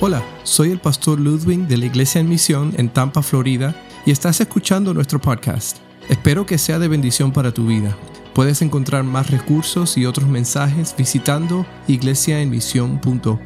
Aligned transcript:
Hola, 0.00 0.22
soy 0.44 0.70
el 0.70 0.78
pastor 0.80 1.18
Ludwig 1.18 1.66
de 1.66 1.76
la 1.76 1.86
Iglesia 1.86 2.20
en 2.20 2.28
Misión 2.28 2.72
en 2.76 2.88
Tampa, 2.92 3.22
Florida, 3.22 3.74
y 4.06 4.10
estás 4.12 4.40
escuchando 4.40 4.94
nuestro 4.94 5.20
podcast. 5.20 5.78
Espero 6.08 6.46
que 6.46 6.56
sea 6.58 6.78
de 6.78 6.86
bendición 6.88 7.32
para 7.32 7.52
tu 7.52 7.66
vida. 7.66 7.96
Puedes 8.34 8.62
encontrar 8.62 9.02
más 9.02 9.30
recursos 9.30 9.96
y 9.98 10.06
otros 10.06 10.28
mensajes 10.28 10.94
visitando 10.96 11.66
iglesiaenmisión.org. 11.88 13.38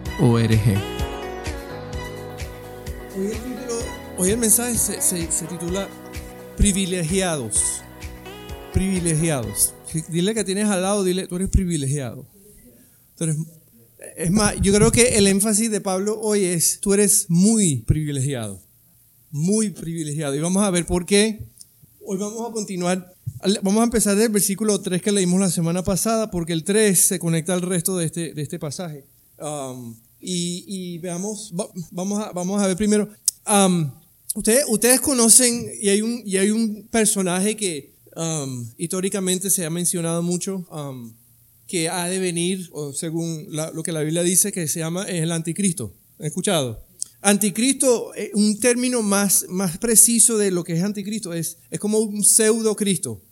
Hoy 4.18 4.30
el, 4.30 4.38
mensaje 4.38 4.74
se, 4.76 5.00
se- 5.00 5.46
titula 5.46 5.88
Privilegiados. 6.56 7.82
Privilegiados. 8.74 9.74
Dile 10.08 10.34
que 10.34 10.44
tienes 10.44 10.68
al 10.68 10.82
lado, 10.82 11.02
dile, 11.02 11.26
tú 11.26 11.36
eres 11.36 11.48
privilegiado. 11.48 12.26
Tú 13.16 13.24
eres- 13.24 13.38
es 14.16 14.30
más, 14.30 14.54
yo 14.60 14.72
creo 14.74 14.90
que 14.92 15.16
el 15.18 15.26
énfasis 15.26 15.70
de 15.70 15.80
Pablo 15.80 16.18
hoy 16.20 16.44
es, 16.44 16.80
tú 16.80 16.92
eres 16.94 17.26
muy 17.28 17.76
privilegiado. 17.82 18.60
Muy 19.30 19.70
privilegiado. 19.70 20.34
Y 20.34 20.40
vamos 20.40 20.62
a 20.62 20.70
ver 20.70 20.84
por 20.86 21.06
qué. 21.06 21.44
Hoy 22.04 22.18
vamos 22.18 22.48
a 22.48 22.52
continuar. 22.52 23.14
Vamos 23.62 23.80
a 23.80 23.84
empezar 23.84 24.16
del 24.16 24.28
versículo 24.30 24.80
3 24.80 25.00
que 25.02 25.12
leímos 25.12 25.40
la 25.40 25.50
semana 25.50 25.82
pasada, 25.82 26.30
porque 26.30 26.52
el 26.52 26.64
3 26.64 26.98
se 26.98 27.18
conecta 27.18 27.54
al 27.54 27.62
resto 27.62 27.96
de 27.96 28.06
este, 28.06 28.34
de 28.34 28.42
este 28.42 28.58
pasaje. 28.58 29.04
Um, 29.40 29.96
y, 30.20 30.64
y 30.66 30.98
veamos, 30.98 31.52
va- 31.58 31.68
vamos, 31.90 32.22
a, 32.24 32.32
vamos 32.32 32.62
a 32.62 32.66
ver 32.66 32.76
primero. 32.76 33.08
um, 33.48 33.90
ustedes, 34.34 34.64
ustedes 34.68 35.00
conocen, 35.00 35.66
y 35.80 35.88
hay 35.88 36.02
un, 36.02 36.22
y 36.24 36.36
hay 36.36 36.50
un 36.50 36.86
personaje 36.90 37.56
que 37.56 37.94
um, 38.16 38.68
históricamente 38.76 39.50
se 39.50 39.64
ha 39.64 39.70
mencionado 39.70 40.22
mucho, 40.22 40.66
um, 40.70 41.12
que 41.72 41.88
ha 41.88 42.06
de 42.06 42.18
venir, 42.18 42.70
según 42.94 43.46
lo 43.50 43.82
que 43.82 43.92
la 43.92 44.00
Biblia 44.02 44.22
dice, 44.22 44.52
que 44.52 44.68
se 44.68 44.80
llama 44.80 45.04
es 45.08 45.22
el 45.22 45.32
anticristo. 45.32 45.94
¿Han 46.18 46.26
escuchado? 46.26 46.84
Anticristo, 47.22 48.14
eh, 48.14 48.30
un 48.34 48.60
término 48.60 49.00
más, 49.00 49.46
más 49.48 49.78
preciso 49.78 50.36
de 50.36 50.50
lo 50.50 50.64
que 50.64 50.74
es 50.74 50.82
anticristo, 50.82 51.32
es, 51.32 51.56
es 51.70 51.80
como 51.80 51.98
un 52.00 52.22
pseudo 52.22 52.76
Cristo. 52.76 53.22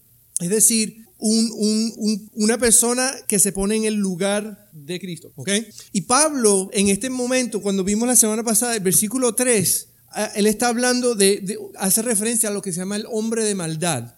Es 0.41 0.49
decir, 0.49 1.05
un- 1.19 1.53
un- 1.55 2.31
una 2.33 2.57
persona 2.57 3.13
que 3.29 3.39
se 3.39 3.53
pone 3.53 3.77
en 3.77 3.85
el 3.85 3.95
lugar 3.97 4.71
de 4.73 4.99
Cristo. 4.99 5.33
¿ok? 5.37 5.51
Y 5.93 6.01
Pablo, 6.03 6.71
en 6.73 6.89
este 6.89 7.11
momento, 7.11 7.61
cuando 7.61 7.85
vimos 7.85 8.09
la 8.09 8.17
semana 8.17 8.43
pasada 8.43 8.75
el 8.75 8.81
versículo 8.83 9.35
3, 9.35 9.89
ah, 10.13 10.31
él 10.35 10.47
está 10.47 10.69
hablando 10.69 11.15
de, 11.15 11.41
de- 11.43 11.59
hace 11.77 12.01
referencia 12.01 12.49
a 12.49 12.53
lo 12.53 12.63
que 12.63 12.73
se 12.73 12.79
llama 12.79 12.97
el 12.97 13.05
hombre 13.11 13.45
de 13.45 13.55
maldad. 13.55 14.15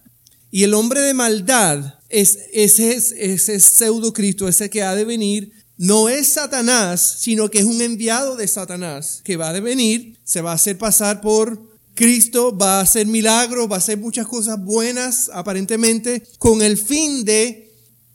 Y 0.53 0.62
el 0.64 0.75
hombre 0.75 1.00
de 1.00 1.14
maldad 1.14 1.95
es 2.11 2.39
ese, 2.53 2.92
es- 2.92 3.12
ese 3.19 3.58
pseudo 3.58 4.12
Cristo, 4.12 4.47
ese 4.47 4.70
que 4.70 4.83
ha 4.83 4.95
de 4.95 5.05
venir. 5.05 5.50
No 5.78 6.08
es 6.11 6.28
Satanás, 6.28 7.17
sino 7.20 7.50
que 7.50 7.58
es 7.61 7.64
un 7.64 7.81
enviado 7.81 8.36
de 8.36 8.47
Satanás 8.47 9.23
que 9.25 9.36
va 9.39 9.48
a 9.48 9.58
venir, 9.61 10.19
se 10.23 10.42
va 10.42 10.53
a 10.53 10.56
hacer 10.56 10.77
pasar 10.78 11.20
por 11.23 11.73
Cristo, 11.95 12.56
va 12.56 12.78
a 12.78 12.83
hacer 12.83 13.06
milagros, 13.06 13.69
va 13.70 13.77
a 13.77 13.78
hacer 13.78 13.98
muchas 13.98 14.27
cosas 14.27 14.62
buenas 14.62 15.30
aparentemente, 15.33 16.23
con 16.39 16.61
el 16.62 16.77
fin 16.77 17.25
de 17.25 17.73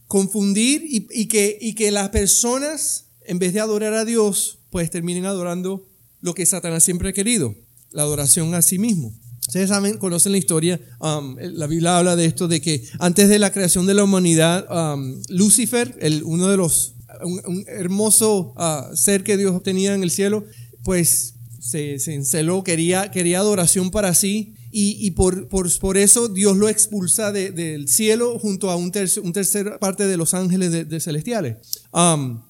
confundir 0.08 0.84
y, 0.86 1.08
y 1.12 1.26
que, 1.28 1.58
y 1.60 1.74
que 1.74 1.92
las 1.92 2.10
personas, 2.10 3.06
en 3.26 3.40
vez 3.40 3.52
de 3.54 3.60
adorar 3.60 3.94
a 3.96 4.06
Dios, 4.06 4.60
pues 4.70 4.90
terminen 4.92 5.26
adorando 5.26 5.88
lo 6.22 6.34
que 6.34 6.46
Satanás 6.46 6.84
siempre 6.84 7.10
ha 7.10 7.14
querido, 7.14 7.56
la 7.92 8.04
adoración 8.04 8.54
a 8.54 8.62
sí 8.62 8.78
mismo. 8.78 9.14
Ustedes 9.48 9.70
saben, 9.70 9.98
conocen 9.98 10.34
la 10.34 10.38
historia, 10.38 10.80
um, 11.00 11.38
la 11.40 11.68
Biblia 11.68 11.98
habla 11.98 12.16
de 12.18 12.26
esto, 12.26 12.48
de 12.50 12.60
que 12.62 12.84
antes 13.00 13.30
de 13.30 13.40
la 13.40 13.52
creación 13.52 13.86
de 13.88 13.94
la 13.94 14.04
humanidad, 14.04 14.68
um, 14.70 15.22
Lucifer, 15.30 15.96
el, 16.02 16.22
uno 16.24 16.50
de 16.50 16.58
los, 16.58 16.96
un, 17.24 17.42
un 17.48 17.66
hermoso 17.68 18.54
ah, 18.58 18.90
ser 18.94 19.24
que 19.24 19.38
Dios 19.38 19.64
tenía 19.64 19.94
en 19.96 20.04
el 20.04 20.12
cielo, 20.12 20.44
pues 20.84 21.36
se, 21.62 21.98
se 22.00 22.14
enceló, 22.14 22.64
quería, 22.64 23.10
quería 23.10 23.40
adoración 23.40 23.90
para 23.90 24.14
sí 24.14 24.54
y, 24.70 24.98
y 25.00 25.12
por, 25.12 25.48
por, 25.48 25.72
por 25.80 25.98
eso 25.98 26.28
Dios 26.28 26.58
lo 26.58 26.68
expulsa 26.68 27.32
de- 27.32 27.52
del 27.52 27.88
cielo 27.88 28.38
junto 28.40 28.70
a 28.70 28.76
un 28.76 28.92
tercer, 28.92 29.24
un 29.24 29.32
tercer 29.32 29.78
parte 29.80 30.08
de 30.08 30.18
los 30.18 30.34
ángeles 30.34 30.72
de, 30.74 30.84
de 30.84 31.00
celestiales. 31.00 31.56
Um, 31.94 32.42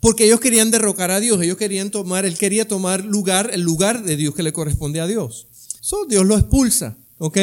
porque 0.00 0.24
ellos 0.24 0.40
querían 0.40 0.72
derrocar 0.72 1.12
a 1.12 1.20
Dios, 1.20 1.40
ellos 1.40 1.56
querían 1.56 1.92
tomar, 1.92 2.26
él 2.26 2.36
quería 2.36 2.66
tomar 2.66 3.04
lugar, 3.04 3.50
el 3.52 3.60
lugar 3.60 4.02
de 4.02 4.16
Dios 4.16 4.34
que 4.34 4.42
le 4.42 4.52
corresponde 4.52 5.00
a 5.00 5.06
Dios. 5.06 5.46
So, 5.82 6.06
Dios 6.06 6.24
lo 6.24 6.38
expulsa, 6.38 6.96
¿ok? 7.18 7.36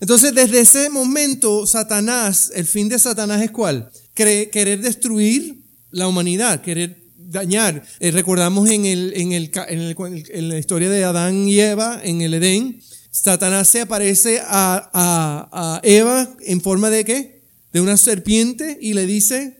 Entonces, 0.00 0.34
desde 0.34 0.60
ese 0.60 0.90
momento, 0.90 1.64
Satanás, 1.64 2.50
el 2.52 2.66
fin 2.66 2.88
de 2.88 2.98
Satanás 2.98 3.40
es 3.40 3.52
cuál? 3.52 3.88
Querer 4.14 4.80
destruir 4.80 5.62
la 5.92 6.08
humanidad, 6.08 6.60
querer 6.60 7.04
dañar. 7.16 7.84
Eh, 8.00 8.10
recordamos 8.10 8.68
en, 8.68 8.84
el, 8.84 9.12
en, 9.14 9.30
el, 9.30 9.52
en, 9.68 10.48
la 10.48 10.58
historia 10.58 10.90
de 10.90 11.04
Adán 11.04 11.46
y 11.48 11.60
Eva 11.60 12.00
en 12.02 12.20
el 12.20 12.34
Edén, 12.34 12.80
Satanás 13.12 13.68
se 13.68 13.80
aparece 13.82 14.40
a, 14.40 14.90
a- 14.92 15.76
a 15.76 15.80
Eva 15.84 16.34
en 16.40 16.60
forma 16.60 16.90
de 16.90 17.04
qué? 17.04 17.44
De 17.72 17.80
una 17.80 17.96
serpiente 17.96 18.76
y 18.80 18.94
le 18.94 19.06
dice, 19.06 19.56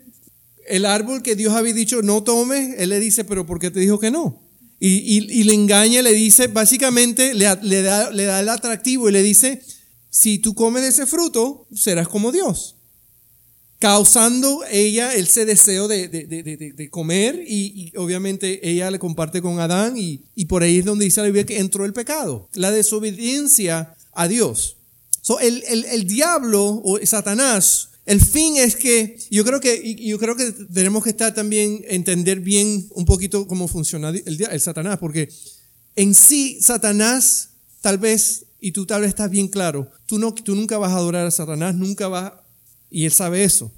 el 0.67 0.87
árbol 0.87 1.23
que 1.23 1.37
Dios 1.37 1.53
había 1.55 1.73
dicho 1.73 2.03
no 2.03 2.25
tome, 2.25 2.75
él 2.79 2.89
le 2.89 2.99
dice, 2.99 3.25
pero 3.25 3.47
¿por 3.47 3.61
qué 3.61 3.71
te 3.71 3.79
dijo 3.79 4.01
que 4.01 4.11
no? 4.11 4.43
Y, 4.87 5.45
le 5.45 5.55
engaña, 5.55 6.03
le 6.03 6.13
dice, 6.13 6.47
básicamente 6.49 7.33
le, 7.33 7.47
da, 7.83 8.11
el 8.11 8.49
atractivo 8.51 9.09
y 9.09 9.13
le 9.13 9.23
dice, 9.23 9.63
si 10.11 10.39
tú 10.39 10.55
comes 10.55 10.85
ese 10.85 11.07
fruto, 11.07 11.67
serás 11.75 12.07
como 12.07 12.31
Dios. 12.31 12.77
Causando 13.79 14.63
ella 14.71 15.15
ese 15.15 15.47
deseo 15.47 15.89
de, 15.89 16.89
comer 16.91 17.43
y, 17.47 17.95
obviamente 17.97 18.69
ella 18.69 18.91
le 18.91 18.99
comparte 18.99 19.41
con 19.41 19.59
Adán 19.59 19.95
y, 19.97 20.19
por 20.45 20.63
ahí 20.63 20.81
es 20.81 20.85
donde 20.85 21.07
dice 21.07 21.23
la 21.23 21.29
Biblia 21.29 21.47
que 21.47 21.61
entró 21.61 21.87
el 21.87 21.95
pecado, 21.95 22.51
la 22.53 22.71
desobediencia 22.71 23.95
a 24.13 24.29
Dios. 24.29 24.77
So, 25.23 25.41
el- 25.41 25.65
el 25.67 26.07
diablo 26.07 26.83
o 26.85 26.99
Satanás, 27.07 27.89
el 28.07 28.21
fin 28.21 28.57
es 28.57 28.77
que 28.77 29.17
yo 29.31 29.45
creo 29.45 29.61
que 29.61 29.95
yo 29.97 30.19
creo 30.19 30.37
que 30.37 30.53
tenemos 30.53 31.03
que 31.05 31.11
estar 31.11 31.33
también 31.33 31.83
entender 31.89 32.41
bien 32.41 32.87
un 32.91 33.05
poquito 33.05 33.47
cómo 33.47 33.67
funciona 33.67 34.11
el, 34.11 34.23
el 34.25 34.61
Satanás, 34.61 34.99
porque 34.99 35.29
en 35.97 36.15
sí 36.15 36.59
Satanás 36.61 37.51
tal 37.81 37.99
vez 37.99 38.47
y 38.61 38.73
tú 38.73 38.87
tal 38.87 39.03
vez 39.03 39.11
estás 39.11 39.31
bien 39.31 39.49
claro, 39.49 39.91
tú 40.07 40.19
no 40.19 40.35
tú 40.35 40.55
nunca 40.55 40.79
vas 40.79 40.93
a 40.93 40.97
adorar 40.97 41.27
a 41.27 41.31
Satanás, 41.31 41.75
nunca 41.75 42.09
vas 42.09 42.33
y 42.91 43.05
él 43.05 43.13
sabe 43.13 43.45
eso. 43.45 43.73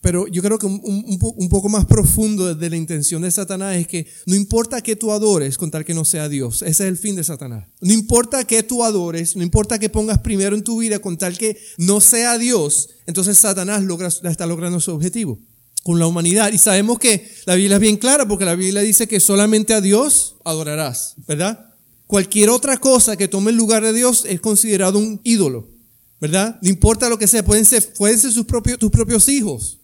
Pero 0.00 0.28
yo 0.28 0.42
creo 0.42 0.58
que 0.58 0.66
un, 0.66 0.80
un- 0.84 1.04
un 1.08 1.18
po- 1.18 1.34
un 1.36 1.48
poco 1.48 1.68
más 1.68 1.84
profundo 1.84 2.54
de 2.54 2.70
la 2.70 2.76
intención 2.76 3.20
de 3.22 3.30
Satanás 3.32 3.76
es 3.76 3.88
que 3.88 4.06
no 4.26 4.36
importa 4.36 4.80
que 4.80 4.94
tú 4.94 5.10
adores 5.10 5.58
con 5.58 5.70
tal 5.72 5.84
que 5.84 5.92
no 5.92 6.04
sea 6.04 6.28
Dios. 6.28 6.62
Ese 6.62 6.84
es 6.84 6.88
el 6.88 6.96
fin 6.96 7.16
de 7.16 7.24
Satanás. 7.24 7.66
No 7.80 7.92
importa 7.92 8.44
que 8.44 8.62
tú 8.62 8.84
adores, 8.84 9.34
no 9.34 9.42
importa 9.42 9.78
que 9.80 9.88
pongas 9.88 10.18
primero 10.18 10.54
en 10.54 10.62
tu 10.62 10.78
vida 10.78 11.00
con 11.00 11.18
tal 11.18 11.36
que 11.36 11.58
no 11.78 12.00
sea 12.00 12.38
Dios, 12.38 12.90
entonces 13.06 13.38
Satanás 13.38 13.82
está 14.22 14.46
logrando 14.46 14.78
su 14.80 14.92
objetivo 14.92 15.40
con 15.82 15.98
la 15.98 16.06
humanidad. 16.06 16.52
Y 16.52 16.58
sabemos 16.58 16.98
que 17.00 17.28
la 17.46 17.56
Biblia 17.56 17.76
es 17.76 17.80
bien 17.80 17.96
clara 17.96 18.26
porque 18.28 18.44
la 18.44 18.54
Biblia 18.54 18.82
dice 18.82 19.08
que 19.08 19.18
solamente 19.18 19.74
a 19.74 19.80
Dios 19.80 20.36
adorarás, 20.44 21.14
¿verdad? 21.26 21.74
Cualquier 22.06 22.50
otra 22.50 22.76
cosa 22.78 23.16
que 23.16 23.26
tome 23.26 23.50
el 23.50 23.56
lugar 23.56 23.82
de 23.82 23.92
Dios 23.92 24.24
es 24.28 24.40
considerado 24.40 24.98
un 24.98 25.20
ídolo, 25.24 25.68
¿verdad? 26.20 26.56
No 26.62 26.68
importa 26.68 27.08
lo 27.08 27.18
que 27.18 27.26
sea, 27.26 27.44
pueden 27.44 27.64
ser, 27.64 27.92
pueden 27.94 28.18
ser 28.18 28.30
sus 28.32 28.46
propios, 28.46 28.78
tus 28.78 28.90
propios 28.92 29.28
hijos. 29.28 29.77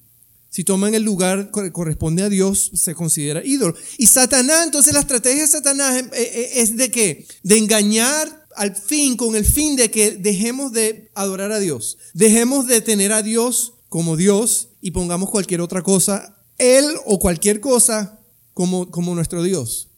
Si 0.54 0.62
toman 0.62 0.94
el 0.94 1.02
lugar 1.02 1.50
que 1.50 1.72
corresponde 1.72 2.22
a 2.22 2.28
Dios, 2.28 2.70
se 2.74 2.94
considera 2.94 3.44
ídolo. 3.44 3.74
Y 3.98 4.06
Satanás, 4.06 4.64
entonces 4.64 4.94
la 4.94 5.00
estrategia 5.00 5.42
de 5.42 5.48
Satanás 5.48 6.00
eh, 6.00 6.08
eh, 6.12 6.50
es 6.54 6.76
de 6.76 6.92
qué? 6.92 7.26
De 7.42 7.58
engañar 7.58 8.46
al 8.54 8.76
fin, 8.76 9.16
con 9.16 9.34
el 9.34 9.44
fin 9.44 9.74
de 9.74 9.90
que 9.90 10.12
dejemos 10.12 10.70
de 10.70 11.10
adorar 11.16 11.50
a 11.50 11.58
Dios. 11.58 11.98
Dejemos 12.12 12.68
de 12.68 12.80
tener 12.80 13.12
a 13.12 13.22
Dios 13.22 13.72
como 13.88 14.16
Dios 14.16 14.68
y 14.80 14.92
pongamos 14.92 15.28
cualquier 15.28 15.60
otra 15.60 15.82
cosa, 15.82 16.38
Él 16.58 16.84
o 17.04 17.18
cualquier 17.18 17.58
cosa 17.58 18.20
como, 18.52 18.92
como 18.92 19.16
nuestro 19.16 19.42
Dios. 19.42 19.88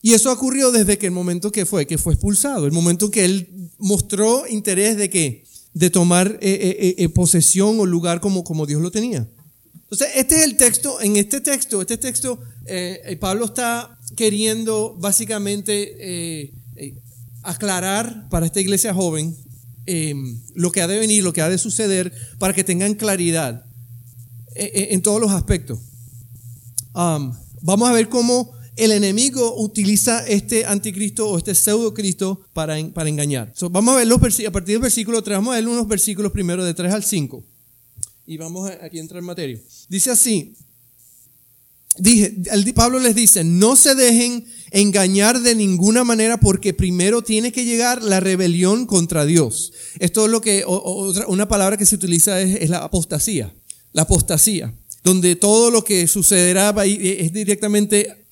Y 0.00 0.14
eso 0.14 0.30
ocurrió 0.30 0.70
desde 0.70 0.96
que 0.96 1.06
el 1.06 1.12
momento 1.12 1.50
que 1.50 1.66
fue, 1.66 1.88
que 1.88 1.98
fue 1.98 2.12
expulsado, 2.12 2.66
el 2.66 2.72
momento 2.72 3.10
que 3.10 3.24
él 3.24 3.72
mostró 3.78 4.46
interés 4.46 4.96
de 4.96 5.10
qué, 5.10 5.44
de 5.74 5.90
tomar 5.90 6.38
eh, 6.40 7.08
posesión 7.12 7.80
o 7.80 7.84
lugar 7.84 8.20
como, 8.20 8.44
como 8.44 8.64
Dios 8.64 8.80
lo 8.80 8.92
tenía. 8.92 9.28
Entonces, 9.90 10.16
este 10.16 10.36
es 10.36 10.44
el 10.44 10.56
texto, 10.58 11.00
en 11.00 11.16
este 11.16 11.40
texto, 11.40 11.80
este 11.80 11.96
texto, 11.96 12.38
eh, 12.66 13.00
eh, 13.06 13.16
Pablo 13.16 13.46
está 13.46 13.98
queriendo 14.16 14.94
básicamente 14.98 15.96
eh, 15.98 16.54
aclarar 17.42 18.28
para 18.28 18.44
esta 18.44 18.60
iglesia 18.60 18.92
joven 18.92 19.34
eh, 19.86 20.14
lo 20.54 20.70
que 20.72 20.82
ha 20.82 20.86
de 20.86 20.98
venir, 20.98 21.24
lo 21.24 21.32
que 21.32 21.40
ha 21.40 21.48
de 21.48 21.56
suceder, 21.56 22.12
para 22.38 22.52
que 22.52 22.64
tengan 22.64 22.94
claridad 22.94 23.64
en 24.54 25.02
todos 25.02 25.20
los 25.20 25.30
aspectos. 25.30 25.78
Vamos 26.92 27.88
a 27.88 27.92
ver 27.92 28.08
cómo 28.08 28.52
el 28.74 28.90
enemigo 28.90 29.54
utiliza 29.56 30.26
este 30.26 30.66
anticristo 30.66 31.28
o 31.28 31.38
este 31.38 31.54
pseudo 31.54 31.94
Cristo 31.94 32.40
para, 32.52 32.76
para 32.92 33.08
engañar. 33.08 33.52
So, 33.54 33.70
vamos 33.70 33.94
a 33.94 33.98
ver 33.98 34.08
los 34.08 34.18
a 34.20 34.50
partir 34.50 34.74
del 34.74 34.82
versículo 34.82 35.22
3, 35.22 35.38
vamos 35.38 35.52
a 35.52 35.56
ver 35.56 35.68
unos 35.68 35.86
versículos 35.86 36.32
primero 36.32 36.64
de 36.64 36.74
3 36.74 36.92
al 36.92 37.04
5. 37.04 37.44
Y 38.30 38.36
vamos 38.36 38.70
a, 38.70 38.84
aquí 38.84 38.98
a 38.98 39.00
entrar 39.00 39.20
en 39.20 39.24
materia. 39.24 39.58
Dice 39.88 40.10
así, 40.10 40.54
dije, 41.96 42.36
Pablo 42.74 42.98
les 42.98 43.14
dice, 43.14 43.42
no 43.42 43.74
se 43.74 43.94
dejen 43.94 44.44
engañar 44.70 45.40
de 45.40 45.54
ninguna 45.54 46.04
manera 46.04 46.38
porque 46.38 46.74
primero 46.74 47.22
tiene 47.22 47.52
que 47.52 47.64
llegar 47.64 48.02
la 48.02 48.20
rebelión 48.20 48.84
contra 48.84 49.24
Dios. 49.24 49.72
Esto 49.98 50.26
es 50.26 50.30
lo 50.30 50.42
que, 50.42 50.62
otra, 50.66 51.26
una 51.26 51.48
palabra 51.48 51.78
que 51.78 51.86
se 51.86 51.94
utiliza 51.94 52.38
es, 52.42 52.68
la 52.68 52.84
apostasía. 52.84 53.54
La 53.94 54.02
apostasía, 54.02 54.74
donde 55.02 55.34
todo 55.34 55.70
lo 55.70 55.82
que 55.82 56.06
sucederá 56.06 56.74
es 56.84 57.32
directamente 57.32 58.26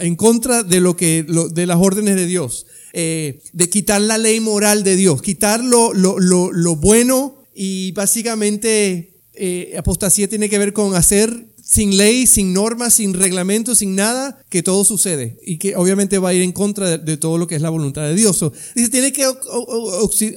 en 0.00 0.16
contra 0.16 0.64
de, 0.64 0.80
lo 0.80 0.98
que, 0.98 1.24
de 1.24 1.66
las 1.66 1.78
órdenes 1.78 2.16
de 2.16 2.26
Dios. 2.26 2.66
Eh, 2.92 3.40
de 3.54 3.70
quitar 3.70 4.02
la 4.02 4.18
ley 4.18 4.38
moral 4.40 4.84
de 4.84 4.96
Dios, 4.96 5.22
quitar 5.22 5.64
lo, 5.64 5.94
lo, 5.94 6.76
bueno 6.76 7.41
y 7.54 7.92
básicamente 7.92 9.12
eh, 9.34 9.74
apostasía 9.78 10.28
tiene 10.28 10.48
que 10.48 10.58
ver 10.58 10.72
con 10.72 10.94
hacer 10.94 11.48
sin 11.62 11.96
ley, 11.96 12.26
sin 12.26 12.52
normas, 12.52 12.94
sin 12.94 13.14
reglamentos, 13.14 13.78
sin 13.78 13.94
nada, 13.94 14.44
que 14.50 14.62
todo 14.62 14.84
sucede 14.84 15.38
y 15.42 15.56
que 15.58 15.74
obviamente 15.76 16.18
va 16.18 16.30
a 16.30 16.34
ir 16.34 16.42
en 16.42 16.52
contra 16.52 16.98
de, 16.98 17.16
todo 17.16 17.38
lo 17.38 17.46
que 17.46 17.54
es 17.54 17.62
la 17.62 17.70
voluntad 17.70 18.02
de 18.02 18.14
Dios. 18.14 18.44
dice, 18.74 18.90
tiene 18.90 19.12
que 19.12 19.24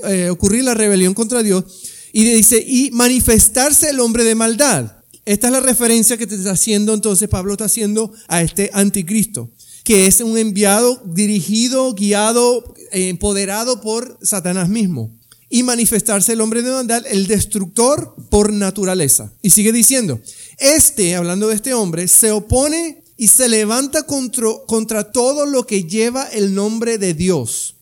eh, 0.08 0.30
ocurrir 0.30 0.64
la 0.64 0.74
rebelión 0.74 1.14
contra 1.14 1.44
Dios 1.44 1.66
y 2.14 2.24
dice, 2.24 2.64
y 2.66 2.92
manifestarse 2.92 3.90
el 3.90 4.00
hombre 4.00 4.24
de 4.24 4.36
maldad. 4.36 5.04
Esta 5.26 5.48
es 5.48 5.54
la 5.54 5.60
referencia 5.60 6.18
que 6.18 6.28
te 6.28 6.36
está 6.36 6.52
haciendo 6.52 6.94
entonces 6.94 7.28
Pablo 7.28 7.54
está 7.54 7.66
haciendo 7.66 8.14
a 8.28 8.42
este 8.42 8.70
anticristo, 8.74 9.50
que 9.84 10.08
es 10.08 10.22
un 10.22 10.38
enviado 10.38 11.02
dirigido, 11.06 11.94
guiado, 11.96 12.76
empoderado 12.92 13.82
por 13.82 14.20
Satanás 14.22 14.70
mismo 14.70 15.12
y 15.50 15.64
manifestarse 15.64 16.34
el 16.34 16.42
hombre 16.42 16.62
de 16.62 16.72
maldad, 16.72 17.06
el 17.08 17.28
destructor 17.28 18.16
por 18.30 18.52
naturaleza. 18.52 19.32
Y 19.42 19.52
sigue 19.52 19.72
diciendo, 19.72 20.20
este, 20.58 21.16
hablando 21.16 21.48
de 21.48 21.56
este 21.56 21.74
hombre, 21.74 22.08
se 22.08 22.32
opone 22.32 23.04
y 23.18 23.28
se 23.28 23.48
levanta 23.48 24.04
contra, 24.04 24.48
contra 24.68 25.12
todo 25.12 25.46
lo 25.46 25.66
que 25.66 25.84
lleva 25.84 26.26
el 26.26 26.54
nombre 26.54 26.98
de 26.98 27.14
Dios. 27.14 27.76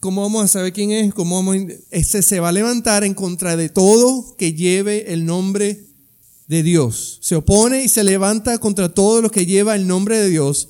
¿Cómo 0.00 0.22
vamos 0.22 0.44
a 0.44 0.48
saber 0.48 0.72
quién 0.72 0.92
es? 0.92 1.14
¿Cómo 1.14 1.36
vamos 1.36 1.56
Este 1.90 2.22
se 2.22 2.40
va 2.40 2.50
a 2.50 2.52
levantar 2.52 3.02
en 3.04 3.14
contra 3.14 3.56
de 3.56 3.68
todo 3.68 4.36
que 4.36 4.52
lleve 4.52 5.12
el 5.12 5.24
nombre 5.24 5.84
de 6.46 6.62
Dios. 6.62 7.18
Se 7.22 7.34
opone 7.34 7.82
y 7.82 7.88
se 7.88 8.04
levanta 8.04 8.58
contra 8.58 8.88
todo 8.88 9.22
lo 9.22 9.30
que 9.30 9.46
lleva 9.46 9.74
el 9.74 9.86
nombre 9.86 10.18
de 10.18 10.28
Dios. 10.28 10.68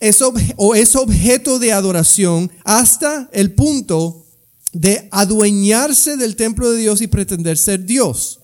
Es 0.00 0.20
o 0.56 0.74
es 0.74 0.96
objeto 0.96 1.58
de 1.58 1.72
adoración 1.72 2.50
hasta 2.64 3.30
el 3.32 3.52
punto 3.52 4.25
de 4.76 5.08
adueñarse 5.10 6.16
del 6.16 6.36
templo 6.36 6.70
de 6.70 6.78
Dios 6.78 7.00
y 7.00 7.06
pretender 7.06 7.56
ser 7.56 7.84
Dios 7.84 8.40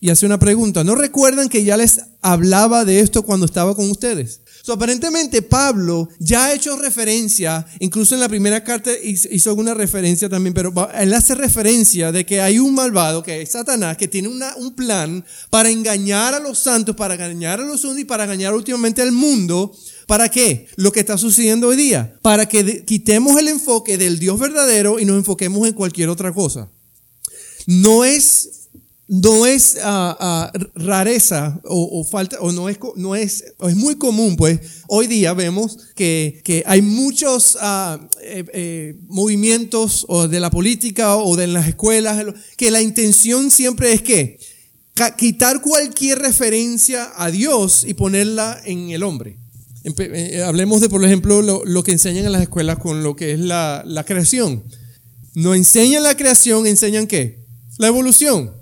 y 0.00 0.10
hace 0.10 0.26
una 0.26 0.38
pregunta. 0.38 0.84
¿No 0.84 0.94
recuerdan 0.94 1.48
que 1.48 1.64
ya 1.64 1.76
les 1.76 2.00
hablaba 2.20 2.84
de 2.84 3.00
esto 3.00 3.22
cuando 3.22 3.46
estaba 3.46 3.74
con 3.74 3.90
ustedes? 3.90 4.40
So, 4.62 4.72
aparentemente 4.72 5.42
Pablo 5.42 6.08
ya 6.18 6.46
ha 6.46 6.54
hecho 6.54 6.76
referencia, 6.76 7.64
incluso 7.78 8.14
en 8.14 8.20
la 8.20 8.28
primera 8.28 8.64
carta 8.64 8.90
hizo 9.02 9.50
alguna 9.50 9.74
referencia 9.74 10.28
también, 10.28 10.54
pero 10.54 10.72
él 10.92 11.14
hace 11.14 11.34
referencia 11.34 12.10
de 12.10 12.26
que 12.26 12.40
hay 12.40 12.58
un 12.58 12.74
malvado, 12.74 13.22
que 13.22 13.42
es 13.42 13.52
Satanás, 13.52 13.96
que 13.96 14.08
tiene 14.08 14.28
un 14.28 14.74
plan 14.74 15.24
para 15.50 15.70
engañar 15.70 16.34
a 16.34 16.40
los 16.40 16.58
santos, 16.58 16.96
para 16.96 17.14
engañar 17.14 17.60
a 17.60 17.64
los 17.64 17.84
unos 17.84 18.00
y 18.00 18.04
para 18.04 18.24
engañar 18.24 18.54
últimamente 18.54 19.02
al 19.02 19.12
mundo. 19.12 19.76
¿Para 20.06 20.28
qué? 20.28 20.68
Lo 20.76 20.92
que 20.92 21.00
está 21.00 21.18
sucediendo 21.18 21.68
hoy 21.68 21.76
día. 21.76 22.18
Para 22.22 22.48
que 22.48 22.84
quitemos 22.84 23.36
el 23.38 23.48
enfoque 23.48 23.98
del 23.98 24.18
Dios 24.18 24.38
verdadero 24.38 25.00
y 25.00 25.04
nos 25.04 25.16
enfoquemos 25.16 25.66
en 25.66 25.74
cualquier 25.74 26.08
otra 26.08 26.32
cosa. 26.32 26.70
No 27.66 28.04
es 28.04 28.50
no 29.08 29.46
es 29.46 29.78
ah, 29.84 30.16
ah, 30.18 30.52
rareza 30.74 31.60
o, 31.62 32.02
falta 32.02 32.38
o 32.40 32.50
no 32.50 32.68
es 32.68 32.76
no 32.96 33.14
es 33.14 33.44
es 33.68 33.76
muy 33.76 33.94
común 33.94 34.34
pues 34.34 34.58
hoy 34.88 35.06
día 35.06 35.32
vemos 35.32 35.78
que, 35.94 36.64
hay 36.66 36.82
muchos 36.82 37.56
eh, 38.20 38.98
movimientos 39.06 40.06
o 40.08 40.26
de 40.26 40.40
la 40.40 40.50
política 40.50 41.18
o 41.18 41.36
de 41.36 41.46
las 41.46 41.68
escuelas 41.68 42.34
que 42.56 42.72
la 42.72 42.82
intención 42.82 43.52
siempre 43.52 43.92
es 43.92 44.02
que 44.02 44.40
quitar 45.16 45.62
cualquier 45.62 46.18
referencia 46.18 47.12
a 47.14 47.30
Dios 47.30 47.84
y 47.86 47.94
ponerla 47.94 48.60
en 48.64 48.90
el 48.90 49.04
hombre 49.04 49.36
eh, 49.98 50.42
hablemos 50.42 50.80
de 50.80 50.88
por 50.88 51.04
ejemplo 51.04 51.42
lo, 51.42 51.82
que 51.82 51.92
enseñan 51.92 52.26
en 52.26 52.32
las 52.32 52.42
escuelas 52.42 52.78
con 52.78 53.02
lo 53.02 53.16
que 53.16 53.32
es 53.32 53.40
la, 53.40 53.82
la 53.86 54.04
creación 54.04 54.64
no 55.34 55.54
enseñan 55.54 56.02
la 56.02 56.16
creación 56.16 56.66
enseñan 56.66 57.06
qué 57.06 57.44
la 57.78 57.88
evolución 57.88 58.56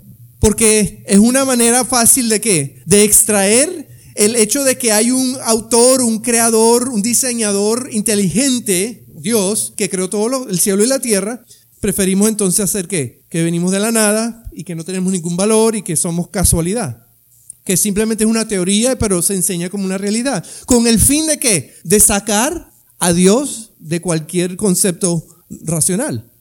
porque 0.45 1.03
es 1.07 1.17
una 1.17 1.43
manera 1.43 1.85
fácil 1.85 2.29
de 2.29 2.39
qué? 2.39 2.83
De 2.85 3.03
extraer 3.03 3.87
el 4.13 4.35
hecho 4.35 4.63
de 4.63 4.77
que 4.77 4.91
hay 4.91 5.09
un 5.09 5.37
autor, 5.43 6.01
un 6.01 6.19
creador, 6.19 6.89
un 6.89 7.01
diseñador 7.01 7.89
inteligente, 7.91 9.07
Dios, 9.15 9.73
que 9.75 9.89
creó 9.89 10.07
todo 10.07 10.47
el 10.47 10.59
cielo 10.59 10.83
y 10.83 10.87
la 10.87 10.99
tierra. 10.99 11.43
Preferimos 11.79 12.29
entonces 12.29 12.59
hacer 12.59 12.87
qué? 12.87 13.25
Que 13.29 13.43
venimos 13.43 13.71
de 13.71 13.79
la 13.79 13.91
nada 13.91 14.43
y 14.53 14.63
que 14.65 14.75
no 14.75 14.83
tenemos 14.83 15.11
ningún 15.11 15.35
valor 15.35 15.75
y 15.75 15.81
que 15.81 15.95
somos 15.95 16.29
casualidad. 16.29 17.04
Que 17.65 17.75
simplemente 17.75 18.23
es 18.23 18.29
una 18.29 18.47
teoría, 18.47 18.97
pero 18.97 19.21
se 19.21 19.35
enseña 19.35 19.69
como 19.69 19.83
una 19.83 19.97
realidad. 19.97 20.45
¿Con 20.65 20.87
el 20.87 20.99
fin 20.99 21.27
de 21.27 21.39
qué? 21.39 21.75
De 21.83 21.99
sacar 21.99 22.71
a 22.99 23.11
Dios 23.11 23.71
de 23.79 23.99
cualquier 23.99 24.55
concepto 24.55 25.25
racional. 25.49 26.31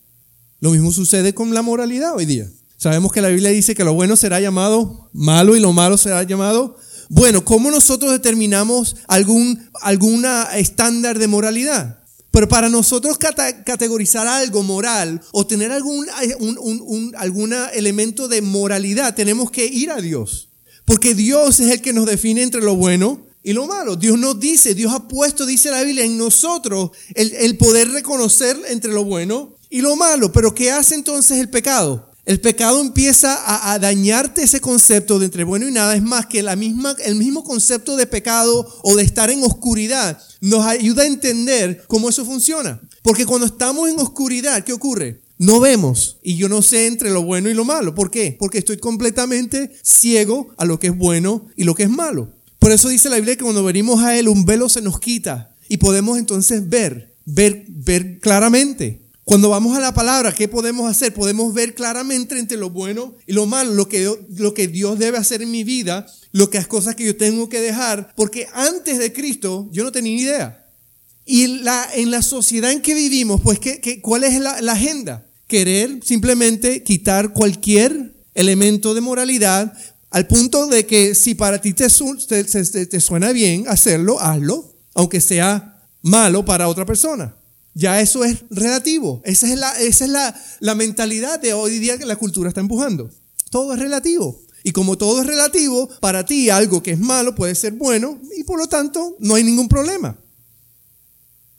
Lo 0.61 0.71
mismo 0.71 0.93
sucede 0.93 1.35
con 1.35 1.53
la 1.53 1.62
moralidad 1.62 2.15
hoy 2.15 2.26
día. 2.26 2.49
Sabemos 2.76 3.12
que 3.12 3.21
la 3.21 3.29
Biblia 3.29 3.50
dice 3.50 3.75
que 3.75 3.85
lo 3.85 3.94
bueno 3.94 4.17
será 4.17 4.41
llamado 4.41 5.09
malo 5.12 5.56
y 5.56 5.61
lo 5.61 5.73
malo 5.73 5.97
será 5.97 6.23
llamado 6.23 6.76
bueno. 7.09 7.44
¿Cómo 7.44 7.71
nosotros 7.71 8.12
determinamos 8.12 8.97
algún 9.09 9.71
alguna 9.81 10.44
estándar 10.56 11.19
de 11.19 11.29
moralidad? 11.29 12.00
Pero 12.31 12.49
para 12.49 12.69
nosotros 12.69 13.17
categorizar 13.19 14.26
algo 14.26 14.62
moral 14.65 15.21
o 15.32 15.47
tener 15.47 15.71
algún 15.71 16.06
un, 16.41 17.55
elemento 17.73 18.26
de 18.26 18.43
moralidad, 18.43 19.15
tenemos 19.15 19.50
que 19.53 19.67
ir 19.67 19.91
a 19.91 20.00
Dios. 20.00 20.49
Porque 20.85 21.15
Dios 21.15 21.61
es 21.61 21.71
el 21.71 21.81
que 21.81 21.93
nos 21.93 22.07
define 22.07 22.43
entre 22.43 22.61
lo 22.61 22.77
bueno 22.77 23.27
y 23.43 23.53
lo 23.53 23.67
malo. 23.67 23.97
Dios 23.97 24.19
nos 24.19 24.41
dice, 24.41 24.75
Dios 24.75 24.93
ha 24.93 25.07
puesto, 25.09 25.47
dice 25.47 25.71
la 25.71 25.83
Biblia, 25.83 26.05
en 26.05 26.19
nosotros 26.19 26.91
el, 27.15 27.57
poder 27.57 27.91
reconocer 27.91 28.61
entre 28.69 28.93
lo 28.93 29.05
bueno 29.05 29.55
y 29.71 29.81
lo 29.81 29.97
malo. 29.97 30.33
Pero 30.33 30.55
¿qué 30.55 30.71
hace 30.71 30.95
entonces 30.95 31.39
el 31.39 31.51
pecado? 31.51 32.11
El 32.27 32.41
pecado 32.41 32.81
empieza 32.81 33.71
a, 33.71 33.79
dañarte 33.79 34.43
ese 34.43 34.61
concepto 34.61 35.19
de 35.19 35.27
entre 35.27 35.45
bueno 35.45 35.69
y 35.69 35.73
nada. 35.73 35.95
Es 35.95 36.03
más 36.03 36.27
que 36.27 36.43
la 36.43 36.57
misma, 36.57 36.97
el 37.05 37.17
mismo 37.17 37.45
concepto 37.45 37.97
de 37.97 38.07
pecado 38.07 38.67
o 38.83 38.97
de 38.97 39.03
estar 39.03 39.31
en 39.31 39.43
oscuridad 39.43 40.19
nos 40.41 40.65
ayuda 40.65 41.03
a 41.03 41.07
entender 41.07 41.85
cómo 41.87 42.09
eso 42.09 42.25
funciona. 42.25 42.81
Porque 43.03 43.26
cuando 43.26 43.47
estamos 43.47 43.91
en 43.91 43.99
oscuridad, 44.00 44.64
¿qué 44.64 44.73
ocurre? 44.73 45.24
No 45.38 45.61
vemos 45.61 46.19
y 46.23 46.37
yo 46.37 46.49
no 46.49 46.62
sé 46.62 46.87
entre 46.87 47.11
lo 47.11 47.23
bueno 47.23 47.50
y 47.50 47.55
lo 47.55 47.64
malo. 47.64 47.95
¿Por 47.95 48.11
qué? 48.11 48.37
Porque 48.38 48.59
estoy 48.59 48.79
completamente 48.79 49.71
ciego 49.83 50.55
a 50.57 50.64
lo 50.64 50.79
que 50.79 50.88
es 50.88 50.97
bueno 50.97 51.47
y 51.57 51.64
lo 51.64 51.75
que 51.75 51.85
es 51.85 51.91
malo. 51.91 52.33
Por 52.59 52.73
eso 52.73 52.88
dice 52.88 53.11
la 53.11 53.17
Biblia 53.17 53.37
que 53.37 53.43
cuando 53.43 53.64
venimos 53.64 54.03
a 54.03 54.17
Él 54.19 54.29
un 54.29 54.45
velo 54.45 54.69
se 54.69 54.81
nos 54.81 55.00
quita 55.00 55.55
y 55.69 55.79
podemos 55.79 56.19
entonces 56.19 56.69
ver, 56.69 57.14
ver, 57.25 57.64
ver 57.69 58.21
claramente. 58.21 59.03
Cuando 59.25 59.49
vamos 59.49 59.76
a 59.76 59.81
la 59.81 59.95
palabra, 59.95 60.35
¿qué 60.35 60.49
podemos 60.49 60.88
hacer? 60.91 61.14
Podemos 61.14 61.55
ver 61.55 61.75
claramente 61.75 62.38
entre 62.38 62.59
lo 62.59 62.71
bueno 62.71 63.14
y 63.26 63.33
lo 63.33 63.47
malo, 63.47 63.73
lo 63.73 63.88
que, 63.88 64.11
lo 64.37 64.53
que 64.53 64.69
Dios 64.69 64.99
debe 64.99 65.17
hacer 65.17 65.41
en 65.41 65.50
mi 65.50 65.64
vida, 65.64 66.07
lo 66.31 66.50
que 66.50 66.59
es 66.59 66.67
cosas 66.67 66.95
que 66.95 67.07
yo 67.07 67.17
tengo 67.17 67.49
que 67.49 67.61
dejar, 67.61 68.12
porque 68.17 68.49
antes 68.53 68.99
de 68.99 69.14
Cristo 69.14 69.69
yo 69.73 69.83
no 69.83 69.93
tenía 69.93 70.14
ni 70.14 70.23
idea. 70.23 70.64
Y 71.25 71.45
en 71.45 72.11
la 72.11 72.23
sociedad 72.23 72.71
en 72.71 72.83
que 72.83 72.93
vivimos, 72.95 73.41
pues, 73.41 73.59
¿qué, 73.59 74.00
cuál 74.03 74.25
es 74.25 74.38
la, 74.38 74.73
agenda? 74.73 75.24
Querer 75.47 76.01
simplemente 76.03 76.83
quitar 76.83 77.33
cualquier 77.33 78.15
elemento 78.35 78.95
de 78.95 79.01
moralidad 79.01 79.73
al 80.11 80.27
punto 80.27 80.67
de 80.67 80.87
que 80.87 81.15
si 81.15 81.35
para 81.35 81.61
ti 81.61 81.73
te, 81.73 81.89
te, 81.89 82.87
te 82.87 83.01
suena 83.01 83.33
bien 83.33 83.65
hacerlo, 83.69 84.21
hazlo, 84.21 84.75
aunque 84.95 85.21
sea 85.21 85.89
malo 86.03 86.45
para 86.45 86.69
otra 86.69 86.87
persona. 86.87 87.37
Ya 87.75 88.01
eso 88.01 88.25
es 88.25 88.45
relativo. 88.51 89.21
Esa 89.25 89.53
es, 89.53 89.59
la, 89.59 89.73
esa 89.81 90.05
es 90.05 90.11
la 90.61 90.75
mentalidad 90.77 91.41
de 91.41 91.53
hoy 91.53 91.79
día 91.81 91.99
que 91.99 92.07
la 92.07 92.17
cultura 92.17 92.49
está 92.49 92.61
empujando. 92.61 93.11
Todo 93.51 93.73
es 93.75 93.81
relativo. 93.81 94.41
Y 94.67 94.73
como 94.73 94.97
todo 94.97 95.21
es 95.21 95.27
relativo, 95.27 95.89
para 96.01 96.25
ti 96.25 96.49
algo 96.49 96.83
que 96.83 96.93
es 96.93 96.99
malo 96.99 97.35
puede 97.35 97.55
ser 97.55 97.75
bueno 97.75 98.19
y 98.37 98.45
por 98.45 98.59
lo 98.59 98.67
tanto 98.67 99.15
no 99.19 99.35
hay 99.35 99.45
ningún 99.45 99.69
problema. 99.69 100.17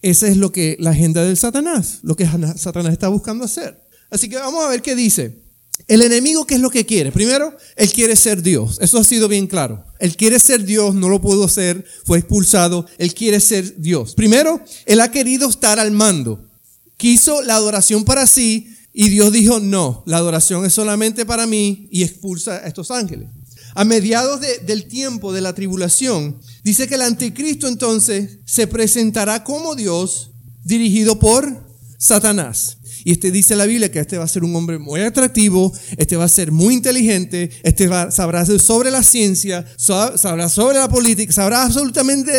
Ese 0.05 0.27
es 0.27 0.37
lo 0.37 0.51
que 0.51 0.77
la 0.79 0.91
agenda 0.91 1.23
del 1.23 1.35
Satanás, 1.35 1.97
lo 2.03 2.15
que 2.15 2.27
Satanás 2.57 2.93
está 2.93 3.07
buscando 3.07 3.43
hacer. 3.43 3.81
Así 4.11 4.29
que 4.29 4.35
vamos 4.35 4.63
a 4.63 4.69
ver 4.69 4.83
qué 4.83 4.95
dice. 4.95 5.41
El 5.87 6.03
enemigo, 6.03 6.45
¿qué 6.45 6.53
es 6.53 6.61
lo 6.61 6.69
que 6.69 6.85
quiere? 6.85 7.11
Primero, 7.11 7.57
él 7.75 7.91
quiere 7.91 8.15
ser 8.15 8.43
Dios. 8.43 8.77
Eso 8.81 8.99
ha 8.99 9.03
sido 9.03 9.27
bien 9.27 9.47
claro. 9.47 9.83
Él 9.97 10.15
quiere 10.15 10.39
ser 10.39 10.63
Dios, 10.63 10.93
no 10.93 11.09
lo 11.09 11.21
pudo 11.21 11.47
ser, 11.47 11.83
fue 12.05 12.19
expulsado. 12.19 12.85
Él 12.99 13.15
quiere 13.15 13.39
ser 13.39 13.81
Dios. 13.81 14.13
Primero, 14.13 14.61
él 14.85 15.01
ha 15.01 15.09
querido 15.09 15.49
estar 15.49 15.79
al 15.79 15.89
mando. 15.89 16.51
Quiso 16.97 17.41
la 17.41 17.55
adoración 17.55 18.05
para 18.05 18.27
sí 18.27 18.77
y 18.93 19.09
Dios 19.09 19.31
dijo, 19.31 19.59
no, 19.59 20.03
la 20.05 20.17
adoración 20.17 20.65
es 20.65 20.73
solamente 20.73 21.25
para 21.25 21.47
mí 21.47 21.87
y 21.91 22.03
expulsa 22.03 22.57
a 22.57 22.67
estos 22.67 22.91
ángeles. 22.91 23.29
a 23.73 23.83
mediados 23.85 24.39
del 24.67 24.85
tiempo 24.85 25.33
de 25.33 25.41
la 25.41 25.53
tribulación, 25.53 26.39
dice 26.65 26.87
que 26.87 26.95
el 26.95 27.01
anticristo 27.01 27.67
entonces 27.67 28.39
se 28.43 28.65
presentará 28.65 29.43
como 29.43 29.75
Dios 29.75 30.31
dirigido 30.63 31.19
por 31.19 31.63
Satanás. 31.99 32.79
Y 33.03 33.11
este 33.11 33.29
dice 33.29 33.55
la 33.55 33.67
Biblia 33.67 33.91
que 33.91 33.99
este 33.99 34.17
va 34.17 34.23
a 34.23 34.27
ser 34.27 34.43
un 34.43 34.55
hombre 34.55 34.79
muy 34.79 34.99
atractivo, 35.01 35.71
este 35.95 36.17
va 36.17 36.23
a 36.23 36.27
ser 36.27 36.51
muy 36.51 36.73
inteligente, 36.73 37.51
este 37.61 37.87
va, 37.87 38.09
sabrá 38.09 38.43
sobre 38.45 38.89
la 38.89 39.03
ciencia, 39.03 39.63
sabrá 39.77 40.49
sobre 40.49 40.79
la 40.79 40.89
política, 40.89 41.31
sabrá 41.31 41.63
absolutamente 41.63 42.31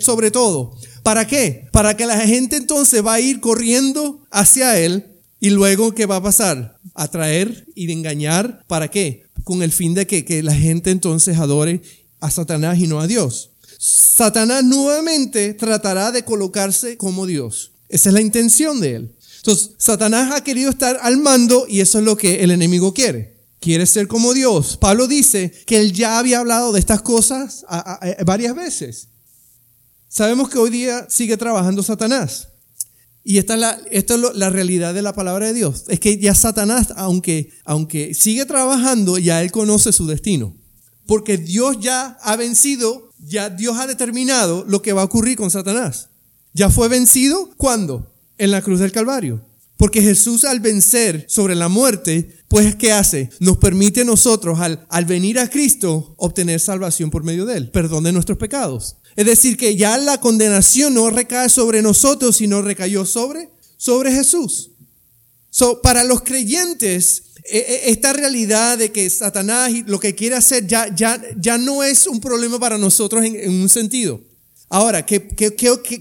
sobre 0.00 0.30
todo. 0.30 0.74
¿Para 1.02 1.26
qué? 1.26 1.68
Para 1.70 1.98
que 1.98 2.06
la 2.06 2.18
gente 2.20 2.56
entonces 2.56 3.04
va 3.04 3.14
a 3.14 3.20
ir 3.20 3.40
corriendo 3.40 4.26
hacia 4.30 4.78
él 4.78 5.04
y 5.38 5.50
luego 5.50 5.94
¿qué 5.94 6.06
va 6.06 6.16
a 6.16 6.22
pasar? 6.22 6.78
Atraer 6.94 7.66
y 7.74 7.92
engañar. 7.92 8.64
¿Para 8.66 8.88
qué? 8.88 9.24
Con 9.44 9.62
el 9.62 9.70
fin 9.70 9.92
de 9.92 10.06
que 10.06 10.42
la 10.42 10.54
gente 10.54 10.90
entonces 10.90 11.36
adore 11.36 11.82
a 12.20 12.30
Satanás 12.30 12.78
y 12.78 12.86
no 12.86 13.00
a 13.00 13.06
Dios. 13.06 13.50
Satanás 13.88 14.64
nuevamente 14.64 15.54
tratará 15.54 16.10
de 16.10 16.24
colocarse 16.24 16.96
como 16.96 17.24
Dios. 17.24 17.70
Esa 17.88 18.08
es 18.08 18.14
la 18.14 18.20
intención 18.20 18.80
de 18.80 18.96
él. 18.96 19.14
Entonces, 19.36 19.70
Satanás 19.78 20.32
ha 20.32 20.42
querido 20.42 20.70
estar 20.70 20.98
al 21.02 21.18
mando 21.18 21.66
y 21.68 21.80
eso 21.80 22.00
es 22.00 22.04
lo 22.04 22.16
que 22.16 22.42
el 22.42 22.50
enemigo 22.50 22.92
quiere. 22.92 23.36
Quiere 23.60 23.86
ser 23.86 24.08
como 24.08 24.34
Dios. 24.34 24.76
Pablo 24.76 25.06
dice 25.06 25.52
que 25.66 25.78
él 25.78 25.92
ya 25.92 26.18
había 26.18 26.40
hablado 26.40 26.72
de 26.72 26.80
estas 26.80 27.00
cosas 27.02 27.64
varias 28.24 28.56
veces. 28.56 29.08
Sabemos 30.08 30.48
que 30.48 30.58
hoy 30.58 30.70
día 30.70 31.06
sigue 31.08 31.36
trabajando 31.36 31.84
Satanás. 31.84 32.48
Y 33.22 33.38
esta 33.38 33.54
es, 33.54 33.60
la, 33.60 33.80
esta 33.92 34.14
es 34.14 34.20
la 34.34 34.50
realidad 34.50 34.94
de 34.94 35.02
la 35.02 35.14
palabra 35.14 35.46
de 35.46 35.54
Dios. 35.54 35.84
Es 35.86 36.00
que 36.00 36.18
ya 36.18 36.34
Satanás, 36.34 36.88
aunque, 36.96 37.52
aunque 37.64 38.14
sigue 38.14 38.46
trabajando, 38.46 39.16
ya 39.18 39.42
él 39.42 39.52
conoce 39.52 39.92
su 39.92 40.08
destino. 40.08 40.56
Porque 41.06 41.38
Dios 41.38 41.76
ya 41.80 42.18
ha 42.20 42.34
vencido, 42.34 43.05
ya 43.18 43.50
Dios 43.50 43.78
ha 43.78 43.86
determinado 43.86 44.64
lo 44.68 44.82
que 44.82 44.92
va 44.92 45.02
a 45.02 45.06
ocurrir 45.06 45.36
con 45.36 45.50
Satanás. 45.50 46.08
Ya 46.52 46.70
fue 46.70 46.88
vencido, 46.88 47.50
¿cuándo? 47.56 48.12
En 48.38 48.50
la 48.50 48.62
cruz 48.62 48.80
del 48.80 48.92
Calvario. 48.92 49.44
Porque 49.76 50.00
Jesús 50.00 50.44
al 50.44 50.60
vencer 50.60 51.26
sobre 51.28 51.54
la 51.54 51.68
muerte, 51.68 52.38
pues 52.48 52.76
¿qué 52.76 52.92
hace? 52.92 53.28
Nos 53.40 53.58
permite 53.58 54.00
a 54.00 54.04
nosotros 54.04 54.58
al, 54.60 54.86
al 54.88 55.04
venir 55.04 55.38
a 55.38 55.50
Cristo 55.50 56.14
obtener 56.16 56.60
salvación 56.60 57.10
por 57.10 57.24
medio 57.24 57.44
de 57.44 57.58
Él, 57.58 57.70
perdón 57.70 58.04
de 58.04 58.12
nuestros 58.12 58.38
pecados. 58.38 58.96
Es 59.16 59.26
decir, 59.26 59.56
que 59.56 59.76
ya 59.76 59.98
la 59.98 60.20
condenación 60.20 60.94
no 60.94 61.10
recae 61.10 61.48
sobre 61.50 61.82
nosotros, 61.82 62.36
sino 62.36 62.62
recayó 62.62 63.04
sobre, 63.04 63.50
sobre 63.76 64.12
Jesús. 64.12 64.70
So, 65.50 65.80
para 65.80 66.04
los 66.04 66.22
creyentes, 66.22 67.24
esta 67.48 68.12
realidad 68.12 68.78
de 68.78 68.92
que 68.92 69.08
Satanás 69.10 69.72
lo 69.86 70.00
que 70.00 70.14
quiere 70.14 70.36
hacer 70.36 70.66
ya, 70.66 70.92
ya, 70.94 71.22
ya 71.38 71.58
no 71.58 71.84
es 71.84 72.06
un 72.06 72.20
problema 72.20 72.58
para 72.58 72.78
nosotros 72.78 73.24
en, 73.24 73.36
en 73.36 73.50
un 73.60 73.68
sentido. 73.68 74.20
Ahora, 74.68 75.06
¿qué, 75.06 75.22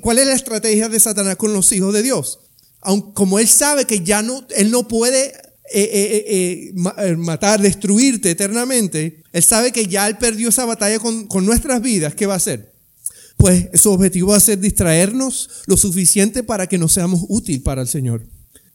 cuál 0.01 0.19
es 0.19 0.27
la 0.27 0.33
estrategia 0.33 0.89
de 0.89 0.99
Satanás 0.99 1.35
con 1.35 1.53
los 1.53 1.71
hijos 1.71 1.93
de 1.93 2.01
Dios? 2.01 2.39
Aun, 2.81 3.13
como 3.13 3.39
él 3.39 3.47
sabe 3.47 3.85
que 3.85 4.01
ya 4.01 4.21
no, 4.21 4.45
él 4.55 4.71
no 4.71 4.87
puede 4.87 5.27
eh, 5.71 5.89
eh, 5.91 6.73
eh, 6.73 7.15
matar, 7.15 7.61
destruirte 7.61 8.31
eternamente, 8.31 9.23
él 9.31 9.43
sabe 9.43 9.71
que 9.71 9.87
ya 9.87 10.07
él 10.07 10.17
perdió 10.17 10.49
esa 10.49 10.65
batalla 10.65 10.99
con, 10.99 11.27
con 11.27 11.45
nuestras 11.45 11.81
vidas, 11.81 12.15
¿qué 12.15 12.25
va 12.25 12.33
a 12.33 12.37
hacer? 12.37 12.73
Pues 13.37 13.69
su 13.73 13.91
objetivo 13.91 14.29
va 14.29 14.37
a 14.37 14.39
ser 14.39 14.59
distraernos 14.59 15.49
lo 15.67 15.77
suficiente 15.77 16.41
para 16.41 16.67
que 16.67 16.77
no 16.77 16.87
seamos 16.87 17.21
útil 17.27 17.61
para 17.61 17.81
el 17.81 17.87
Señor. 17.87 18.25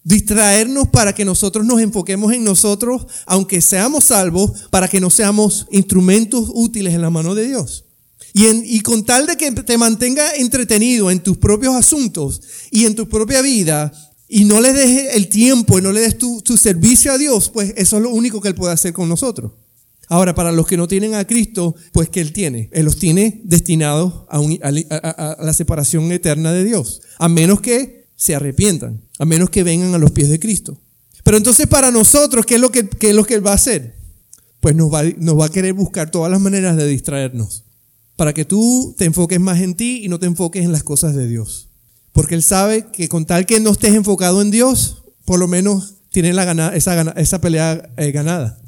Distraernos 0.02 0.88
para 0.88 1.14
que 1.14 1.25
nosotros 1.25 1.66
nos 1.66 1.80
enfoquemos 1.80 2.33
en 2.33 2.45
nosotros, 2.45 3.07
aunque 3.26 3.61
seamos 3.61 4.04
salvos, 4.04 4.69
para 4.71 4.88
que 4.88 5.00
no 5.00 5.11
seamos 5.11 5.66
instrumentos 5.71 6.50
útiles 6.54 6.95
en 6.95 7.02
la 7.02 7.11
mano 7.11 7.35
de 7.35 7.47
Dios. 7.47 7.85
Y, 8.33 8.80
con 8.80 9.04
tal 9.04 9.26
de 9.26 9.37
que 9.37 9.50
te 9.50 9.76
mantenga 9.76 10.35
entretenido 10.37 11.11
en 11.11 11.21
tus 11.21 11.37
propios 11.38 11.75
asuntos 11.75 12.40
y 12.71 12.87
en 12.87 12.95
tu 12.95 13.09
propia 13.09 13.42
vida 13.42 13.92
y 14.28 14.45
no 14.45 14.61
le 14.61 14.73
dejes 14.73 15.16
el 15.16 15.28
tiempo 15.28 15.78
y 15.78 15.83
no 15.83 15.90
le 15.90 16.00
des 16.00 16.16
tu, 16.16 16.40
servicio 16.57 17.12
a 17.12 17.19
Dios, 17.19 17.49
pues 17.49 17.75
eso 17.76 17.97
es 17.97 18.02
lo 18.02 18.11
único 18.11 18.40
que 18.40 18.49
Él 18.49 18.54
puede 18.54 18.73
hacer 18.73 18.92
con 18.92 19.09
nosotros. 19.09 19.52
Ahora, 20.09 20.35
para 20.35 20.52
los 20.52 20.66
que 20.66 20.76
no 20.76 20.88
tienen 20.88 21.14
a 21.14 21.26
Cristo, 21.26 21.75
pues 21.92 22.09
que 22.09 22.21
Él 22.21 22.33
tiene. 22.33 22.69
Él 22.73 22.85
los 22.85 22.97
tiene 22.99 23.40
destinados 23.45 24.25
a, 24.28 24.40
la 24.71 25.52
separación 25.52 26.11
eterna 26.12 26.52
de 26.52 26.64
Dios. 26.64 27.00
A 27.19 27.28
menos 27.28 27.61
que 27.61 28.00
se 28.21 28.35
arrepientan. 28.35 29.00
A 29.19 29.25
menos 29.25 29.49
que 29.49 29.62
vengan 29.62 29.95
a 29.95 29.99
los 29.99 30.11
pies 30.11 30.29
de 30.29 30.39
Cristo. 30.39 30.79
Pero 31.25 31.39
entonces 31.39 31.67
para 31.67 31.91
nosotros, 31.91 32.45
¿qué 32.45 32.57
es 32.57 32.61
lo 32.61 32.71
que, 32.71 32.87
es 33.00 33.15
lo 33.15 33.25
que 33.25 33.33
Él 33.33 33.47
va 33.47 33.53
a 33.53 33.55
hacer? 33.55 33.95
Pues 34.61 34.77
nos 34.77 34.93
va, 34.93 35.05
nos 35.17 35.41
va 35.41 35.47
a 35.47 35.49
querer 35.49 35.73
buscar 35.73 36.11
todas 36.11 36.31
las 36.31 36.39
maneras 36.39 36.77
de 36.77 36.87
distraernos 36.87 37.65
para 38.17 38.35
que 38.35 38.45
tú 38.45 38.95
te 38.99 39.07
enfoques 39.07 39.41
más 39.41 39.61
en 39.61 39.75
ti 39.75 40.03
y 40.05 40.09
no 40.09 40.19
te 40.19 40.27
enfoques 40.27 40.62
en 40.62 40.71
las 40.71 40.83
cosas 40.83 41.15
de 41.15 41.27
Dios. 41.29 41.71
Porque 42.12 42.35
Él 42.35 42.43
sabe 42.43 42.89
que 42.93 43.09
con 43.09 43.25
tal 43.25 43.47
que 43.47 43.59
no 43.59 43.71
estés 43.71 43.95
enfocado 43.95 44.43
en 44.43 44.50
Dios, 44.50 45.03
por 45.25 45.39
lo 45.39 45.49
menos 45.49 45.95
tienes 46.11 46.35
la 46.35 46.77
esa, 46.77 47.00
esa 47.12 47.41
pelea 47.41 47.91
eh, 47.97 48.12
ganada. 48.12 48.61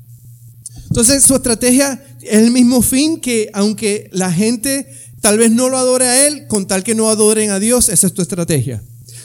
Entonces 0.88 1.22
su 1.24 1.34
estrategia 1.34 2.02
es 2.22 2.38
el 2.38 2.52
mismo 2.52 2.80
fin 2.80 3.20
que 3.20 3.50
aunque 3.52 4.08
la 4.12 4.32
gente 4.32 4.86
tal 5.20 5.36
vez 5.36 5.50
no 5.50 5.68
lo 5.68 5.76
adore 5.76 6.06
a 6.06 6.26
Él, 6.26 6.46
con 6.46 6.66
tal 6.66 6.82
que 6.82 6.94
no 6.94 7.10
adoren 7.10 7.50
a 7.50 7.58
Dios, 7.58 7.90
esa 7.90 8.06
es 8.06 8.14
tu 8.14 8.22
estrategia. 8.22 8.82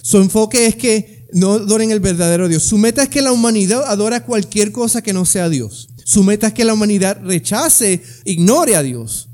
Su 0.08 0.20
enfoque 0.20 0.68
es 0.68 0.78
que 0.78 1.28
no 1.34 1.56
adoren 1.56 1.92
el 1.92 2.00
verdadero 2.00 2.48
Dios. 2.48 2.64
Su 2.64 2.78
meta 2.78 3.04
es 3.04 3.10
que 3.10 3.22
la 3.22 3.34
humanidad 3.34 3.84
adore 3.88 4.22
cualquier 4.22 4.72
cosa 4.72 5.02
que 5.02 5.12
no 5.12 5.26
sea 5.26 5.50
Dios. 5.50 5.90
Su 6.06 6.24
meta 6.24 6.48
es 6.48 6.54
que 6.54 6.64
la 6.64 6.74
humanidad 6.74 7.20
rechace, 7.22 8.02
ignore 8.24 8.78
a 8.78 8.84
Dios. 8.84 9.28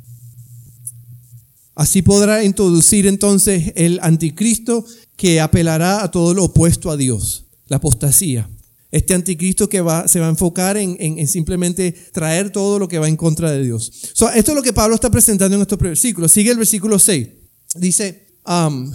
Así 1.76 2.02
podrá 2.02 2.44
introducir 2.44 3.06
entonces 3.06 3.72
el 3.76 4.00
anticristo 4.02 4.84
que 5.16 5.40
apelará 5.42 6.02
a 6.04 6.10
todo 6.10 6.34
lo 6.34 6.46
opuesto 6.46 6.90
a 6.90 6.98
Dios, 6.98 7.46
la 7.68 7.78
apostasía. 7.78 8.50
Este 8.90 9.14
anticristo 9.14 9.70
que 9.70 9.82
va, 9.82 10.08
se 10.08 10.20
va 10.20 10.26
a 10.26 10.32
enfocar 10.32 10.76
en, 10.78 11.28
simplemente 11.28 11.92
traer 12.14 12.50
todo 12.50 12.80
lo 12.80 12.88
que 12.88 12.98
va 12.98 13.08
en 13.08 13.16
contra 13.16 13.52
de 13.52 13.62
Dios. 13.62 13.92
esto 14.12 14.34
es 14.34 14.56
lo 14.56 14.64
que 14.64 14.74
Pablo 14.74 14.96
está 14.96 15.12
presentando 15.12 15.56
en 15.56 15.62
estos 15.62 15.78
versículos. 15.78 16.32
Sigue 16.32 16.50
el 16.50 16.58
versículo 16.58 16.98
6. 16.98 17.28
Dice, 17.76 18.26
um, 18.48 18.92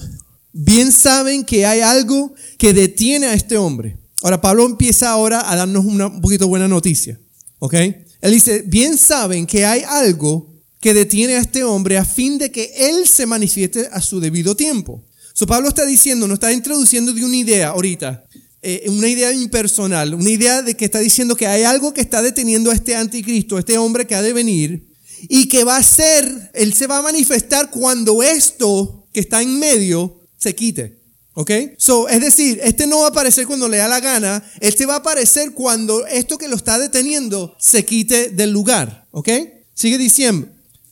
bien 0.52 0.92
saben 0.92 1.44
que 1.44 1.66
hay 1.66 1.80
algo 1.80 2.34
que 2.58 2.72
detiene 2.72 3.26
a 3.26 3.34
este 3.34 3.56
hombre. 3.56 3.98
Ahora 4.22 4.40
Pablo 4.40 4.66
empieza 4.66 5.10
ahora 5.10 5.50
a 5.50 5.56
darnos 5.56 5.84
una 5.84 6.06
un 6.06 6.20
poquito 6.20 6.48
buena 6.48 6.68
noticia. 6.68 7.20
¿Ok? 7.58 7.74
Él 7.74 8.32
dice, 8.32 8.62
bien 8.66 8.98
saben 8.98 9.46
que 9.46 9.64
hay 9.64 9.82
algo 9.86 10.52
que 10.80 10.94
detiene 10.94 11.36
a 11.36 11.40
este 11.40 11.64
hombre 11.64 11.98
a 11.98 12.04
fin 12.04 12.38
de 12.38 12.50
que 12.50 12.72
él 12.76 13.06
se 13.06 13.26
manifieste 13.26 13.88
a 13.92 14.00
su 14.00 14.20
debido 14.20 14.56
tiempo. 14.56 15.04
So 15.32 15.46
Pablo 15.46 15.68
está 15.68 15.86
diciendo, 15.86 16.26
nos 16.26 16.36
está 16.36 16.52
introduciendo 16.52 17.12
de 17.12 17.24
una 17.24 17.36
idea 17.36 17.68
ahorita, 17.68 18.24
eh, 18.60 18.86
una 18.88 19.08
idea 19.08 19.32
impersonal, 19.32 20.14
una 20.14 20.30
idea 20.30 20.62
de 20.62 20.76
que 20.76 20.84
está 20.84 20.98
diciendo 20.98 21.36
que 21.36 21.46
hay 21.46 21.62
algo 21.62 21.94
que 21.94 22.00
está 22.00 22.22
deteniendo 22.22 22.70
a 22.70 22.74
este 22.74 22.96
anticristo, 22.96 23.56
a 23.56 23.60
este 23.60 23.78
hombre 23.78 24.06
que 24.06 24.16
ha 24.16 24.22
de 24.22 24.32
venir, 24.32 24.88
y 25.28 25.46
que 25.46 25.64
va 25.64 25.76
a 25.76 25.82
ser, 25.82 26.50
él 26.54 26.74
se 26.74 26.86
va 26.86 26.98
a 26.98 27.02
manifestar 27.02 27.70
cuando 27.70 28.22
esto 28.22 29.06
que 29.12 29.20
está 29.20 29.42
en 29.42 29.58
medio 29.58 30.17
se 30.38 30.54
quite. 30.54 30.98
¿Ok? 31.34 31.50
So, 31.76 32.08
es 32.08 32.20
decir, 32.20 32.58
este 32.64 32.86
no 32.86 32.98
va 32.98 33.06
a 33.06 33.10
aparecer 33.10 33.46
cuando 33.46 33.68
le 33.68 33.76
da 33.76 33.86
la 33.86 34.00
gana, 34.00 34.42
este 34.60 34.86
va 34.86 34.94
a 34.94 34.98
aparecer 34.98 35.52
cuando 35.52 36.04
esto 36.06 36.36
que 36.36 36.48
lo 36.48 36.56
está 36.56 36.78
deteniendo 36.78 37.54
se 37.60 37.84
quite 37.84 38.30
del 38.30 38.50
lugar. 38.50 39.06
¿Ok? 39.12 39.28
Sigue 39.74 39.98
diciendo. 39.98 40.48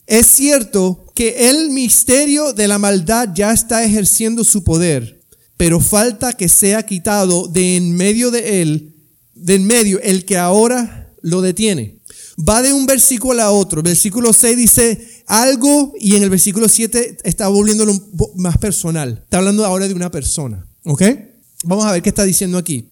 Es 0.06 0.28
cierto 0.28 1.04
que 1.16 1.50
el 1.50 1.70
misterio 1.70 2.52
de 2.52 2.68
la 2.68 2.78
maldad 2.78 3.30
ya 3.34 3.52
está 3.52 3.82
ejerciendo 3.82 4.44
su 4.44 4.62
poder, 4.62 5.20
pero 5.56 5.80
falta 5.80 6.32
que 6.34 6.48
sea 6.48 6.84
quitado 6.84 7.48
de 7.48 7.76
en 7.76 7.96
medio 7.96 8.30
de 8.30 8.62
él, 8.62 8.94
de 9.34 9.56
en 9.56 9.66
medio 9.66 10.00
el 10.00 10.24
que 10.24 10.36
ahora 10.36 11.12
lo 11.22 11.40
detiene. 11.40 11.95
Va 12.38 12.62
de 12.62 12.72
un 12.72 12.86
versículo 12.86 13.42
a 13.42 13.50
otro. 13.50 13.82
Versículo 13.82 14.32
6 14.32 14.56
dice 14.56 15.22
algo 15.26 15.94
y 15.98 16.16
en 16.16 16.22
el 16.22 16.30
versículo 16.30 16.68
7 16.68 17.18
está 17.24 17.48
volviéndolo 17.48 17.98
más 18.34 18.58
personal. 18.58 19.22
Está 19.24 19.38
hablando 19.38 19.64
ahora 19.64 19.88
de 19.88 19.94
una 19.94 20.10
persona. 20.10 20.66
¿Ok? 20.84 21.02
Vamos 21.64 21.84
a 21.84 21.92
ver 21.92 22.02
qué 22.02 22.10
está 22.10 22.24
diciendo 22.24 22.58
aquí. 22.58 22.90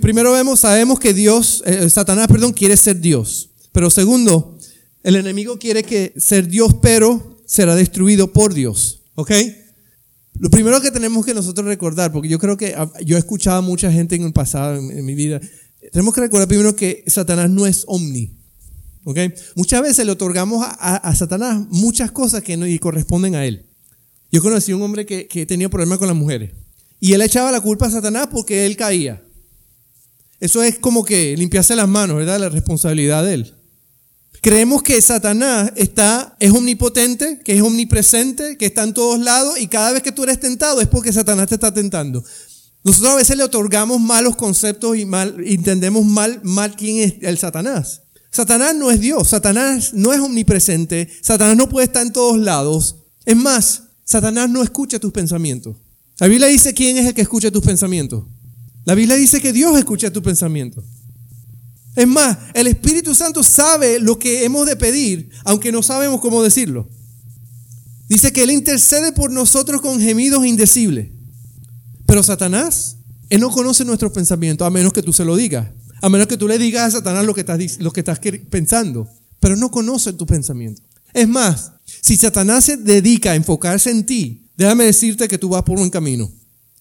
primero 0.00 0.32
vemos, 0.32 0.60
sabemos 0.60 1.00
que 1.00 1.14
Dios, 1.14 1.62
eh, 1.66 1.88
Satanás, 1.88 2.28
perdón, 2.28 2.52
quiere 2.52 2.76
ser 2.76 3.00
Dios. 3.00 3.50
Pero 3.72 3.90
segundo, 3.90 4.58
el 5.02 5.16
enemigo 5.16 5.58
quiere 5.58 5.82
que 5.82 6.12
ser 6.16 6.48
Dios, 6.48 6.76
pero 6.80 7.40
será 7.46 7.74
destruido 7.74 8.32
por 8.32 8.54
Dios. 8.54 9.02
¿Ok? 9.14 9.32
Lo 10.38 10.50
primero 10.50 10.80
que 10.80 10.90
tenemos 10.90 11.24
que 11.24 11.34
nosotros 11.34 11.66
recordar, 11.66 12.12
porque 12.12 12.28
yo 12.28 12.38
creo 12.38 12.56
que 12.56 12.74
ah, 12.76 12.90
yo 13.04 13.16
he 13.16 13.18
escuchado 13.18 13.58
a 13.58 13.60
mucha 13.60 13.92
gente 13.92 14.16
en 14.16 14.22
el 14.22 14.32
pasado, 14.32 14.76
en, 14.76 15.04
mi 15.04 15.14
vida, 15.14 15.40
tenemos 15.92 16.14
que 16.14 16.22
recordar 16.22 16.48
primero 16.48 16.74
que 16.74 17.04
Satanás 17.06 17.50
no 17.50 17.66
es 17.66 17.84
omni. 17.86 18.32
Muchas 19.54 19.82
veces 19.82 20.06
le 20.06 20.12
otorgamos 20.12 20.66
a, 20.66 21.14
Satanás 21.14 21.60
muchas 21.68 22.10
cosas 22.10 22.42
que 22.42 22.56
no 22.56 22.66
corresponden 22.80 23.34
a 23.34 23.44
él. 23.44 23.66
Yo 24.30 24.40
conocí 24.42 24.72
a 24.72 24.76
un 24.76 24.82
hombre 24.82 25.04
que, 25.04 25.28
que 25.28 25.44
tenía 25.44 25.68
problemas 25.68 25.98
con 25.98 26.08
las 26.08 26.16
mujeres. 26.16 26.52
Y 26.98 27.12
él 27.12 27.20
echaba 27.20 27.52
la 27.52 27.60
culpa 27.60 27.86
a 27.86 27.90
Satanás 27.90 28.28
porque 28.30 28.64
él 28.64 28.76
caía. 28.76 29.22
Eso 30.40 30.62
es 30.62 30.78
como 30.78 31.04
que 31.04 31.36
limpiarse 31.36 31.76
las 31.76 31.88
manos, 31.88 32.16
¿verdad? 32.16 32.40
La 32.40 32.48
responsabilidad 32.48 33.24
de 33.24 33.34
él. 33.34 33.54
Creemos 34.40 34.82
que 34.82 35.00
Satanás 35.02 35.72
está, 35.76 36.36
es 36.40 36.50
omnipotente, 36.52 37.40
que 37.44 37.54
es 37.54 37.62
omnipresente, 37.62 38.56
que 38.56 38.66
está 38.66 38.82
en 38.82 38.94
todos 38.94 39.20
lados 39.20 39.60
y 39.60 39.68
cada 39.68 39.92
vez 39.92 40.02
que 40.02 40.10
tú 40.10 40.24
eres 40.24 40.40
tentado 40.40 40.80
es 40.80 40.88
porque 40.88 41.12
Satanás 41.12 41.48
te 41.48 41.54
está 41.54 41.72
tentando. 41.74 42.24
Nosotros 42.84 43.12
a 43.12 43.16
veces 43.16 43.36
le 43.36 43.44
otorgamos 43.44 44.00
malos 44.00 44.34
conceptos 44.36 44.96
y 44.96 45.04
mal, 45.04 45.36
entendemos 45.44 46.04
mal, 46.04 46.40
mal 46.42 46.74
quién 46.74 46.98
es 46.98 47.14
el 47.20 47.38
Satanás. 47.38 48.02
Satanás 48.30 48.74
no 48.74 48.90
es 48.90 49.00
Dios, 49.00 49.28
Satanás 49.28 49.92
no 49.92 50.12
es 50.12 50.20
omnipresente, 50.20 51.08
Satanás 51.20 51.56
no 51.56 51.68
puede 51.68 51.86
estar 51.86 52.04
en 52.04 52.12
todos 52.12 52.38
lados. 52.38 52.96
Es 53.24 53.36
más, 53.36 53.84
Satanás 54.04 54.48
no 54.50 54.62
escucha 54.62 54.98
tus 54.98 55.12
pensamientos. 55.12 55.76
La 56.18 56.26
Biblia 56.26 56.48
dice 56.48 56.74
quién 56.74 56.96
es 56.96 57.06
el 57.06 57.14
que 57.14 57.22
escucha 57.22 57.50
tus 57.50 57.64
pensamientos. 57.64 58.24
La 58.84 58.94
Biblia 58.94 59.16
dice 59.16 59.40
que 59.40 59.52
Dios 59.52 59.78
escucha 59.78 60.12
tus 60.12 60.22
pensamientos. 60.22 60.84
Es 61.94 62.08
más, 62.08 62.38
el 62.54 62.66
Espíritu 62.66 63.14
Santo 63.14 63.42
sabe 63.42 64.00
lo 64.00 64.18
que 64.18 64.44
hemos 64.44 64.66
de 64.66 64.76
pedir, 64.76 65.30
aunque 65.44 65.70
no 65.70 65.82
sabemos 65.82 66.20
cómo 66.20 66.42
decirlo. 66.42 66.88
Dice 68.08 68.32
que 68.32 68.42
Él 68.42 68.50
intercede 68.50 69.12
por 69.12 69.30
nosotros 69.30 69.80
con 69.82 70.00
gemidos 70.00 70.44
indecibles. 70.44 71.10
Pero 72.12 72.22
Satanás, 72.22 72.98
Él 73.30 73.40
no 73.40 73.50
conoce 73.50 73.86
nuestros 73.86 74.12
pensamientos, 74.12 74.66
a 74.66 74.70
menos 74.70 74.92
que 74.92 75.02
tú 75.02 75.14
se 75.14 75.24
lo 75.24 75.34
digas. 75.34 75.68
A 76.02 76.10
menos 76.10 76.26
que 76.26 76.36
tú 76.36 76.46
le 76.46 76.58
digas 76.58 76.88
a 76.88 76.98
Satanás 76.98 77.24
lo 77.24 77.32
que 77.32 77.40
estás, 77.40 77.78
lo 77.78 77.90
pensando. 78.50 79.08
Pero 79.40 79.56
no 79.56 79.70
conoce 79.70 80.12
tu 80.12 80.26
pensamiento. 80.26 80.82
Es 81.14 81.26
más, 81.26 81.72
si 82.02 82.18
Satanás 82.18 82.66
se 82.66 82.76
dedica 82.76 83.30
a 83.30 83.34
enfocarse 83.34 83.90
en 83.90 84.04
ti, 84.04 84.50
déjame 84.58 84.84
decirte 84.84 85.26
que 85.26 85.38
tú 85.38 85.48
vas 85.48 85.62
por 85.62 85.80
un 85.80 85.88
camino. 85.88 86.30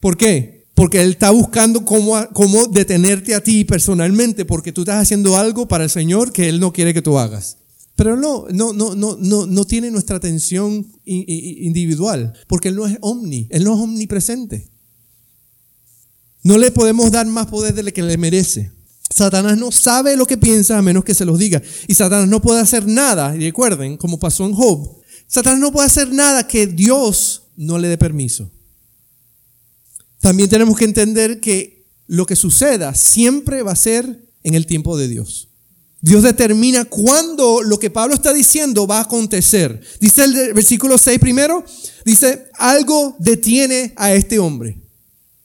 ¿Por 0.01 0.17
qué? 0.17 0.67
Porque 0.75 1.01
Él 1.01 1.11
está 1.11 1.31
buscando 1.31 1.85
cómo, 1.85 2.27
cómo 2.33 2.67
detenerte 2.67 3.33
a 3.33 3.41
ti 3.41 3.63
personalmente, 3.63 4.43
porque 4.43 4.73
tú 4.73 4.81
estás 4.81 5.01
haciendo 5.01 5.38
algo 5.38 5.65
para 5.65 5.85
el 5.85 5.89
Señor 5.89 6.33
que 6.33 6.50
Él 6.50 6.59
no 6.59 6.73
quiere 6.73 6.93
que 6.93 7.01
tú 7.01 7.17
hagas. 7.17 7.55
Pero 7.95 8.17
no, 8.17 8.47
no, 8.51 8.73
no, 8.73 8.95
no, 8.95 9.15
no, 9.17 9.47
no 9.47 9.63
tiene 9.63 9.91
nuestra 9.91 10.17
atención 10.17 10.91
individual, 11.05 12.33
porque 12.50 12.67
Él 12.67 12.75
no 12.75 12.85
es 12.85 12.97
omni, 13.00 13.47
Él 13.50 13.63
no 13.63 13.75
es 13.75 13.79
omnipresente. 13.79 14.70
No 16.43 16.57
le 16.57 16.71
podemos 16.71 17.12
dar 17.12 17.25
más 17.27 17.48
poder 17.48 17.74
de 17.74 17.83
lo 17.83 17.93
que 17.93 18.01
le 18.01 18.17
merece. 18.17 18.71
Satanás 19.10 19.57
no 19.57 19.71
sabe 19.71 20.15
lo 20.15 20.25
que 20.25 20.38
piensa 20.38 20.77
a 20.77 20.81
menos 20.81 21.03
que 21.03 21.13
se 21.13 21.25
los 21.25 21.38
diga. 21.38 21.62
Y 21.88 21.93
Satanás 21.93 22.27
no 22.27 22.41
puede 22.41 22.62
hacer 22.62 22.88
nada, 22.88 23.36
y 23.36 23.39
recuerden, 23.39 23.98
como 23.98 24.19
pasó 24.19 24.45
en 24.45 24.53
Job, 24.53 25.01
Satanás 25.27 25.60
no 25.60 25.71
puede 25.71 25.88
hacer 25.88 26.12
nada 26.12 26.48
que 26.48 26.67
Dios 26.67 27.43
no 27.55 27.77
le 27.77 27.88
dé 27.88 27.98
permiso. 27.98 28.51
También 30.19 30.50
tenemos 30.50 30.77
que 30.77 30.86
entender 30.86 31.39
que 31.39 31.88
lo 32.07 32.25
que 32.25 32.36
suceda 32.36 32.93
siempre 32.93 33.63
va 33.63 33.71
a 33.71 33.75
ser 33.75 34.27
en 34.43 34.53
el 34.53 34.65
tiempo 34.65 34.98
de 34.98 35.07
Dios. 35.07 35.50
Dios 36.01 36.24
determina 36.24 36.86
cuándo 36.86 37.62
lo 37.62 37.77
que 37.77 37.91
Pablo 37.91 38.15
está 38.15 38.33
diciendo 38.33 38.88
va 38.88 38.98
a 38.98 39.03
acontecer. 39.03 39.81
Dice 40.00 40.24
el 40.24 40.53
versículo 40.53 40.98
6 40.98 41.19
primero, 41.19 41.63
dice, 42.05 42.48
algo 42.57 43.15
detiene 43.19 43.93
a 43.95 44.13
este 44.13 44.39
hombre. 44.39 44.81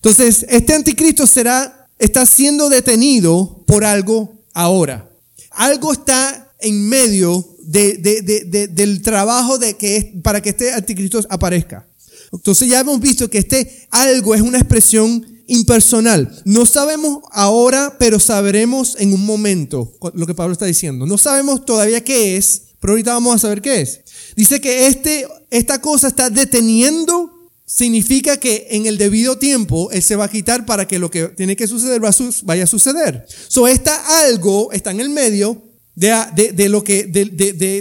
Entonces, 0.07 0.47
este 0.49 0.73
anticristo 0.73 1.27
será, 1.27 1.91
está 1.99 2.25
siendo 2.27 2.69
detenido 2.69 3.65
por 3.67 3.85
algo 3.85 4.41
ahora. 4.55 5.11
Algo 5.51 5.93
está 5.93 6.55
en 6.61 6.89
medio 6.89 7.45
del 7.65 9.03
trabajo 9.03 9.59
de 9.59 9.77
que, 9.77 10.21
para 10.23 10.41
que 10.41 10.51
este 10.51 10.73
anticristo 10.73 11.23
aparezca. 11.29 11.89
Entonces 12.33 12.69
ya 12.69 12.79
hemos 12.79 13.01
visto 13.01 13.29
que 13.29 13.39
este 13.39 13.89
algo 13.91 14.37
es 14.37 14.43
una 14.43 14.59
expresión 14.59 15.27
impersonal. 15.49 16.41
No 16.45 16.67
sabemos 16.67 17.25
ahora, 17.33 17.97
pero 17.99 18.21
sabremos 18.21 18.95
en 19.01 19.13
un 19.13 19.27
momento 19.27 19.93
lo 20.15 20.25
que 20.25 20.35
Pablo 20.35 20.53
está 20.53 20.67
diciendo. 20.67 21.05
No 21.07 21.19
sabemos 21.19 21.65
todavía 21.65 22.05
qué 22.05 22.37
es, 22.37 22.63
pero 22.79 22.93
ahorita 22.93 23.13
vamos 23.13 23.35
a 23.35 23.39
saber 23.41 23.61
qué 23.61 23.81
es. 23.81 24.03
Dice 24.37 24.61
que 24.61 24.87
este, 24.87 25.27
esta 25.51 25.81
cosa 25.81 26.07
está 26.07 26.31
deteniendo, 26.31 27.36
significa 27.67 28.39
que 28.39 28.69
en 28.71 28.87
el 28.87 28.97
debido 28.97 29.37
tiempo 29.39 29.91
Él 29.91 30.03
se 30.03 30.17
va 30.17 30.27
a 30.27 30.31
quitar 30.31 30.65
para 30.65 30.87
que 30.87 30.99
lo 30.99 31.11
que 31.11 31.25
tiene 31.29 31.57
que 31.57 31.67
suceder 31.67 32.01
vaya 32.01 32.65
a 32.65 32.67
suceder. 32.67 33.27
So, 33.49 33.67
esta 33.67 34.25
algo 34.25 34.73
está 34.73 34.93
en 34.93 35.01
el 35.01 35.11
medio 35.11 35.63
de, 35.97 36.53
de, 36.55 36.69
lo 36.69 36.85
que, 36.85 37.05
de, 37.05 37.25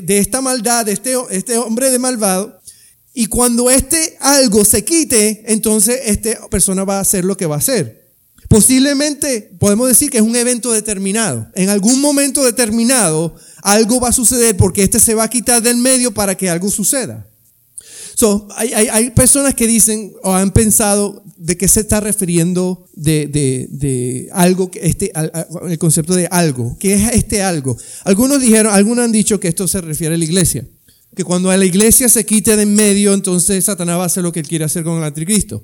de, 0.02 0.18
esta 0.18 0.42
maldad, 0.42 0.86
de 0.86 0.94
este, 0.94 1.14
este 1.30 1.58
hombre 1.58 1.92
de 1.92 2.00
malvado, 2.00 2.60
y 3.14 3.28
cuando 3.28 3.70
este 3.70 4.18
algo 4.20 4.66
se 4.66 4.84
quite, 4.84 5.44
entonces 5.48 6.00
esta 6.06 6.50
persona 6.50 6.84
va 6.84 6.98
a 6.98 7.02
hacer 7.02 7.24
lo 7.24 7.38
que 7.38 7.46
va 7.46 7.56
a 7.56 7.60
hacer. 7.60 8.06
Posiblemente 8.50 9.52
podemos 9.60 9.88
decir 9.88 10.10
que 10.10 10.18
es 10.18 10.24
un 10.24 10.36
evento 10.36 10.72
determinado. 10.72 11.48
En 11.56 11.70
algún 11.70 12.02
momento 12.02 12.44
determinado 12.44 13.36
algo 13.62 14.00
va 14.00 14.10
a 14.10 14.14
suceder 14.14 14.58
porque 14.58 14.84
este 14.84 15.00
se 15.00 15.14
va 15.16 15.24
a 15.24 15.30
quitar 15.30 15.62
del 15.62 15.78
medio 15.78 16.14
para 16.14 16.36
que 16.36 16.50
algo 16.50 16.70
suceda. 16.70 17.26
So, 18.16 18.48
hay, 18.56 18.74
hay, 18.74 19.10
personas 19.12 19.54
que 19.54 19.68
dicen 19.68 20.14
o 20.24 20.34
han 20.34 20.52
pensado 20.52 21.24
de 21.38 21.58
qué 21.58 21.68
se 21.68 21.82
está 21.82 22.00
refiriendo 22.00 22.88
de, 22.94 23.28
de, 23.28 23.68
de 23.70 24.30
algo, 24.32 24.72
este, 24.74 25.12
el 25.70 25.78
concepto 25.78 26.16
de 26.16 26.28
algo. 26.32 26.78
¿Qué 26.80 26.94
es 26.94 27.14
este 27.14 27.44
algo? 27.44 27.78
Algunos 28.06 28.42
dijeron, 28.42 28.74
algunos 28.74 29.06
han 29.06 29.12
dicho 29.12 29.40
que 29.40 29.50
esto 29.50 29.68
se 29.68 29.82
refiere 29.82 30.16
a 30.16 30.18
la 30.18 30.24
iglesia 30.24 30.66
que 31.16 31.24
cuando 31.24 31.50
a 31.50 31.58
la 31.58 31.66
iglesia 31.66 32.10
se 32.10 32.26
quite 32.26 32.56
de 32.58 32.64
en 32.64 32.76
medio, 32.76 33.14
entonces 33.14 33.64
Satanás 33.66 33.98
va 33.98 34.04
a 34.04 34.08
hacer 34.08 34.22
lo 34.22 34.32
que 34.32 34.42
él 34.42 34.48
quiere 34.48 34.66
hacer 34.66 34.84
con 34.84 34.98
el 34.98 35.04
anticristo. 35.04 35.64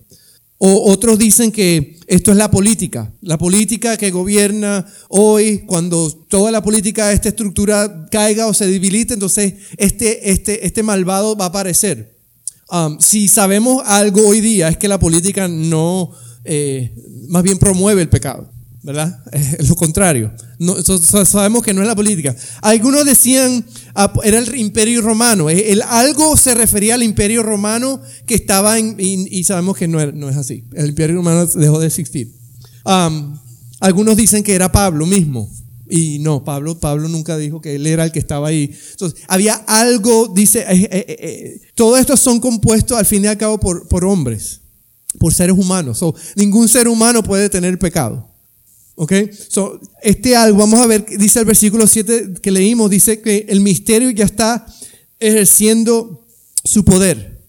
O 0.58 0.92
otros 0.92 1.18
dicen 1.18 1.52
que 1.52 1.98
esto 2.08 2.32
es 2.32 2.38
la 2.38 2.52
política, 2.52 3.12
la 3.22 3.38
política 3.38 3.98
que 3.98 4.12
gobierna 4.12 4.86
hoy, 5.10 5.64
cuando 5.66 6.12
toda 6.30 6.52
la 6.52 6.62
política, 6.62 7.12
esta 7.12 7.30
estructura 7.30 8.08
caiga 8.12 8.46
o 8.46 8.54
se 8.54 8.68
debilite, 8.68 9.16
entonces 9.16 9.56
este, 9.78 10.32
este, 10.32 10.66
este 10.66 10.84
malvado 10.84 11.36
va 11.36 11.46
a 11.46 11.48
aparecer. 11.50 12.16
Um, 12.72 12.98
si 13.00 13.28
sabemos 13.28 13.84
algo 13.86 14.26
hoy 14.26 14.40
día 14.40 14.70
es 14.70 14.78
que 14.78 14.88
la 14.88 14.98
política 14.98 15.50
no, 15.50 16.12
eh, 16.46 16.96
más 17.28 17.44
bien 17.44 17.58
promueve 17.58 18.02
el 18.02 18.10
pecado. 18.10 18.50
¿verdad? 18.84 19.24
Es 19.32 19.70
lo 19.70 19.76
contrario. 19.76 20.32
No, 20.60 20.76
sabemos 20.84 21.64
que 21.64 21.74
no 21.74 21.82
es 21.82 21.88
la 21.88 21.96
política. 21.96 22.36
Algunos 22.62 23.06
decían, 23.06 23.66
ah, 23.96 24.14
era 24.24 24.40
el 24.40 24.56
imperio 24.56 25.02
romano. 25.02 25.50
Eh, 25.50 25.72
el, 25.72 25.82
algo 25.82 26.38
se 26.38 26.54
refería 26.54 26.96
al 26.96 27.04
imperio 27.04 27.44
romano 27.44 28.02
que 28.26 28.36
estaba 28.36 28.78
en, 28.78 28.96
y, 28.98 29.44
sabemos 29.44 29.78
que 29.78 29.88
no, 29.88 30.04
no, 30.12 30.30
es 30.30 30.38
así. 30.38 30.66
El 30.74 30.90
imperio 30.90 31.18
romano 31.18 31.46
dejó 31.46 31.80
de 31.80 31.88
existir. 31.88 32.34
algunos 33.80 34.18
dicen 34.18 34.44
que 34.44 34.54
era 34.54 34.72
Pablo 34.72 35.06
mismo. 35.06 35.50
Y 35.94 36.20
no, 36.20 36.46
Pablo, 36.46 36.80
Pablo 36.80 37.10
nunca 37.10 37.36
dijo 37.38 37.60
que 37.60 37.76
él 37.76 37.86
era 37.86 38.06
el 38.06 38.14
que 38.14 38.20
estaba 38.20 38.48
ahí. 38.48 38.74
Entonces, 38.92 39.22
había 39.28 39.56
algo, 39.56 40.32
dice, 40.34 40.66
eh, 40.70 40.88
eh, 40.90 41.62
todo 41.76 41.98
esto 41.98 42.16
son 42.16 42.40
compuestos 42.40 42.98
al 42.98 43.06
fin 43.06 43.26
y 43.26 43.28
al 43.28 43.38
cabo 43.38 43.60
por, 43.60 43.90
por 43.90 44.06
hombres, 44.06 44.62
por 45.20 45.34
seres 45.34 45.58
humanos. 45.58 46.02
ningún 46.38 46.70
ser 46.70 46.88
humano 46.88 47.22
puede 47.22 47.50
tener 47.50 47.78
pecado. 47.78 48.26
¿Ok? 48.96 49.12
So, 49.50 49.82
este 50.02 50.34
algo, 50.34 50.60
vamos 50.60 50.80
a 50.80 50.88
ver, 50.88 51.06
dice 51.18 51.40
el 51.40 51.46
versículo 51.46 51.86
7 51.86 52.36
que 52.42 52.52
leímos, 52.52 52.90
dice 52.90 53.20
que 53.20 53.46
el 53.50 53.60
misterio 53.60 54.12
ya 54.12 54.24
está 54.24 54.66
ejerciendo 55.20 56.26
su 56.64 56.86
poder. 56.86 57.42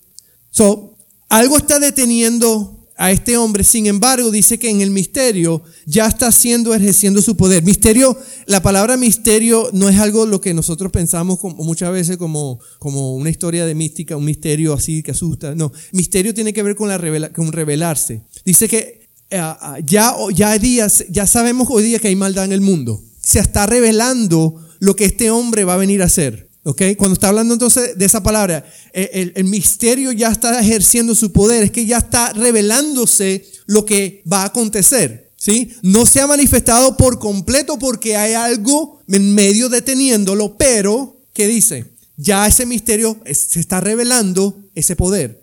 So, 0.50 0.98
algo 1.28 1.56
está 1.56 1.78
deteniendo 1.78 2.81
a 3.02 3.10
este 3.10 3.36
hombre, 3.36 3.64
sin 3.64 3.86
embargo, 3.86 4.30
dice 4.30 4.60
que 4.60 4.70
en 4.70 4.80
el 4.80 4.92
misterio 4.92 5.64
ya 5.86 6.06
está 6.06 6.28
haciendo, 6.28 6.72
ejerciendo 6.72 7.20
su 7.20 7.36
poder. 7.36 7.64
Misterio, 7.64 8.16
la 8.46 8.62
palabra 8.62 8.96
misterio 8.96 9.70
no 9.72 9.88
es 9.88 9.98
algo 9.98 10.24
lo 10.24 10.40
que 10.40 10.54
nosotros 10.54 10.92
pensamos 10.92 11.40
muchas 11.42 11.90
veces 11.90 12.16
como, 12.16 12.60
como 12.78 13.16
una 13.16 13.28
historia 13.28 13.66
de 13.66 13.74
mística, 13.74 14.16
un 14.16 14.24
misterio 14.24 14.72
así 14.72 15.02
que 15.02 15.10
asusta. 15.10 15.56
No, 15.56 15.72
misterio 15.90 16.32
tiene 16.32 16.52
que 16.52 16.62
ver 16.62 16.76
con, 16.76 16.88
la 16.88 17.32
con 17.32 17.50
revelarse. 17.50 18.22
Dice 18.44 18.68
que 18.68 19.08
eh, 19.30 19.38
ah, 19.40 19.78
ya, 19.84 20.14
ya, 20.32 20.56
días, 20.58 21.04
ya 21.10 21.26
sabemos 21.26 21.66
hoy 21.72 21.82
día 21.82 21.98
que 21.98 22.06
hay 22.06 22.14
maldad 22.14 22.44
en 22.44 22.52
el 22.52 22.60
mundo. 22.60 23.02
Se 23.20 23.40
está 23.40 23.66
revelando 23.66 24.64
lo 24.78 24.94
que 24.94 25.06
este 25.06 25.32
hombre 25.32 25.64
va 25.64 25.74
a 25.74 25.78
venir 25.78 26.02
a 26.02 26.06
hacer. 26.06 26.51
¿Okay? 26.64 26.96
Cuando 26.96 27.14
está 27.14 27.28
hablando 27.28 27.54
entonces 27.54 27.96
de 27.96 28.04
esa 28.04 28.22
palabra, 28.22 28.64
eh, 28.92 29.32
el, 29.34 29.44
misterio 29.44 30.12
ya 30.12 30.30
está 30.30 30.60
ejerciendo 30.60 31.14
su 31.14 31.32
poder, 31.32 31.64
es 31.64 31.70
que 31.70 31.86
ya 31.86 31.98
está 31.98 32.32
revelándose 32.32 33.46
lo 33.66 33.84
que 33.84 34.22
va 34.30 34.42
a 34.42 34.46
acontecer. 34.46 35.32
¿sí? 35.36 35.72
No 35.82 36.06
se 36.06 36.20
ha 36.20 36.26
manifestado 36.26 36.96
por 36.96 37.18
completo 37.18 37.78
porque 37.78 38.16
hay 38.16 38.34
algo 38.34 39.00
en 39.08 39.34
medio 39.34 39.68
deteniéndolo, 39.68 40.56
pero, 40.56 41.20
¿qué 41.32 41.46
dice? 41.46 41.92
Ya 42.16 42.46
ese 42.46 42.66
misterio 42.66 43.18
se 43.24 43.60
está 43.60 43.80
revelando 43.80 44.60
ese 44.74 44.96
poder. 44.96 45.42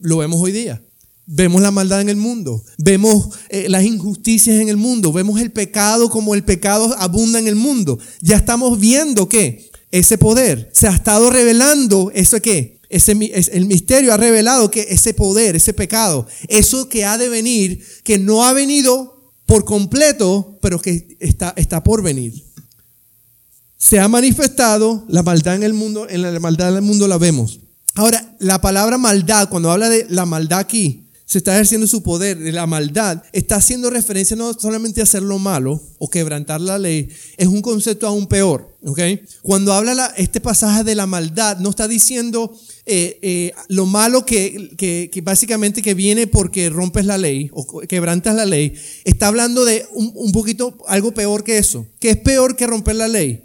Lo 0.00 0.18
vemos 0.18 0.40
hoy 0.40 0.52
día. 0.52 0.82
Vemos 1.28 1.60
la 1.60 1.72
maldad 1.72 2.00
en 2.00 2.08
el 2.08 2.16
mundo, 2.16 2.62
vemos 2.78 3.30
eh, 3.48 3.68
las 3.68 3.82
injusticias 3.82 4.60
en 4.60 4.68
el 4.68 4.76
mundo, 4.76 5.12
vemos 5.12 5.40
el 5.40 5.50
pecado 5.50 6.08
como 6.08 6.36
el 6.36 6.44
pecado 6.44 6.94
abunda 7.00 7.40
en 7.40 7.48
el 7.48 7.56
mundo. 7.56 7.98
Ya 8.20 8.36
estamos 8.36 8.78
viendo 8.78 9.28
que 9.28 9.68
ese 9.98 10.18
poder 10.18 10.70
se 10.72 10.88
ha 10.88 10.94
estado 10.94 11.30
revelando, 11.30 12.10
eso 12.14 12.40
que 12.40 12.80
ese, 12.88 13.12
el 13.12 13.66
misterio 13.66 14.12
ha 14.12 14.16
revelado 14.16 14.70
que 14.70 14.86
ese 14.90 15.14
poder, 15.14 15.56
ese 15.56 15.72
pecado, 15.72 16.26
eso 16.48 16.88
que 16.88 17.04
ha 17.04 17.18
de 17.18 17.28
venir, 17.28 17.84
que 18.04 18.18
no 18.18 18.44
ha 18.44 18.52
venido 18.52 19.32
por 19.44 19.64
completo, 19.64 20.58
pero 20.60 20.80
que 20.80 21.16
está, 21.20 21.52
está 21.56 21.82
por 21.82 22.02
venir. 22.02 22.44
se 23.78 24.00
ha 24.00 24.08
manifestado, 24.08 25.04
la 25.08 25.22
maldad 25.22 25.54
en 25.54 25.62
el 25.62 25.74
mundo, 25.74 26.08
en 26.08 26.22
la 26.22 26.40
maldad 26.40 26.72
del 26.72 26.82
mundo 26.82 27.06
la 27.06 27.18
vemos. 27.18 27.60
Ahora, 27.94 28.36
la 28.40 28.60
palabra 28.60 28.98
maldad, 28.98 29.48
cuando 29.48 29.70
habla 29.70 29.88
de 29.88 30.06
la 30.10 30.26
maldad 30.26 30.58
aquí, 30.58 31.05
se 31.26 31.38
está 31.38 31.54
ejerciendo 31.54 31.88
su 31.88 32.04
poder, 32.04 32.38
de 32.38 32.52
la 32.52 32.66
maldad, 32.66 33.24
está 33.32 33.56
haciendo 33.56 33.90
referencia 33.90 34.36
no 34.36 34.54
solamente 34.54 35.00
a 35.00 35.04
hacer 35.04 35.22
lo 35.22 35.40
malo 35.40 35.82
o 35.98 36.08
quebrantar 36.08 36.60
la 36.60 36.78
ley, 36.78 37.08
es 37.36 37.48
un 37.48 37.62
concepto 37.62 38.06
aún 38.06 38.28
peor. 38.28 38.76
¿okay? 38.84 39.22
Cuando 39.42 39.72
habla 39.72 40.14
este 40.16 40.40
pasaje 40.40 40.84
de 40.84 40.94
la 40.94 41.06
maldad, 41.06 41.58
no 41.58 41.70
está 41.70 41.88
diciendo 41.88 42.56
eh, 42.86 43.18
eh, 43.22 43.52
lo 43.66 43.86
malo 43.86 44.24
que, 44.24 44.70
que, 44.78 45.20
básicamente 45.20 45.82
que 45.82 45.94
viene 45.94 46.28
porque 46.28 46.70
rompes 46.70 47.04
la 47.04 47.18
ley 47.18 47.50
o 47.52 47.66
quebrantas 47.80 48.36
la 48.36 48.46
ley, 48.46 48.74
está 49.04 49.26
hablando 49.26 49.64
de 49.64 49.84
un, 49.94 50.12
un 50.14 50.30
poquito 50.30 50.78
algo 50.86 51.12
peor 51.12 51.42
que 51.42 51.58
eso. 51.58 51.86
¿Qué 51.98 52.10
es 52.10 52.16
peor 52.18 52.54
que 52.54 52.68
romper 52.68 52.94
la 52.94 53.08
ley? 53.08 53.42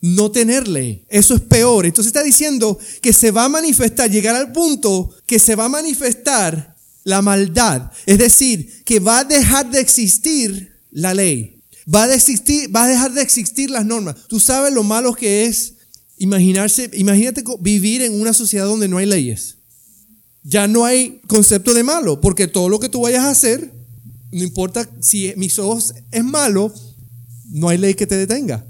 no 0.00 0.30
tener 0.30 0.68
ley. 0.68 1.04
Eso 1.08 1.34
es 1.34 1.40
peor. 1.40 1.84
Entonces 1.84 2.10
está 2.10 2.22
diciendo 2.22 2.78
que 3.02 3.12
se 3.12 3.32
va 3.32 3.46
a 3.46 3.48
manifestar, 3.48 4.08
llegar 4.08 4.36
al 4.36 4.52
punto 4.52 5.10
que 5.26 5.40
se 5.40 5.56
va 5.56 5.64
a 5.64 5.68
manifestar 5.68 6.77
la 7.08 7.22
maldad. 7.22 7.90
Es 8.04 8.18
decir, 8.18 8.84
que 8.84 9.00
va 9.00 9.20
a 9.20 9.24
dejar 9.24 9.70
de 9.70 9.80
existir 9.80 10.78
la 10.90 11.14
ley. 11.14 11.62
Va 11.92 12.04
a, 12.04 12.14
existir, 12.14 12.74
va 12.74 12.84
a 12.84 12.88
dejar 12.88 13.14
de 13.14 13.22
existir 13.22 13.70
las 13.70 13.86
normas. 13.86 14.14
Tú 14.28 14.38
sabes 14.38 14.74
lo 14.74 14.82
malo 14.82 15.14
que 15.14 15.46
es 15.46 15.72
imaginarse, 16.18 16.90
imagínate 16.92 17.42
vivir 17.60 18.02
en 18.02 18.20
una 18.20 18.34
sociedad 18.34 18.66
donde 18.66 18.88
no 18.88 18.98
hay 18.98 19.06
leyes. 19.06 19.56
Ya 20.42 20.68
no 20.68 20.84
hay 20.84 21.22
concepto 21.26 21.72
de 21.72 21.82
malo, 21.82 22.20
porque 22.20 22.46
todo 22.46 22.68
lo 22.68 22.78
que 22.78 22.90
tú 22.90 23.00
vayas 23.00 23.24
a 23.24 23.30
hacer, 23.30 23.72
no 24.30 24.42
importa 24.42 24.86
si 25.00 25.32
mis 25.36 25.58
ojos 25.58 25.94
es 26.10 26.24
malo, 26.24 26.74
no 27.48 27.70
hay 27.70 27.78
ley 27.78 27.94
que 27.94 28.06
te 28.06 28.16
detenga. 28.16 28.66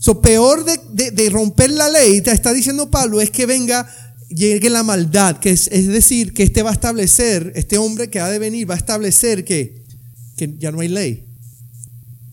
So, 0.00 0.20
peor 0.20 0.64
de, 0.64 1.12
de 1.12 1.30
romper 1.30 1.70
la 1.70 1.88
ley, 1.88 2.20
te 2.22 2.32
está 2.32 2.52
diciendo 2.52 2.90
Pablo, 2.90 3.20
es 3.20 3.30
que 3.30 3.46
venga 3.46 3.88
llegue 4.34 4.68
la 4.68 4.82
maldad, 4.82 5.38
que 5.38 5.50
es, 5.50 5.68
decir, 5.68 6.34
que 6.34 6.42
este 6.42 6.62
va 6.62 6.70
a 6.70 6.74
establecer, 6.74 7.52
este 7.54 7.78
hombre 7.78 8.10
que 8.10 8.20
ha 8.20 8.28
de 8.28 8.38
venir 8.38 8.68
va 8.68 8.74
a 8.74 8.78
establecer 8.78 9.44
que, 9.44 9.84
que 10.36 10.56
ya 10.58 10.72
no 10.72 10.80
hay 10.80 10.88
ley. 10.88 11.26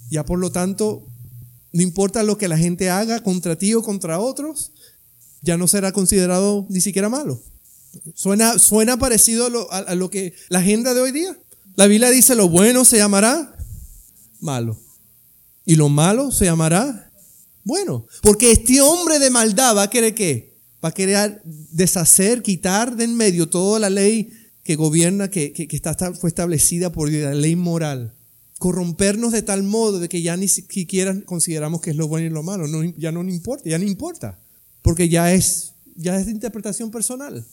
Ya 0.10 0.26
por 0.26 0.40
lo 0.40 0.52
tanto, 0.52 1.08
no 1.72 1.82
importa 1.82 2.24
lo 2.24 2.38
que 2.38 2.48
la 2.48 2.58
gente 2.58 2.90
haga 2.90 3.22
contra 3.22 3.56
ti 3.56 3.74
o 3.74 3.84
contra 3.84 4.20
otros, 4.20 4.72
ya 5.42 5.58
no 5.58 5.68
será 5.68 5.92
considerado 5.92 6.66
ni 6.70 6.82
siquiera 6.82 7.08
malo. 7.08 7.42
Suena, 8.16 8.58
suena 8.58 8.98
parecido 8.98 9.46
a 9.46 9.50
lo, 9.50 9.72
a 9.72 9.96
lo 9.96 10.10
que 10.10 10.34
la 10.50 10.60
agenda 10.60 10.94
de 10.94 11.02
hoy 11.02 11.12
día. 11.12 11.38
La 11.76 11.88
Biblia 11.88 12.10
dice 12.10 12.36
lo 12.36 12.50
bueno 12.50 12.84
se 12.84 12.98
llamará 12.98 13.56
malo 14.40 14.78
y 15.66 15.76
lo 15.76 15.90
malo 15.90 16.32
se 16.32 16.46
llamará 16.46 17.12
bueno. 17.64 18.08
Porque 18.22 18.52
este 18.52 18.82
hombre 18.82 19.20
de 19.20 19.30
maldad 19.30 19.76
va 19.76 19.84
a 19.84 19.90
querer 19.90 20.16
que 20.16 20.51
va 20.84 20.90
a 20.90 20.94
querer 20.94 21.42
deshacer, 21.46 22.42
quitar 22.42 22.96
de 22.96 23.04
en 23.04 23.16
medio 23.16 23.50
toda 23.50 23.80
la 23.80 23.90
ley 23.90 24.32
que 24.64 24.76
gobierna, 24.76 25.30
que, 25.30 25.54
está, 25.72 25.96
fue 26.14 26.30
establecida 26.30 26.92
por 26.92 27.12
la 27.12 27.34
ley 27.34 27.56
moral. 27.56 28.14
Corrompernos 28.60 29.32
de 29.32 29.42
tal 29.42 29.64
modo 29.64 30.00
de 30.00 30.08
que 30.08 30.22
ya 30.22 30.38
ni 30.38 30.48
siquiera 30.48 31.20
consideramos 31.26 31.82
que 31.82 31.92
es 31.92 31.96
lo 31.96 32.08
bueno 32.08 32.28
y 32.28 32.30
lo 32.30 32.44
malo. 32.44 32.66
ya 32.98 33.12
no 33.12 33.24
importa, 33.24 33.70
ya 33.70 33.80
no 33.80 33.86
importa. 33.86 34.40
Porque 34.82 35.10
ya 35.10 35.34
es, 35.34 35.74
ya 35.96 36.20
es 36.20 36.26
de 36.26 36.32
interpretación 36.32 36.92
personal. 36.92 37.46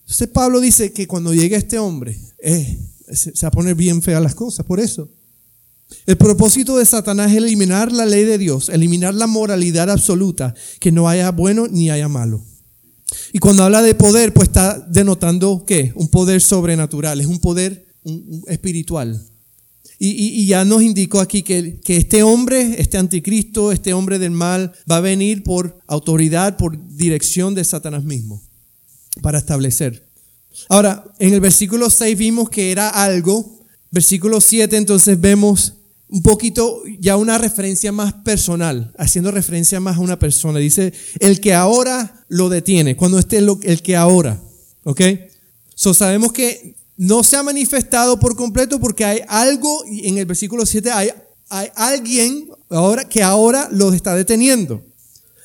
Entonces 0.00 0.28
Pablo 0.28 0.60
dice 0.60 0.92
que 0.92 1.06
cuando 1.06 1.34
llegue 1.34 1.56
este 1.56 1.78
hombre, 1.78 2.18
eh, 2.38 2.78
se, 3.12 3.36
se 3.36 3.46
va 3.46 3.48
a 3.48 3.52
poner 3.52 3.74
bien 3.74 4.02
feas 4.02 4.22
las 4.22 4.34
cosas, 4.34 4.64
por 4.64 4.80
eso. 4.80 5.10
El 6.06 6.16
propósito 6.16 6.76
de 6.78 6.86
Satanás 6.86 7.30
es 7.30 7.38
eliminar 7.38 7.92
la 7.92 8.06
ley 8.06 8.24
de 8.24 8.38
Dios, 8.38 8.68
eliminar 8.68 9.14
la 9.14 9.26
moralidad 9.26 9.90
absoluta, 9.90 10.54
que 10.78 10.92
no 10.92 11.08
haya 11.08 11.30
bueno 11.30 11.66
ni 11.68 11.90
haya 11.90 12.08
malo. 12.08 12.42
Y 13.32 13.38
cuando 13.38 13.64
habla 13.64 13.82
de 13.82 13.94
poder, 13.94 14.32
pues 14.32 14.48
está 14.48 14.78
denotando 14.88 15.64
qué? 15.66 15.92
Un 15.94 16.08
poder 16.08 16.40
sobrenatural, 16.40 17.20
es 17.20 17.26
un 17.26 17.40
poder 17.40 17.86
espiritual. 18.46 19.20
Y, 20.02 20.46
ya 20.46 20.64
nos 20.64 20.82
indicó 20.82 21.20
aquí 21.20 21.42
que, 21.42 21.78
que 21.80 21.98
este 21.98 22.22
hombre, 22.22 22.80
este 22.80 22.96
anticristo, 22.96 23.70
este 23.70 23.92
hombre 23.92 24.18
del 24.18 24.30
mal, 24.30 24.72
va 24.90 24.96
a 24.96 25.00
venir 25.00 25.42
por 25.42 25.78
autoridad, 25.86 26.56
por 26.56 26.78
dirección 26.96 27.54
de 27.54 27.64
Satanás 27.64 28.02
mismo, 28.04 28.42
para 29.20 29.38
establecer. 29.38 30.08
Ahora, 30.70 31.04
en 31.18 31.34
el 31.34 31.40
versículo 31.40 31.90
6 31.90 32.16
vimos 32.16 32.48
que 32.48 32.72
era 32.72 32.88
algo, 32.88 33.60
versículo 33.90 34.40
7 34.40 34.76
entonces 34.76 35.20
vemos 35.20 35.74
un 36.10 36.22
poquito 36.22 36.82
ya 36.98 37.16
una 37.16 37.38
referencia 37.38 37.92
más 37.92 38.12
personal, 38.12 38.92
haciendo 38.98 39.30
referencia 39.30 39.78
más 39.78 39.96
a 39.96 40.00
una 40.00 40.18
persona. 40.18 40.58
Dice, 40.58 40.92
el 41.20 41.40
que 41.40 41.54
ahora 41.54 42.24
lo 42.28 42.48
detiene, 42.48 42.96
cuando 42.96 43.18
esté 43.18 43.38
el 43.38 43.82
que 43.82 43.96
ahora, 43.96 44.40
¿ok? 44.84 45.00
So 45.74 45.94
sabemos 45.94 46.32
que 46.32 46.74
no 46.96 47.22
se 47.22 47.36
ha 47.36 47.42
manifestado 47.42 48.18
por 48.18 48.36
completo 48.36 48.80
porque 48.80 49.04
hay 49.04 49.20
algo, 49.28 49.84
en 49.86 50.18
el 50.18 50.26
versículo 50.26 50.66
7 50.66 50.90
hay, 50.90 51.10
hay 51.48 51.68
alguien 51.74 52.48
ahora 52.68 53.08
que 53.08 53.22
ahora 53.22 53.68
lo 53.70 53.92
está 53.92 54.14
deteniendo. 54.14 54.84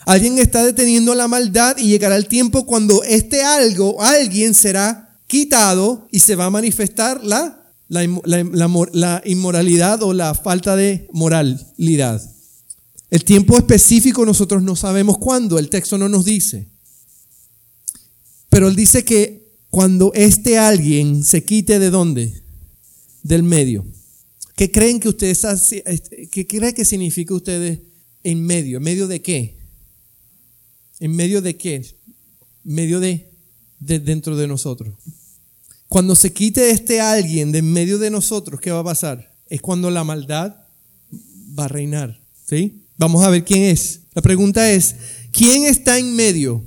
Alguien 0.06 0.38
está 0.38 0.64
deteniendo 0.64 1.16
la 1.16 1.28
maldad 1.28 1.78
y 1.78 1.88
llegará 1.88 2.16
el 2.16 2.28
tiempo 2.28 2.66
cuando 2.66 3.04
este 3.04 3.44
algo, 3.44 4.02
alguien 4.02 4.54
será 4.54 5.18
quitado 5.28 6.08
y 6.12 6.20
se 6.20 6.36
va 6.36 6.46
a 6.46 6.50
manifestar 6.52 7.24
la 7.24 7.65
la, 7.88 9.22
inmoralidad 9.26 10.02
o 10.04 10.14
la 10.14 10.34
falta 10.34 10.76
de 10.76 11.08
moralidad. 11.12 12.22
El 13.10 13.24
tiempo 13.24 13.58
específico 13.58 14.26
nosotros 14.26 14.64
no 14.64 14.76
sabemos 14.76 15.18
cuándo, 15.18 15.60
el 15.60 15.70
texto 15.70 15.98
no 15.98 16.10
nos 16.10 16.26
dice. 16.26 16.70
Pero 18.50 18.68
él 18.68 18.76
dice 18.76 19.06
que 19.06 19.60
cuando 19.70 20.12
este 20.14 20.58
alguien 20.58 21.24
se 21.24 21.44
quite 21.44 21.80
de 21.80 21.90
dónde? 21.90 22.42
Del 23.24 23.44
medio. 23.44 23.86
¿Qué 24.56 24.72
creen 24.72 25.00
que 25.00 25.10
ustedes, 25.10 25.44
este, 25.44 26.30
qué 26.30 26.48
creen 26.48 26.74
que 26.74 26.86
significa 26.86 27.34
ustedes 27.34 27.80
en 28.24 28.42
medio? 28.42 28.78
¿En 28.78 28.84
medio 28.84 29.08
de 29.08 29.22
qué? 29.22 29.58
¿En 31.00 31.16
medio 31.16 31.42
de 31.42 31.58
qué? 31.58 31.76
¿En 31.76 32.74
medio 32.74 33.00
de, 33.00 33.30
de 33.80 34.00
dentro 34.00 34.36
de 34.36 34.48
nosotros. 34.48 34.96
Cuando 35.96 36.14
se 36.14 36.34
quite 36.34 36.72
este 36.72 37.00
alguien 37.00 37.54
de 37.54 37.60
en 37.60 37.72
medio 37.72 37.98
de 37.98 38.10
nosotros, 38.10 38.60
¿qué 38.60 38.70
va 38.70 38.80
a 38.80 38.84
pasar? 38.84 39.32
Es 39.48 39.62
cuando 39.62 39.90
la 39.90 40.04
maldad 40.04 40.54
va 41.58 41.64
a 41.64 41.68
reinar. 41.70 42.20
¿Sí? 42.50 42.82
Vamos 42.98 43.24
a 43.24 43.30
ver 43.30 43.46
quién 43.46 43.64
es. 43.64 44.02
La 44.14 44.22
pregunta 44.22 44.70
es, 44.70 44.98
¿quién 45.32 45.64
está 45.64 45.98
en 45.98 46.14
medio? 46.14 46.62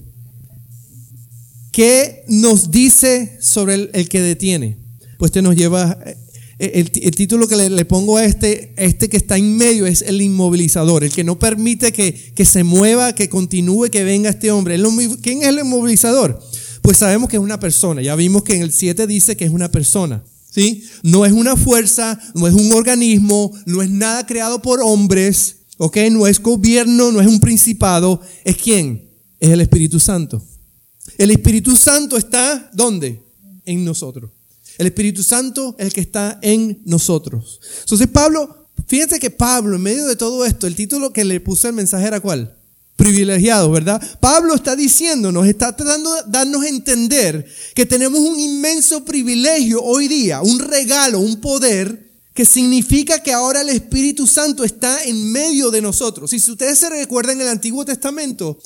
¿Qué 1.72 2.24
nos 2.28 2.70
dice 2.70 3.36
sobre 3.42 3.90
el, 3.92 4.08
que 4.08 4.22
detiene? 4.22 4.78
Pues 5.18 5.30
te 5.30 5.42
nos 5.42 5.54
lleva, 5.54 5.98
eh, 6.06 6.16
el, 6.58 6.90
título 6.90 7.46
que 7.48 7.56
le, 7.56 7.84
pongo 7.84 8.16
a 8.16 8.24
este, 8.24 8.72
este 8.78 9.10
que 9.10 9.18
está 9.18 9.36
en 9.36 9.58
medio 9.58 9.84
es 9.84 10.00
el 10.00 10.22
inmovilizador, 10.22 11.04
el 11.04 11.12
que 11.12 11.22
no 11.22 11.38
permite 11.38 11.92
que, 11.92 12.32
que 12.34 12.46
se 12.46 12.64
mueva, 12.64 13.14
que 13.14 13.28
continúe, 13.28 13.90
que 13.90 14.04
venga 14.04 14.30
este 14.30 14.50
hombre. 14.50 14.80
¿Quién 15.20 15.42
es 15.42 15.48
el 15.48 15.58
inmovilizador? 15.58 16.40
Pues 16.88 16.96
sabemos 16.96 17.28
que 17.28 17.36
es 17.36 17.42
una 17.42 17.60
persona. 17.60 18.00
Ya 18.00 18.16
vimos 18.16 18.44
que 18.44 18.56
en 18.56 18.62
el 18.62 18.72
7 18.72 19.06
dice 19.06 19.36
que 19.36 19.44
es 19.44 19.50
una 19.50 19.70
persona. 19.70 20.24
¿sí? 20.48 20.84
No 21.02 21.26
es 21.26 21.32
una 21.32 21.54
fuerza, 21.54 22.18
no 22.32 22.48
es 22.48 22.54
un 22.54 22.72
organismo, 22.72 23.52
no 23.66 23.82
es 23.82 23.90
nada 23.90 24.24
creado 24.24 24.62
por 24.62 24.80
hombres, 24.80 25.56
¿ok? 25.76 25.98
No 26.10 26.26
es 26.26 26.40
gobierno, 26.40 27.12
no 27.12 27.20
es 27.20 27.26
un 27.26 27.40
principado. 27.40 28.22
¿Es 28.42 28.56
quién? 28.56 29.06
Es 29.38 29.50
el 29.50 29.60
Espíritu 29.60 30.00
Santo. 30.00 30.42
El 31.18 31.30
Espíritu 31.30 31.76
Santo 31.76 32.16
está 32.16 32.70
¿dónde? 32.72 33.20
En 33.66 33.84
nosotros. 33.84 34.30
El 34.78 34.86
Espíritu 34.86 35.22
Santo 35.22 35.76
es 35.78 35.88
el 35.88 35.92
que 35.92 36.00
está 36.00 36.38
en 36.40 36.80
nosotros. 36.86 37.60
Entonces 37.80 38.06
Pablo, 38.06 38.70
fíjense 38.86 39.20
que 39.20 39.30
Pablo, 39.30 39.76
en 39.76 39.82
medio 39.82 40.06
de 40.06 40.16
todo 40.16 40.42
esto, 40.46 40.66
el 40.66 40.74
título 40.74 41.12
que 41.12 41.26
le 41.26 41.38
puso 41.38 41.68
el 41.68 41.74
mensaje 41.74 42.06
era 42.06 42.20
cuál? 42.20 42.57
Privilegiados, 42.98 43.70
¿verdad? 43.70 44.02
Pablo 44.18 44.56
está 44.56 44.74
diciéndonos, 44.74 45.46
está 45.46 45.74
tratando 45.74 46.12
de 46.12 46.22
darnos 46.26 46.64
a 46.64 46.68
entender 46.68 47.46
que 47.72 47.86
tenemos 47.86 48.18
un 48.18 48.40
inmenso 48.40 49.04
privilegio 49.04 49.80
hoy 49.84 50.08
día, 50.08 50.42
un 50.42 50.58
regalo, 50.58 51.20
un 51.20 51.40
poder 51.40 52.10
que 52.34 52.44
significa 52.44 53.22
que 53.22 53.32
ahora 53.32 53.60
el 53.60 53.68
Espíritu 53.68 54.26
Santo 54.26 54.64
está 54.64 55.04
en 55.04 55.30
medio 55.30 55.70
de 55.70 55.80
nosotros. 55.80 56.32
Y 56.32 56.40
si 56.40 56.50
ustedes 56.50 56.80
se 56.80 56.90
recuerdan 56.90 57.40
el 57.40 57.46
Antiguo 57.46 57.84
Testamento, 57.84 58.58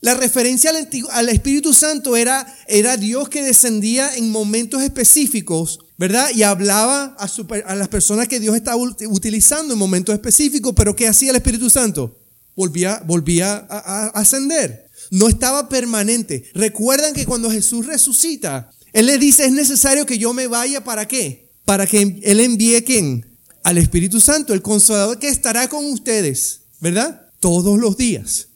la 0.00 0.14
referencia 0.14 0.72
al, 1.10 1.28
Espíritu 1.28 1.74
Santo 1.74 2.16
era, 2.16 2.56
era 2.66 2.96
Dios 2.96 3.28
que 3.28 3.42
descendía 3.42 4.16
en 4.16 4.30
momentos 4.30 4.82
específicos, 4.82 5.80
¿verdad? 5.98 6.30
Y 6.34 6.42
hablaba 6.42 7.14
a, 7.18 7.28
a 7.66 7.74
las 7.74 7.88
personas 7.88 8.28
que 8.28 8.40
Dios 8.40 8.56
estaba 8.56 8.78
utilizando 8.78 9.74
en 9.74 9.78
momentos 9.78 10.14
específicos, 10.14 10.72
pero 10.74 10.96
¿qué 10.96 11.06
hacía 11.06 11.30
el 11.30 11.36
Espíritu 11.36 11.68
Santo? 11.68 12.23
Volvía, 12.56 13.02
volvía 13.06 13.66
a, 13.68 14.08
ascender. 14.08 14.88
No 15.10 15.28
estaba 15.28 15.68
permanente. 15.68 16.44
Recuerdan 16.54 17.14
que 17.14 17.26
cuando 17.26 17.50
Jesús 17.50 17.86
resucita, 17.86 18.70
Él 18.92 19.06
le 19.06 19.18
dice, 19.18 19.46
es 19.46 19.52
necesario 19.52 20.06
que 20.06 20.18
yo 20.18 20.32
me 20.32 20.46
vaya 20.46 20.82
para 20.84 21.06
qué? 21.06 21.50
Para 21.64 21.86
que 21.86 22.20
Él 22.22 22.40
envíe 22.40 22.82
quién? 22.84 23.26
Al 23.62 23.78
Espíritu 23.78 24.20
Santo, 24.20 24.52
el 24.54 24.62
consolador 24.62 25.18
que 25.18 25.28
estará 25.28 25.68
con 25.68 25.84
ustedes, 25.86 26.60
¿verdad? 26.80 27.24
todos 27.44 27.78
los 27.78 27.98
días. 27.98 28.48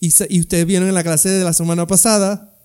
Y, 0.00 0.10
y 0.30 0.40
ustedes 0.40 0.64
vieron 0.64 0.88
en 0.88 0.94
la 0.94 1.02
clase 1.02 1.28
de 1.28 1.44
la 1.44 1.52
semana 1.52 1.86
pasada 1.86 2.56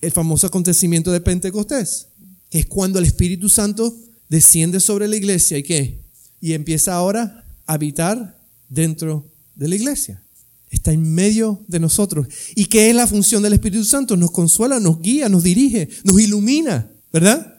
el 0.00 0.12
famoso 0.12 0.46
acontecimiento 0.46 1.10
de 1.10 1.20
Pentecostés, 1.20 2.06
que 2.50 2.60
es 2.60 2.66
cuando 2.66 3.00
el 3.00 3.04
Espíritu 3.04 3.48
Santo 3.48 3.96
desciende 4.28 4.78
sobre 4.78 5.08
la 5.08 5.16
iglesia 5.16 5.58
y 5.58 5.64
qué? 5.64 6.04
Y 6.40 6.52
empieza 6.52 6.94
ahora 6.94 7.44
a 7.66 7.72
habitar 7.72 8.38
dentro 8.68 9.26
de 9.56 9.68
la 9.68 9.74
iglesia. 9.74 10.22
Está 10.70 10.92
en 10.92 11.12
medio 11.14 11.64
de 11.66 11.80
nosotros. 11.80 12.28
¿Y 12.54 12.66
qué 12.66 12.90
es 12.90 12.94
la 12.94 13.06
función 13.06 13.42
del 13.42 13.54
Espíritu 13.54 13.84
Santo? 13.84 14.16
Nos 14.16 14.30
consuela, 14.30 14.78
nos 14.78 15.00
guía, 15.00 15.28
nos 15.28 15.42
dirige, 15.42 15.88
nos 16.04 16.20
ilumina, 16.20 16.90
¿verdad? 17.12 17.54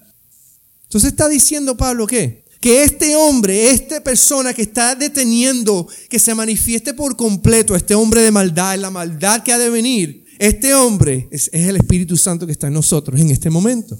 Entonces 0.84 1.12
está 1.12 1.28
diciendo 1.28 1.76
Pablo 1.76 2.08
que 2.08 2.48
que 2.60 2.84
este 2.84 3.16
hombre, 3.16 3.70
esta 3.70 4.04
persona 4.04 4.54
que 4.54 4.64
está 4.64 4.96
deteniendo 4.96 5.88
que 6.10 6.20
se 6.20 6.34
manifieste 6.34 6.94
por 6.94 7.16
completo, 7.16 7.76
este 7.76 7.96
hombre 7.96 8.22
de 8.22 8.32
maldad, 8.32 8.78
la 8.78 8.90
maldad 8.90 9.44
que 9.44 9.54
ha 9.54 9.58
de 9.58 9.70
venir, 9.70 10.26
este 10.40 10.74
hombre 10.74 11.28
es, 11.32 11.50
el 11.54 11.76
Espíritu 11.78 12.18
Santo 12.18 12.46
que 12.46 12.52
está 12.52 12.68
en 12.68 12.74
nosotros 12.74 13.20
en 13.20 13.30
este 13.32 13.50
momento. 13.50 13.98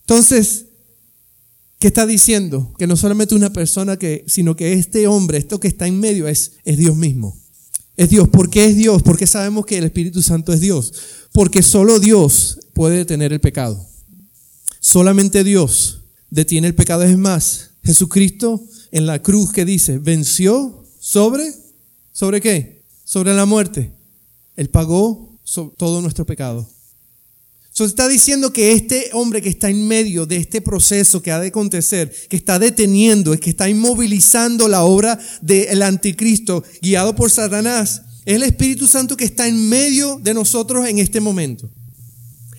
Entonces, 0.00 0.66
¿qué 1.78 1.88
está 1.88 2.06
diciendo? 2.06 2.72
Que 2.78 2.86
no 2.86 2.96
solamente 2.96 3.34
una 3.34 3.52
persona 3.52 3.98
que, 3.98 4.24
sino 4.26 4.56
que 4.56 4.72
este 4.72 5.06
hombre, 5.06 5.38
esto 5.38 5.60
que 5.60 5.68
está 5.68 5.86
en 5.86 6.00
medio 6.00 6.28
es, 6.28 6.52
es 6.64 6.76
Dios 6.78 6.96
mismo. 6.96 7.36
Es 7.96 8.10
Dios. 8.10 8.28
¿Por 8.28 8.50
qué 8.50 8.66
es 8.66 8.76
Dios? 8.76 9.02
Porque 9.02 9.26
sabemos 9.26 9.66
que 9.66 9.78
el 9.78 9.84
Espíritu 9.84 10.22
Santo 10.22 10.52
es 10.52 10.60
Dios. 10.60 10.92
Porque 11.32 11.62
solo 11.62 12.00
Dios 12.00 12.58
puede 12.72 12.98
detener 12.98 13.32
el 13.32 13.40
pecado. 13.40 13.86
Solamente 14.80 15.44
Dios 15.44 16.00
detiene 16.30 16.66
el 16.66 16.74
pecado. 16.74 17.02
Es 17.02 17.16
más, 17.16 17.70
Jesucristo 17.84 18.62
en 18.90 19.06
la 19.06 19.20
cruz 19.20 19.52
que 19.52 19.64
dice, 19.64 19.98
venció 19.98 20.84
sobre, 21.00 21.52
¿sobre 22.12 22.40
qué? 22.40 22.84
Sobre 23.04 23.34
la 23.34 23.44
muerte. 23.44 23.92
Él 24.56 24.70
pagó 24.70 25.36
todo 25.76 26.00
nuestro 26.00 26.24
pecado. 26.24 26.68
Entonces 27.74 27.90
está 27.90 28.06
diciendo 28.06 28.52
que 28.52 28.70
este 28.70 29.10
hombre 29.14 29.42
que 29.42 29.48
está 29.48 29.68
en 29.68 29.88
medio 29.88 30.26
de 30.26 30.36
este 30.36 30.60
proceso 30.60 31.20
que 31.20 31.32
ha 31.32 31.40
de 31.40 31.48
acontecer, 31.48 32.14
que 32.28 32.36
está 32.36 32.60
deteniendo, 32.60 33.36
que 33.40 33.50
está 33.50 33.68
inmovilizando 33.68 34.68
la 34.68 34.84
obra 34.84 35.18
del 35.42 35.82
anticristo 35.82 36.62
guiado 36.80 37.16
por 37.16 37.32
Satanás, 37.32 38.02
es 38.24 38.36
el 38.36 38.44
Espíritu 38.44 38.86
Santo 38.86 39.16
que 39.16 39.24
está 39.24 39.48
en 39.48 39.68
medio 39.68 40.20
de 40.22 40.34
nosotros 40.34 40.86
en 40.86 41.00
este 41.00 41.18
momento. 41.18 41.68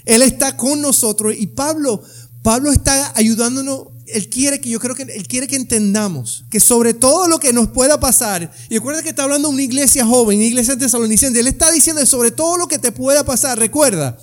Él 0.03 0.21
está 0.21 0.57
con 0.57 0.81
nosotros 0.81 1.33
y 1.39 1.47
Pablo 1.47 2.03
Pablo 2.43 2.69
está 2.73 3.13
ayudándonos, 3.15 3.87
él 4.07 4.27
quiere 4.27 4.59
que 4.59 4.69
yo 4.69 4.81
creo 4.81 4.95
que 4.95 5.03
él 5.03 5.27
quiere 5.29 5.47
que 5.47 5.55
entendamos 5.55 6.43
que 6.51 6.59
sobre 6.59 6.93
todo 6.93 7.29
lo 7.29 7.39
que 7.39 7.53
nos 7.53 7.69
pueda 7.69 8.01
pasar, 8.01 8.51
y 8.69 8.75
recuerda 8.75 9.01
que 9.01 9.09
está 9.09 9.23
hablando 9.23 9.47
de 9.47 9.53
una 9.53 9.63
iglesia 9.63 10.05
joven, 10.05 10.39
una 10.39 10.45
iglesia 10.45 10.77
tesalonicense, 10.77 11.39
él 11.39 11.47
está 11.47 11.71
diciendo 11.71 12.05
sobre 12.05 12.31
todo 12.31 12.57
lo 12.57 12.67
que 12.67 12.79
te 12.79 12.91
pueda 12.91 13.23
pasar, 13.23 13.57
recuerda 13.57 14.19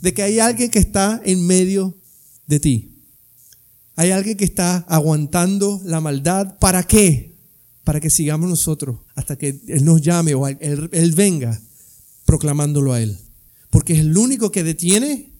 de 0.00 0.14
que 0.14 0.22
hay 0.22 0.38
alguien 0.38 0.70
que 0.70 0.78
está 0.78 1.20
en 1.24 1.46
medio 1.46 1.96
de 2.46 2.60
ti. 2.60 2.94
Hay 3.96 4.12
alguien 4.12 4.36
que 4.36 4.44
está 4.44 4.78
aguantando 4.88 5.80
la 5.84 6.00
maldad. 6.00 6.58
¿Para 6.58 6.84
qué? 6.84 7.36
Para 7.82 8.00
que 8.00 8.10
sigamos 8.10 8.48
nosotros 8.48 9.00
hasta 9.14 9.36
que 9.36 9.60
Él 9.66 9.84
nos 9.84 10.00
llame 10.00 10.34
o 10.34 10.46
él, 10.46 11.12
venga 11.16 11.60
proclamándolo 12.24 12.92
a 12.92 13.02
Él. 13.02 13.18
Porque 13.70 13.94
es 13.94 14.00
el 14.00 14.16
único 14.16 14.52
que 14.52 14.62
detiene 14.62 15.32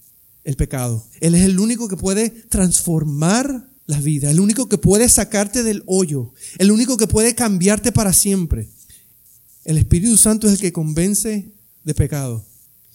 el 0.45 0.57
pecado. 0.57 1.07
Él 1.21 1.35
es 1.35 1.43
el 1.43 1.61
único 1.61 1.89
que 1.89 1.97
puede 1.97 2.31
transformar 2.31 3.71
la 3.87 4.01
vida, 4.01 4.31
el 4.31 4.41
único 4.41 4.69
que 4.69 4.77
puede 4.77 5.09
sacarte 5.09 5.63
del 5.63 5.83
hoyo, 5.87 6.33
el 6.59 6.73
único 6.73 6.97
que 6.97 7.07
puede 7.07 7.35
cambiarte 7.35 7.93
para 7.93 8.13
siempre. 8.13 8.69
El 9.65 9.79
Espíritu 9.79 10.17
Santo 10.17 10.47
es 10.47 10.55
el 10.55 10.61
que 10.61 10.73
convence 10.73 11.53
de 11.85 11.95
pecado. 11.95 12.48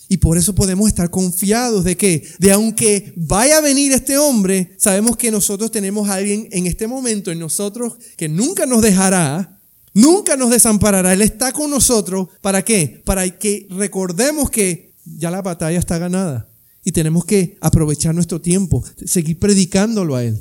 Y 0.09 0.17
por 0.17 0.37
eso 0.37 0.53
podemos 0.53 0.87
estar 0.87 1.09
confiados 1.09 1.83
de 1.83 1.97
que, 1.97 2.23
de 2.39 2.51
aunque 2.51 3.13
vaya 3.15 3.57
a 3.57 3.61
venir 3.61 3.91
este 3.93 4.17
hombre, 4.17 4.75
sabemos 4.77 5.17
que 5.17 5.31
nosotros 5.31 5.71
tenemos 5.71 6.09
a 6.09 6.15
alguien 6.15 6.47
en 6.51 6.67
este 6.67 6.87
momento, 6.87 7.31
en 7.31 7.39
nosotros, 7.39 7.93
que 8.17 8.29
nunca 8.29 8.65
nos 8.65 8.81
dejará, 8.81 9.59
nunca 9.93 10.35
nos 10.35 10.51
desamparará. 10.51 11.13
Él 11.13 11.21
está 11.21 11.51
con 11.51 11.71
nosotros. 11.71 12.27
¿Para 12.41 12.63
qué? 12.63 13.01
Para 13.05 13.27
que 13.29 13.67
recordemos 13.69 14.49
que 14.49 14.93
ya 15.05 15.31
la 15.31 15.41
batalla 15.41 15.79
está 15.79 15.97
ganada. 15.97 16.49
Y 16.83 16.91
tenemos 16.91 17.25
que 17.25 17.57
aprovechar 17.61 18.13
nuestro 18.13 18.41
tiempo, 18.41 18.83
seguir 19.05 19.39
predicándolo 19.39 20.15
a 20.15 20.23
Él. 20.25 20.39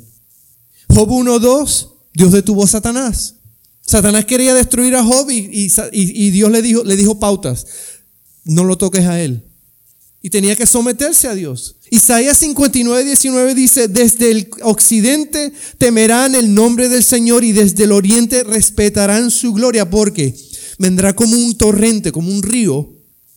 Job 0.89 1.09
1.2, 1.09 1.89
Dios 2.15 2.33
detuvo 2.33 2.65
a 2.65 2.67
Satanás. 2.67 3.37
Satanás 3.81 4.25
quería 4.25 4.55
destruir 4.55 4.95
a 4.97 5.05
Job 5.05 5.31
y, 5.31 6.31
Dios 6.31 6.51
le 6.51 6.63
dijo, 6.63 6.85
le 6.85 6.97
dijo 6.97 7.21
pautas. 7.21 7.67
No 8.45 8.65
lo 8.65 8.77
toques 8.77 9.07
a 9.07 9.21
Él. 9.21 9.45
Y 10.23 10.31
tenía 10.31 10.55
que 10.55 10.67
someterse 10.67 11.27
a 11.27 11.35
Dios. 11.35 11.77
Isaías 11.91 12.39
59, 12.39 13.05
19 13.05 13.55
dice, 13.55 13.89
desde 13.89 14.31
el 14.31 14.49
occidente 14.63 15.53
temerán 15.79 16.35
el 16.35 16.55
nombre 16.55 16.89
del 16.89 17.03
Señor 17.03 17.45
y 17.45 17.53
desde 17.53 17.85
el 17.85 17.93
oriente 17.93 18.45
respetarán 18.45 19.31
su 19.31 19.53
gloria 19.53 19.91
porque 19.91 20.35
vendrá 20.79 21.15
como 21.15 21.37
un 21.37 21.59
torrente, 21.59 22.13
como 22.13 22.31
un 22.33 22.43
río 22.43 22.89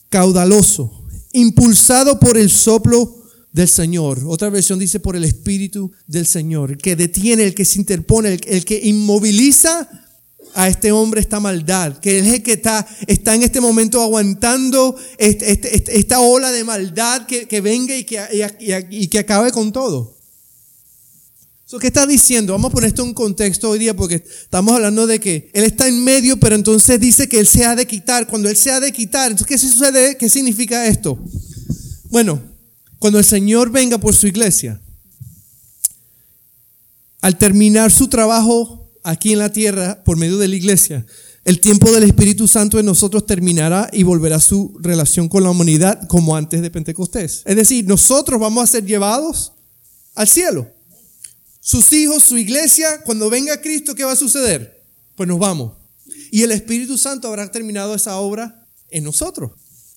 caudaloso 0.09 1.05
impulsado 1.35 2.19
por 2.19 2.37
el 2.37 2.49
soplo 2.49 3.23
del 3.51 3.67
Señor. 3.67 4.23
Otra 4.25 4.49
versión 4.49 4.79
dice 4.79 4.99
por 4.99 5.15
el 5.15 5.25
Espíritu 5.25 5.91
del 6.07 6.25
Señor, 6.25 6.77
que 6.77 6.95
detiene, 6.95 7.43
el 7.43 7.53
que 7.53 7.65
se 7.65 7.79
interpone, 7.79 8.39
el, 8.47 8.65
que 8.65 8.81
inmoviliza 8.83 9.89
a 10.55 10.67
este 10.67 10.91
hombre 10.91 11.21
esta 11.21 11.39
maldad, 11.39 11.99
que 11.99 12.19
es 12.19 12.27
el 12.27 12.41
que 12.41 12.53
está, 12.53 12.87
está 13.07 13.35
en 13.35 13.43
este 13.43 13.61
momento 13.61 14.01
aguantando 14.01 14.95
este, 15.17 15.51
este, 15.51 15.75
este, 15.75 15.99
esta 15.99 16.19
ola 16.19 16.51
de 16.51 16.63
maldad 16.63 17.27
que, 17.27 17.61
venga 17.61 17.95
y 17.95 18.05
que, 18.05 18.87
y 18.89 19.07
que 19.07 19.19
acabe 19.19 19.51
con 19.51 19.71
todo. 19.71 20.15
¿Qué 21.79 21.87
está 21.87 22.05
diciendo? 22.05 22.53
Vamos 22.53 22.69
a 22.69 22.73
poner 22.73 22.87
esto 22.89 23.03
en 23.03 23.13
contexto 23.13 23.69
hoy 23.69 23.79
día 23.79 23.93
porque 23.95 24.15
estamos 24.15 24.73
hablando 24.73 25.07
de 25.07 25.19
que 25.19 25.49
Él 25.53 25.65
está 25.65 25.87
en 25.87 26.03
medio, 26.03 26.39
pero 26.39 26.55
entonces 26.55 26.99
dice 26.99 27.27
que 27.27 27.39
Él 27.39 27.47
se 27.47 27.65
ha 27.65 27.75
de 27.75 27.85
quitar. 27.85 28.27
Cuando 28.27 28.49
Él 28.49 28.55
se 28.55 28.71
ha 28.71 28.79
de 28.79 28.93
quitar, 28.93 29.31
entonces 29.31 29.47
¿qué 29.47 29.57
sucede? 29.57 30.15
¿Qué 30.17 30.29
significa 30.29 30.87
esto? 30.87 31.19
Bueno, 32.05 32.41
cuando 32.97 33.19
el 33.19 33.25
Señor 33.25 33.71
venga 33.71 33.97
por 33.97 34.15
su 34.15 34.27
iglesia, 34.27 34.79
al 37.21 37.37
terminar 37.37 37.91
su 37.91 38.07
trabajo 38.07 38.84
aquí 39.05 39.33
en 39.33 39.39
la 39.39 39.51
tierra 39.51 40.03
por 40.03 40.17
medio 40.17 40.37
de 40.37 40.47
la 40.47 40.55
iglesia, 40.55 41.05
el 41.43 41.61
tiempo 41.61 41.91
del 41.91 42.03
Espíritu 42.03 42.47
Santo 42.47 42.79
en 42.79 42.85
nosotros 42.85 43.25
terminará 43.25 43.89
y 43.93 44.03
volverá 44.03 44.39
su 44.39 44.77
relación 44.81 45.29
con 45.29 45.43
la 45.43 45.51
humanidad 45.51 46.07
como 46.07 46.35
antes 46.35 46.61
de 46.61 46.71
Pentecostés. 46.71 47.43
Es 47.45 47.55
decir, 47.55 47.85
nosotros 47.85 48.39
vamos 48.39 48.63
a 48.63 48.67
ser 48.67 48.85
llevados 48.85 49.53
al 50.15 50.27
cielo 50.27 50.75
sus 51.65 51.91
hijos, 51.93 52.21
su 52.21 52.37
iglesia, 52.37 53.01
cuando 53.03 53.27
venga 53.27 53.59
Cristo, 53.59 53.95
¿qué 53.95 54.03
va 54.03 54.11
a 54.11 54.15
suceder? 54.15 54.85
Pues 55.15 55.27
nos 55.27 55.39
vamos. 55.39 55.73
Y 56.29 56.43
el 56.43 56.51
Espíritu 56.51 56.95
Santo 56.95 57.27
habrá 57.27 57.49
terminado 57.49 57.95
esa 57.95 58.17
obra 58.17 58.67
en 58.91 59.03
nosotros. 59.03 59.53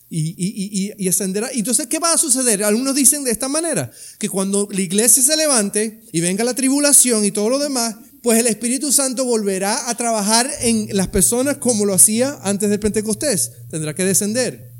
Y, 0.09 0.31
y, 0.31 0.95
y, 0.97 1.09
ascenderá. 1.09 1.51
Entonces, 1.53 1.87
¿qué 1.87 1.99
va 1.99 2.15
a 2.15 2.17
suceder? 2.17 2.65
Algunos 2.65 2.95
dicen 2.95 3.23
de 3.23 3.33
esta 3.33 3.49
manera, 3.49 3.91
que 4.19 4.31
cuando 4.31 4.67
la 4.73 4.81
iglesia 4.81 5.23
se 5.23 5.37
levante 5.37 6.01
y 6.11 6.23
venga 6.23 6.43
la 6.43 6.55
tribulación 6.55 7.27
y 7.27 7.33
todo 7.33 7.51
lo 7.51 7.59
demás, 7.59 7.97
pues 8.23 8.39
el 8.39 8.47
Espíritu 8.47 8.93
Santo 8.93 9.25
volverá 9.25 9.89
a 9.89 9.95
trabajar 9.97 10.49
en 10.63 10.89
las 10.97 11.09
personas 11.09 11.59
como 11.59 11.85
lo 11.85 11.95
hacía 11.95 12.39
antes 12.43 12.71
del 12.71 12.81
Pentecostés. 12.81 13.53
Tendrá 13.71 13.95
que 13.95 14.05
descender. 14.05 14.73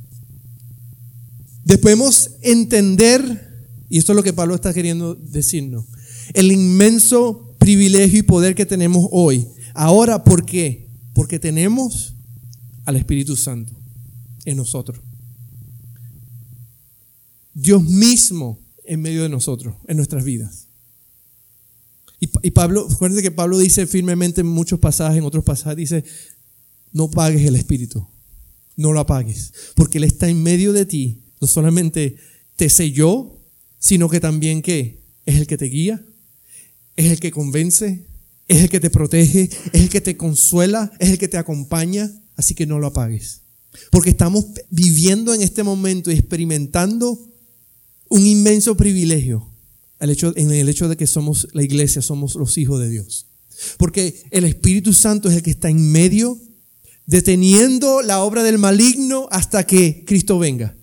Debemos 1.65 2.31
entender, 2.43 3.67
y 3.89 3.99
esto 3.99 4.13
es 4.13 4.17
lo 4.17 4.23
que 4.23 4.33
Pablo 4.33 4.55
está 4.55 4.73
queriendo 4.73 5.15
decirnos, 5.15 5.85
el 6.35 6.51
inmenso 6.51 7.55
privilegio 7.59 8.21
y 8.21 8.23
poder 8.23 8.55
que 8.55 8.67
tenemos 8.67 9.07
hoy. 9.11 9.47
Ahora, 9.75 10.25
¿por 10.25 10.45
qué? 10.45 10.89
Porque 11.13 11.39
tenemos 11.39 12.15
al 12.85 12.97
Espíritu 12.97 13.37
Santo 13.37 13.75
en 14.45 14.57
nosotros. 14.57 15.01
Dios 17.53 17.83
mismo 17.83 18.61
en 18.85 19.03
medio 19.03 19.23
de 19.23 19.29
nosotros, 19.29 19.77
en 19.87 19.97
nuestras 19.97 20.25
vidas. 20.25 20.68
Y, 22.21 22.51
Pablo, 22.51 22.89
acuérdense 22.91 23.23
que 23.23 23.31
Pablo 23.31 23.59
dice 23.59 23.87
firmemente 23.87 24.41
en 24.41 24.49
muchos 24.49 24.81
pasajes, 24.81 25.19
en 25.19 25.25
otros 25.25 25.45
pasajes, 25.45 25.77
dice, 25.77 26.05
no 26.93 27.11
pagues 27.11 27.47
el 27.47 27.55
Espíritu, 27.55 28.07
no 28.77 28.93
lo 28.93 29.01
apagues, 29.01 29.53
porque 29.77 29.99
Él 29.99 30.05
está 30.05 30.29
en 30.29 30.43
medio 30.43 30.73
de 30.73 30.85
ti, 30.85 31.23
no 31.41 31.47
solamente 31.47 32.17
te 32.57 32.69
selló, 32.71 33.39
sino 33.79 34.09
que 34.09 34.19
también 34.19 34.63
que 34.63 35.05
es 35.27 35.37
el 35.37 35.47
que 35.47 35.57
te 35.57 35.67
guía, 35.67 36.05
es 36.97 37.13
el 37.13 37.21
que 37.21 37.31
convence, 37.31 38.07
es 38.49 38.63
el 38.63 38.69
que 38.69 38.81
te 38.81 38.91
protege, 38.91 39.49
es 39.73 39.81
el 39.81 39.89
que 39.89 40.01
te 40.01 40.17
consuela, 40.17 40.93
es 40.99 41.11
el 41.11 41.19
que 41.19 41.29
te 41.29 41.37
acompaña, 41.37 42.11
así 42.35 42.55
que 42.55 42.67
no 42.67 42.81
lo 42.81 42.89
apagues. 42.89 43.43
Porque 43.93 44.11
estamos 44.11 44.47
viviendo 44.71 45.35
en 45.35 45.43
este 45.43 45.63
momento 45.63 46.11
y 46.11 46.15
experimentando 46.15 47.29
un 48.09 48.27
inmenso 48.27 48.77
privilegio 48.77 49.47
en 50.01 50.53
el 50.53 50.69
hecho 50.69 50.89
de 50.89 50.97
que 50.97 51.07
somos 51.07 51.49
la 51.53 51.63
iglesia, 51.63 52.03
somos 52.03 52.35
los 52.35 52.57
hijos 52.59 52.81
de 52.81 52.89
Dios. 52.89 53.27
Porque 53.77 54.23
el 54.31 54.45
Espíritu 54.45 54.93
Santo 54.93 55.29
es 55.29 55.37
el 55.37 55.43
que 55.43 55.51
está 55.51 55.69
en 55.69 55.91
medio 55.91 56.39
deteniendo 57.07 58.03
la 58.03 58.21
obra 58.21 58.43
del 58.43 58.59
maligno 58.59 59.29
hasta 59.31 59.67
que 59.67 60.05
Cristo 60.07 60.39
venga. 60.39 60.77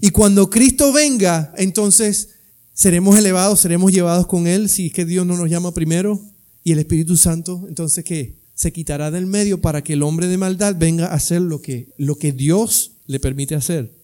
Y 0.00 0.10
cuando 0.10 0.50
Cristo 0.50 0.92
venga, 0.92 1.52
entonces 1.56 2.28
seremos 2.74 3.16
elevados, 3.16 3.60
seremos 3.60 3.90
llevados 3.90 4.26
con 4.26 4.46
Él, 4.46 4.68
si 4.68 4.86
es 4.86 4.92
que 4.92 5.04
Dios 5.04 5.26
no 5.26 5.36
nos 5.36 5.50
llama 5.50 5.72
primero, 5.72 6.20
y 6.62 6.72
el 6.72 6.78
Espíritu 6.78 7.16
Santo, 7.16 7.64
entonces 7.66 8.04
¿qué? 8.04 8.38
Se 8.54 8.72
quitará 8.72 9.10
del 9.10 9.26
medio 9.26 9.62
para 9.62 9.82
que 9.82 9.94
el 9.94 10.02
hombre 10.02 10.26
de 10.26 10.36
maldad 10.36 10.76
venga 10.78 11.06
a 11.06 11.14
hacer 11.14 11.40
lo 11.40 11.62
que, 11.62 11.94
lo 11.96 12.16
que 12.16 12.32
Dios 12.32 12.92
le 13.06 13.18
permite 13.18 13.54
hacer. 13.54 13.99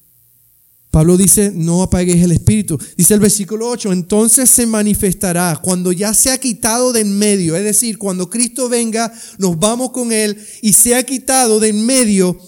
Pablo 0.96 1.18
dice, 1.18 1.52
no 1.54 1.82
apagues 1.82 2.22
el 2.22 2.32
espíritu. 2.32 2.78
Dice 2.96 3.12
el 3.12 3.20
versículo 3.20 3.68
8, 3.68 3.92
entonces 3.92 4.48
se 4.48 4.64
manifestará 4.64 5.60
cuando 5.62 5.92
ya 5.92 6.14
se 6.14 6.30
ha 6.30 6.38
quitado 6.38 6.90
de 6.90 7.02
en 7.02 7.18
medio, 7.18 7.54
es 7.54 7.64
decir, 7.64 7.98
cuando 7.98 8.30
Cristo 8.30 8.70
venga, 8.70 9.12
nos 9.36 9.58
vamos 9.58 9.90
con 9.90 10.10
Él 10.10 10.42
y 10.62 10.72
se 10.72 10.94
ha 10.94 11.02
quitado 11.02 11.60
de 11.60 11.68
en 11.68 11.84
medio, 11.84 12.38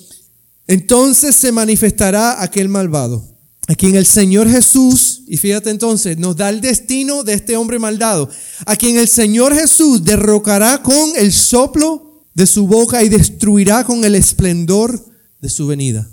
entonces 0.66 1.36
se 1.36 1.52
manifestará 1.52 2.42
aquel 2.42 2.70
malvado. 2.70 3.22
A 3.66 3.74
quien 3.74 3.96
el 3.96 4.06
Señor 4.06 4.48
Jesús, 4.48 5.24
y 5.28 5.36
fíjate 5.36 5.68
entonces, 5.68 6.16
nos 6.16 6.34
da 6.34 6.48
el 6.48 6.62
destino 6.62 7.24
de 7.24 7.34
este 7.34 7.54
hombre 7.54 7.78
maldado, 7.78 8.30
a 8.64 8.76
quien 8.76 8.96
el 8.96 9.08
Señor 9.08 9.54
Jesús 9.54 10.04
derrocará 10.04 10.82
con 10.82 11.10
el 11.16 11.34
soplo 11.34 12.24
de 12.32 12.46
su 12.46 12.66
boca 12.66 13.02
y 13.02 13.10
destruirá 13.10 13.84
con 13.84 14.06
el 14.06 14.14
esplendor 14.14 15.04
de 15.38 15.50
su 15.50 15.66
venida. 15.66 16.08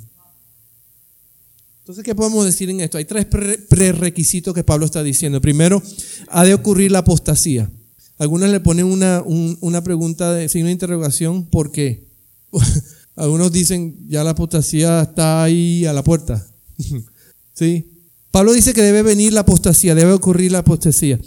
Entonces, 1.86 2.04
¿qué 2.04 2.16
podemos 2.16 2.44
decir 2.44 2.68
en 2.72 2.82
esto? 2.82 2.98
Hay 2.98 3.06
tres 3.06 3.28
prerequisitos 3.70 4.56
que 4.56 4.64
Pablo 4.64 4.88
está 4.88 5.04
diciendo. 5.04 5.40
Primero, 5.40 5.84
ha 6.30 6.44
de 6.44 6.56
ocurrir 6.56 6.92
la 6.92 7.00
apostasía. 7.00 7.70
Algunos 8.18 8.50
le 8.50 8.60
ponen 8.60 8.88
una, 8.88 9.22
una 9.24 9.84
pregunta 9.84 10.34
de 10.34 10.50
signo 10.50 10.66
de 10.66 10.72
interrogación, 10.72 11.46
¿por 11.46 11.72
qué? 11.72 12.08
Algunos 13.16 13.52
dicen, 13.52 14.00
ya 14.08 14.24
la 14.24 14.32
apostasía 14.32 15.04
está 15.04 15.44
ahí 15.44 15.86
a 15.86 15.94
la 15.94 16.04
puerta. 16.04 16.44
¿Sí? 17.54 17.86
Pablo 18.32 18.54
dice 18.54 18.74
que 18.74 18.82
debe 18.82 19.04
venir 19.04 19.34
la 19.34 19.42
apostasía, 19.42 19.94
debe 19.94 20.14
ocurrir 20.14 20.54
la 20.54 20.60
apostasía. 20.60 21.20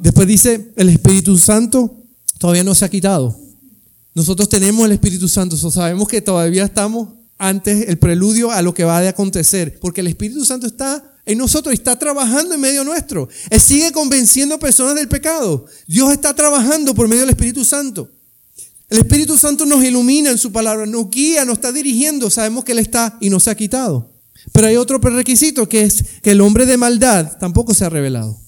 Después 0.00 0.28
dice, 0.28 0.74
el 0.76 0.90
Espíritu 0.90 1.36
Santo 1.38 2.04
todavía 2.38 2.62
no 2.62 2.76
se 2.76 2.84
ha 2.84 2.88
quitado. 2.88 3.36
Nosotros 4.14 4.48
tenemos 4.48 4.86
el 4.86 4.92
Espíritu 4.92 5.26
Santo, 5.26 5.56
sabemos 5.56 6.06
que 6.06 6.22
todavía 6.22 6.66
estamos 6.66 7.17
antes 7.38 7.88
el 7.88 7.98
preludio 7.98 8.50
a 8.50 8.62
lo 8.62 8.74
que 8.74 8.84
va 8.84 8.98
a 8.98 9.08
acontecer, 9.08 9.78
porque 9.80 10.00
el 10.00 10.08
Espíritu 10.08 10.44
Santo 10.44 10.66
está 10.66 11.14
en 11.24 11.38
nosotros, 11.38 11.72
está 11.72 11.98
trabajando 11.98 12.54
en 12.54 12.60
medio 12.60 12.84
nuestro. 12.84 13.28
Sigue 13.58 13.92
convenciendo 13.92 14.54
a 14.54 14.58
personas 14.58 14.94
del 14.94 15.08
pecado. 15.08 15.66
Dios 15.86 16.10
está 16.12 16.34
trabajando 16.34 16.94
por 16.94 17.06
medio 17.06 17.22
del 17.22 17.30
Espíritu 17.30 17.64
Santo. 17.64 18.10
El 18.88 18.98
Espíritu 18.98 19.36
Santo 19.36 19.66
nos 19.66 19.84
ilumina 19.84 20.30
en 20.30 20.38
su 20.38 20.50
palabra, 20.50 20.86
nos 20.86 21.10
guía, 21.10 21.44
nos 21.44 21.58
está 21.58 21.70
dirigiendo. 21.70 22.30
Sabemos 22.30 22.64
que 22.64 22.72
Él 22.72 22.78
está 22.78 23.18
y 23.20 23.28
no 23.28 23.38
se 23.38 23.50
ha 23.50 23.54
quitado. 23.54 24.10
Pero 24.52 24.68
hay 24.68 24.76
otro 24.76 25.00
prerequisito 25.00 25.68
que 25.68 25.82
es 25.82 26.02
que 26.22 26.30
el 26.30 26.40
hombre 26.40 26.64
de 26.64 26.78
maldad 26.78 27.36
tampoco 27.38 27.74
se 27.74 27.84
ha 27.84 27.90
revelado. 27.90 28.40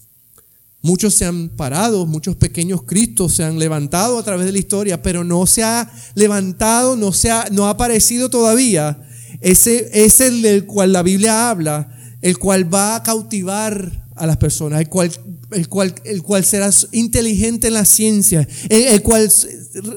Muchos 0.83 1.15
se 1.15 1.27
han 1.27 1.51
parado, 1.51 2.07
muchos 2.07 2.37
pequeños 2.37 2.83
Cristos 2.85 3.35
se 3.35 3.45
han 3.45 3.59
levantado 3.59 4.19
a 4.19 4.23
través 4.23 4.47
de 4.47 4.53
la 4.53 4.59
historia, 4.59 5.03
pero 5.03 5.25
no 5.25 5.47
se 5.47 5.63
ha 5.63 5.93
levantado, 6.15 6.97
no, 6.97 7.13
se 7.13 7.31
ha, 7.31 7.49
no 7.51 7.67
ha 7.67 7.71
aparecido 7.71 8.31
todavía 8.31 9.07
ese 9.41 10.05
es 10.05 10.21
el 10.21 10.43
del 10.43 10.67
cual 10.67 10.93
la 10.93 11.03
Biblia 11.03 11.51
habla, 11.51 11.97
el 12.21 12.39
cual 12.39 12.73
va 12.73 12.97
a 12.97 13.03
cautivar 13.03 14.09
a 14.15 14.27
las 14.27 14.37
personas, 14.37 14.81
el 14.81 14.89
cual, 14.89 15.11
el 15.51 15.69
cual, 15.69 15.95
el 16.05 16.23
cual 16.23 16.45
será 16.45 16.71
inteligente 16.93 17.69
en 17.69 17.75
la 17.75 17.87
ciencia, 17.87 18.47
el, 18.69 18.83
el 18.83 19.03
cual 19.03 19.31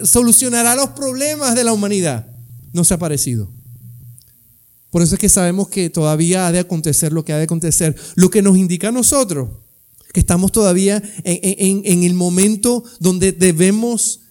solucionará 0.03 0.75
los 0.75 0.89
problemas 0.89 1.55
de 1.55 1.63
la 1.65 1.73
humanidad. 1.73 2.27
No 2.71 2.83
se 2.83 2.93
ha 2.93 2.97
aparecido. 2.97 3.51
Por 4.89 5.01
eso 5.01 5.15
es 5.15 5.19
que 5.19 5.29
sabemos 5.29 5.67
que 5.67 5.89
todavía 5.89 6.47
ha 6.47 6.51
de 6.51 6.59
acontecer 6.59 7.11
lo 7.11 7.25
que 7.25 7.33
ha 7.33 7.37
de 7.37 7.43
acontecer. 7.43 7.95
Lo 8.15 8.29
que 8.29 8.41
nos 8.41 8.57
indica 8.57 8.89
a 8.89 8.91
nosotros 8.91 9.49
que 10.13 10.19
estamos 10.19 10.51
todavía 10.51 11.03
en, 11.25 12.03
el 12.03 12.13
momento 12.13 12.83
donde 12.99 13.31
debemos 13.31 14.21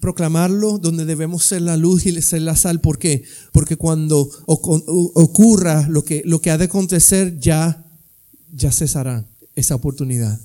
proclamarlo, 0.00 0.78
donde 0.78 1.04
debemos 1.04 1.44
ser 1.44 1.62
la 1.62 1.76
luz 1.76 2.06
y 2.06 2.22
ser 2.22 2.42
la 2.42 2.56
sal. 2.56 2.80
¿Por 2.80 2.98
qué? 2.98 3.22
Porque 3.52 3.76
cuando 3.76 4.28
ocurra 4.46 5.86
lo 5.88 6.02
que, 6.02 6.22
lo 6.24 6.40
que 6.40 6.50
ha 6.50 6.58
de 6.58 6.64
acontecer, 6.64 7.38
ya, 7.38 7.84
ya 8.52 8.72
cesará 8.72 9.28
esa 9.54 9.74
oportunidad. 9.74 10.40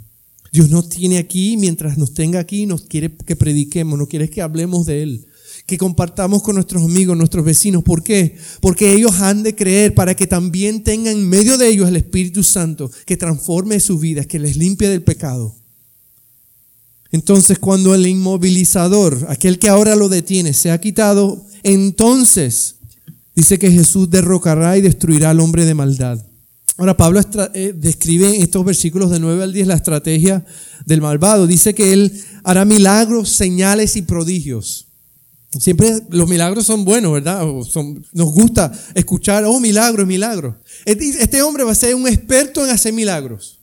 Dios 0.52 0.70
no 0.70 0.84
tiene 0.84 1.18
aquí, 1.18 1.56
mientras 1.58 1.98
nos 1.98 2.14
tenga 2.14 2.40
aquí, 2.40 2.66
nos 2.66 2.82
quiere 2.82 3.16
que 3.16 3.36
prediquemos, 3.36 3.98
no 3.98 4.08
quiere 4.08 4.30
que 4.30 4.42
hablemos 4.42 4.86
de 4.86 5.02
Él 5.02 5.28
que 5.66 5.78
compartamos 5.78 6.44
con 6.44 6.56
nuestros 6.56 6.84
amigos, 6.84 7.18
nuestros 7.18 7.46
vecinos. 7.46 7.84
¿Por 7.84 8.04
qué? 8.04 8.36
Porque 8.60 8.94
ellos 8.94 9.22
han 9.22 9.44
de 9.44 9.56
creer 9.56 9.96
para 9.96 10.16
que 10.16 10.28
también 10.28 10.84
tengan 10.84 11.18
en 11.18 11.30
medio 11.30 11.58
de 11.58 11.70
ellos 11.70 11.88
el 11.88 11.96
Espíritu 11.96 12.44
Santo 12.44 12.92
que 13.06 13.18
transforme 13.18 13.80
sus 13.80 14.00
vidas, 14.00 14.28
que 14.28 14.40
les 14.40 14.58
limpie 14.58 14.90
del 14.90 15.04
pecado. 15.04 15.56
Entonces 17.12 17.60
cuando 17.60 17.94
el 17.94 18.08
inmovilizador, 18.08 19.28
aquel 19.30 19.60
que 19.60 19.70
ahora 19.70 19.96
lo 19.96 20.10
detiene, 20.10 20.54
se 20.54 20.72
ha 20.72 20.82
quitado, 20.82 21.46
entonces 21.62 22.76
dice 23.36 23.60
que 23.60 23.72
Jesús 23.72 24.10
derrocará 24.10 24.78
y 24.78 24.82
destruirá 24.82 25.30
al 25.30 25.40
hombre 25.40 25.64
de 25.66 25.76
maldad. 25.76 26.26
Ahora 26.76 26.98
Pablo 26.98 27.22
eh, 27.54 27.74
describe 27.76 28.36
en 28.36 28.42
estos 28.42 28.66
versículos 28.66 29.12
de 29.12 29.20
9 29.20 29.44
al 29.44 29.54
10 29.54 29.68
la 29.68 29.76
estrategia 29.76 30.44
del 30.86 31.02
malvado. 31.02 31.46
Dice 31.46 31.76
que 31.76 31.94
él 31.94 32.20
hará 32.44 32.66
milagros, 32.66 33.30
señales 33.30 33.96
y 33.96 34.02
prodigios. 34.02 34.88
Siempre 35.60 36.02
los 36.10 36.28
milagros 36.28 36.66
son 36.66 36.84
buenos, 36.84 37.14
¿verdad? 37.14 37.44
nos 37.44 38.34
gusta 38.34 38.72
escuchar, 38.96 39.44
oh, 39.46 39.60
milagros, 39.60 40.08
milagros. 40.08 40.56
Este 40.86 41.42
hombre 41.42 41.64
va 41.64 41.74
a 41.74 41.76
ser 41.76 41.94
un 41.94 42.08
experto 42.08 42.64
en 42.66 42.72
hacer 42.72 42.94
milagros. 42.94 43.60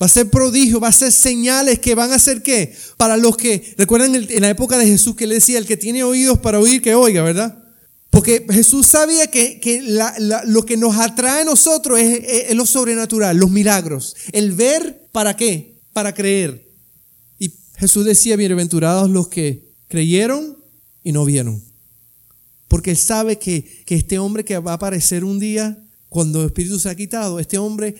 Va 0.00 0.06
a 0.06 0.08
ser 0.08 0.30
prodigio, 0.30 0.80
va 0.80 0.88
a 0.88 0.92
ser 0.92 1.12
señales 1.12 1.78
que 1.78 1.94
van 1.94 2.12
a 2.12 2.18
ser 2.18 2.42
qué? 2.42 2.74
Para 2.96 3.16
los 3.16 3.36
que, 3.36 3.74
recuerdan 3.78 4.14
en 4.14 4.40
la 4.42 4.50
época 4.50 4.78
de 4.78 4.86
Jesús 4.86 5.16
que 5.16 5.26
le 5.26 5.36
decía, 5.36 5.58
el 5.58 5.66
que 5.66 5.76
tiene 5.76 6.04
oídos 6.04 6.38
para 6.38 6.60
oír, 6.60 6.82
que 6.82 6.94
oiga, 6.94 7.22
¿verdad? 7.22 7.64
Porque 8.10 8.46
Jesús 8.50 8.86
sabía 8.86 9.26
que, 9.28 9.60
lo 10.44 10.66
que 10.66 10.76
nos 10.76 10.96
atrae 10.98 11.42
a 11.42 11.44
nosotros 11.44 11.98
es, 11.98 12.48
es 12.50 12.54
lo 12.54 12.66
sobrenatural, 12.66 13.36
los 13.36 13.50
milagros. 13.50 14.14
El 14.32 14.52
ver, 14.52 15.08
¿para 15.10 15.36
qué? 15.36 15.80
Para 15.92 16.14
creer. 16.14 16.68
Y 17.38 17.52
Jesús 17.76 18.04
decía, 18.04 18.36
bienaventurados 18.36 19.10
los 19.10 19.28
que 19.28 19.72
creyeron 19.88 20.61
y 21.02 21.12
no 21.12 21.24
vieron. 21.24 21.62
Porque 22.68 22.90
él 22.90 22.96
sabe 22.96 23.38
que, 23.38 23.84
este 23.86 24.18
hombre 24.18 24.44
que 24.44 24.58
va 24.58 24.72
a 24.72 24.76
aparecer 24.76 25.24
un 25.24 25.38
día, 25.38 25.78
cuando 26.08 26.40
el 26.40 26.46
Espíritu 26.46 26.78
se 26.78 26.88
ha 26.88 26.94
quitado, 26.94 27.38
este 27.38 27.58
hombre 27.58 27.94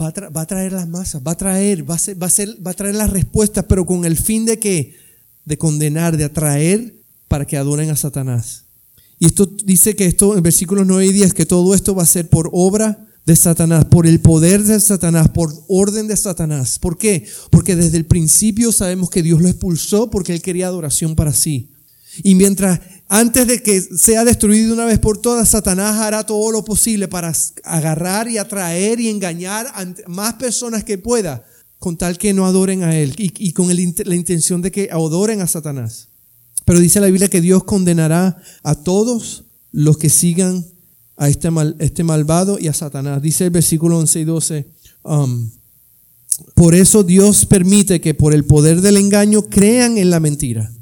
va 0.00 0.08
a, 0.08 0.46
traer 0.46 0.72
las 0.72 0.88
masas, 0.88 1.22
va 1.26 1.32
a 1.32 1.36
traer, 1.36 1.88
va 1.88 1.94
a, 1.94 2.00
va 2.14 2.70
a 2.70 2.74
traer 2.74 2.94
las 2.94 3.10
respuestas, 3.10 3.64
pero 3.68 3.86
con 3.86 4.04
el 4.04 4.16
fin 4.16 4.44
de 4.44 4.58
que, 4.58 4.96
de 5.44 5.56
condenar, 5.56 6.16
de 6.16 6.24
atraer 6.24 6.94
para 7.28 7.46
que 7.46 7.56
adoren 7.56 7.90
a 7.90 7.96
Satanás. 7.96 8.64
Y 9.18 9.26
esto 9.26 9.46
dice 9.46 9.96
que 9.96 10.06
esto 10.06 10.36
en 10.36 10.42
versículos 10.42 10.86
9 10.86 11.06
y 11.06 11.12
10, 11.12 11.32
que 11.32 11.46
todo 11.46 11.74
esto 11.74 11.94
va 11.94 12.02
a 12.02 12.06
ser 12.06 12.28
por 12.28 12.50
obra 12.52 13.06
de 13.24 13.34
Satanás, 13.34 13.86
por 13.86 14.06
el 14.06 14.20
poder 14.20 14.62
de 14.62 14.78
Satanás, 14.78 15.28
por 15.28 15.52
orden 15.68 16.06
de 16.06 16.16
Satanás. 16.16 16.78
¿Por 16.78 16.98
qué? 16.98 17.26
Porque 17.50 17.74
desde 17.74 17.96
el 17.96 18.06
principio 18.06 18.70
sabemos 18.72 19.10
que 19.10 19.22
Dios 19.22 19.40
lo 19.40 19.48
expulsó 19.48 20.10
porque 20.10 20.32
él 20.32 20.42
quería 20.42 20.68
adoración 20.68 21.16
para 21.16 21.32
sí. 21.32 21.70
Y 22.22 22.34
mientras 22.34 22.80
antes 23.08 23.46
de 23.46 23.62
que 23.62 23.80
sea 23.80 24.24
destruido 24.24 24.74
una 24.74 24.84
vez 24.84 24.98
por 24.98 25.18
todas, 25.18 25.48
Satanás 25.48 25.96
hará 25.96 26.24
todo 26.24 26.50
lo 26.50 26.64
posible 26.64 27.06
para 27.06 27.32
agarrar 27.62 28.28
y 28.28 28.38
atraer 28.38 28.98
y 28.98 29.08
engañar 29.08 29.66
a 29.74 29.86
más 30.08 30.34
personas 30.34 30.82
que 30.82 30.98
pueda, 30.98 31.44
con 31.78 31.96
tal 31.96 32.18
que 32.18 32.32
no 32.32 32.46
adoren 32.46 32.82
a 32.82 32.96
Él 32.96 33.14
y, 33.16 33.52
con 33.52 33.68
la 33.68 34.14
intención 34.14 34.60
de 34.60 34.72
que 34.72 34.88
adoren 34.90 35.40
a 35.40 35.46
Satanás. 35.46 36.08
Pero 36.64 36.80
dice 36.80 37.00
la 37.00 37.06
Biblia 37.06 37.28
que 37.28 37.40
Dios 37.40 37.62
condenará 37.62 38.42
a 38.64 38.74
todos 38.74 39.44
los 39.70 39.98
que 39.98 40.10
sigan 40.10 40.66
a 41.16 41.28
este, 41.28 41.50
mal, 41.52 41.76
este 41.78 42.02
malvado 42.02 42.58
y 42.58 42.66
a 42.66 42.72
Satanás. 42.72 43.22
Dice 43.22 43.44
el 43.44 43.50
versículo 43.50 43.98
11 43.98 44.20
y 44.20 44.24
12. 44.24 44.66
Um, 45.04 45.50
por 46.54 46.74
eso 46.74 47.04
Dios 47.04 47.46
permite 47.46 48.00
que 48.00 48.14
por 48.14 48.34
el 48.34 48.44
poder 48.44 48.80
del 48.80 48.96
engaño 48.96 49.42
crean 49.42 49.96
en 49.96 50.10
la 50.10 50.18
mentira 50.18 50.72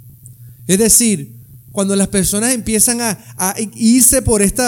es 0.67 0.79
decir, 0.79 1.35
cuando 1.75 1.97
las 1.97 2.07
personas 2.07 2.55
empiezan 2.55 3.01
a, 3.01 3.57
irse 3.75 4.23
por, 4.23 4.43
este, 4.43 4.63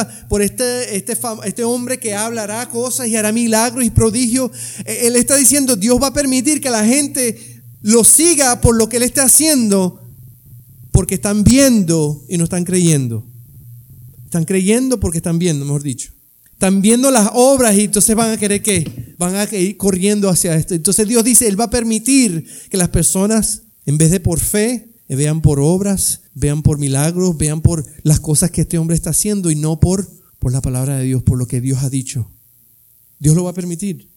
este, 0.97 1.17
este, 1.45 1.63
hombre 1.63 2.01
que 2.01 2.17
hablará 2.17 2.69
cosas 2.69 3.07
y 3.07 3.15
hará 3.15 3.31
milagros 3.31 3.85
y 3.85 3.91
prodigios, 3.91 4.51
e, 4.85 5.07
él 5.07 5.15
está 5.15 5.37
diciendo, 5.37 5.77
Dios 5.77 6.03
va 6.03 6.09
a 6.09 6.13
permitir 6.13 6.61
que 6.61 6.69
la 6.69 6.85
gente 6.85 7.63
lo 7.81 8.03
siga 8.03 8.61
por 8.61 8.77
lo 8.77 8.89
que 8.89 8.97
él 8.97 9.05
está 9.05 9.23
haciendo, 9.23 10.03
porque 10.91 11.15
están 11.15 11.45
viendo 11.45 12.25
y 12.29 12.39
no 12.39 12.45
están 12.45 12.65
creyendo. 12.65 13.25
Están 14.25 14.45
creyendo 14.45 14.99
porque 14.99 15.19
están 15.19 15.39
viendo, 15.39 15.65
mejor 15.65 15.85
dicho. 15.85 16.11
Están 16.55 16.83
viendo 16.83 17.13
las 17.13 17.31
obras 17.35 17.77
y 17.77 17.83
entonces 17.83 18.17
van 18.17 18.33
a 18.33 18.37
querer 18.37 18.63
que 18.63 19.15
van 19.17 19.37
a 19.37 19.45
ir 19.55 19.77
corriendo 19.77 20.29
hacia 20.29 20.57
esto. 20.57 20.75
Entonces 20.75 21.07
Dios 21.07 21.23
dice, 21.23 21.47
Él 21.47 21.61
va 21.61 21.67
a 21.67 21.71
permitir 21.71 22.45
que 22.69 22.77
las 22.77 22.89
personas, 22.89 23.63
en 23.85 23.97
vez 23.97 24.11
de 24.11 24.19
por 24.19 24.41
fe, 24.41 24.96
vean 25.15 25.41
por 25.41 25.61
obras, 25.61 26.23
vean 26.35 26.63
por 26.63 26.79
milagros, 26.79 27.37
vean 27.37 27.61
por 27.61 27.87
las 28.03 28.19
cosas 28.19 28.51
que 28.51 28.63
este 28.63 28.79
hombre 28.79 28.97
está 28.97 29.11
haciendo 29.11 29.51
y 29.51 29.55
no 29.55 29.79
por, 29.79 30.09
por 30.39 30.53
la 30.53 30.61
palabra 30.61 30.97
de 30.97 31.05
Dios, 31.05 31.23
por 31.23 31.39
lo 31.39 31.47
que 31.47 31.61
Dios 31.61 31.83
ha 31.83 31.91
dicho. 31.91 32.31
Dios 33.19 33.37
lo 33.37 33.45
va 33.45 33.51
a 33.51 33.55
permitir. 33.55 34.11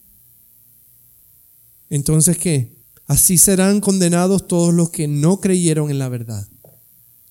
Entonces, 1.89 2.37
¿qué? 2.37 2.77
Así 3.05 3.37
serán 3.37 3.81
condenados 3.81 4.47
todos 4.47 4.73
los 4.73 4.89
que 4.89 5.07
no 5.07 5.39
creyeron 5.39 5.89
en 5.89 5.99
la 5.99 6.09
verdad, 6.09 6.47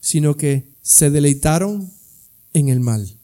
sino 0.00 0.36
que 0.36 0.72
se 0.82 1.10
deleitaron 1.10 1.92
en 2.52 2.68
el 2.68 2.80
mal. 2.80 3.18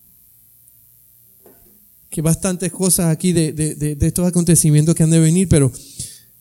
Que 2.11 2.23
bastantes 2.23 2.71
cosas 2.71 3.07
aquí 3.07 3.33
de, 3.33 3.53
de, 3.53 3.75
de 3.75 4.07
estos 4.07 4.27
acontecimientos 4.27 4.95
que 4.95 5.03
han 5.03 5.11
de 5.11 5.19
venir, 5.19 5.49
pero 5.49 5.73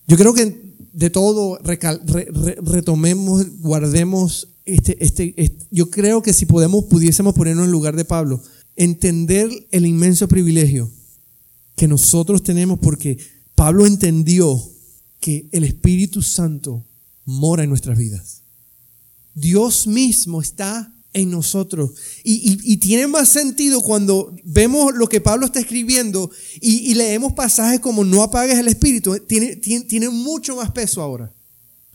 yo 0.08 0.18
creo 0.18 0.34
que 0.34 0.73
de 0.94 1.10
todo 1.10 1.60
retomemos, 2.64 3.60
guardemos 3.60 4.48
este, 4.66 5.04
este, 5.04 5.58
yo 5.72 5.90
creo 5.90 6.22
que 6.22 6.34
si 6.34 6.46
podemos, 6.46 6.86
pudiésemos 6.86 7.34
ponernos 7.34 7.66
en 7.66 7.72
lugar 7.72 7.96
de 7.96 8.06
Pablo, 8.06 8.42
entender 8.76 9.50
el 9.72 9.86
inmenso 9.86 10.28
privilegio 10.28 10.90
que 11.76 11.88
nosotros 11.88 12.44
tenemos 12.44 12.80
porque 12.80 13.18
Pablo 13.56 13.86
entendió 13.86 14.62
que 15.20 15.50
el 15.52 15.64
Espíritu 15.64 16.22
Santo 16.22 16.86
mora 17.26 17.64
en 17.64 17.70
nuestras 17.70 17.98
vidas. 17.98 18.44
Dios 19.34 19.88
mismo 19.88 20.42
está 20.42 20.94
en 21.14 21.30
nosotros. 21.30 21.92
Y, 22.24 22.78
tiene 22.78 23.08
más 23.08 23.30
sentido 23.30 23.82
cuando 23.82 24.36
vemos 24.44 24.94
lo 24.96 25.08
que 25.08 25.22
Pablo 25.22 25.46
está 25.46 25.60
escribiendo 25.60 26.30
y, 26.60 26.94
leemos 26.96 27.34
pasajes 27.34 27.80
como 27.80 28.04
no 28.04 28.24
apagues 28.24 28.58
el 28.58 28.68
espíritu. 28.68 29.18
Tiene, 29.20 29.56
tiene, 29.56 30.10
mucho 30.10 30.56
más 30.56 30.72
peso 30.72 31.02
ahora. 31.02 31.32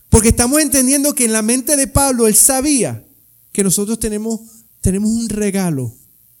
Porque 0.09 0.29
estamos 0.29 0.61
entendiendo 0.61 1.13
que 1.13 1.25
en 1.25 1.33
la 1.33 1.41
mente 1.41 1.75
de 1.75 1.87
Pablo 1.87 2.27
él 2.27 2.35
sabía 2.35 3.05
que 3.51 3.63
nosotros 3.63 3.99
tenemos, 3.99 4.41
tenemos 4.81 5.11
un 5.11 5.29
regalo 5.29 5.93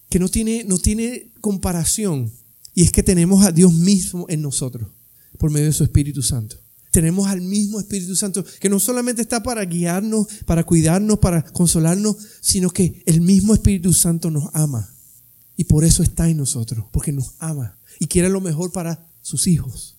que 0.09 0.19
no 0.19 0.29
tiene, 0.29 0.63
no 0.63 0.79
tiene 0.79 1.31
comparación. 1.41 2.31
Y 2.73 2.83
es 2.83 2.91
que 2.91 3.03
tenemos 3.03 3.45
a 3.45 3.51
Dios 3.51 3.73
mismo 3.73 4.25
en 4.29 4.41
nosotros 4.41 4.87
por 5.37 5.51
medio 5.51 5.67
de 5.67 5.73
su 5.73 5.83
Espíritu 5.83 6.21
Santo. 6.21 6.57
Tenemos 6.99 7.29
al 7.29 7.39
mismo 7.39 7.79
Espíritu 7.79 8.13
Santo 8.13 8.43
que 8.59 8.67
no 8.67 8.77
solamente 8.77 9.21
está 9.21 9.41
para 9.41 9.63
guiarnos, 9.63 10.27
para 10.45 10.65
cuidarnos, 10.65 11.19
para 11.19 11.45
consolarnos, 11.45 12.17
sino 12.41 12.71
que 12.71 13.01
el 13.05 13.21
mismo 13.21 13.53
Espíritu 13.53 13.93
Santo 13.93 14.29
nos 14.29 14.49
ama. 14.51 14.93
Y 15.55 15.63
por 15.63 15.85
eso 15.85 16.03
está 16.03 16.27
en 16.27 16.35
nosotros, 16.35 16.87
porque 16.91 17.13
nos 17.13 17.35
ama 17.39 17.77
y 18.01 18.07
quiere 18.07 18.27
lo 18.27 18.41
mejor 18.41 18.73
para 18.73 19.07
sus 19.21 19.47
hijos. 19.47 19.95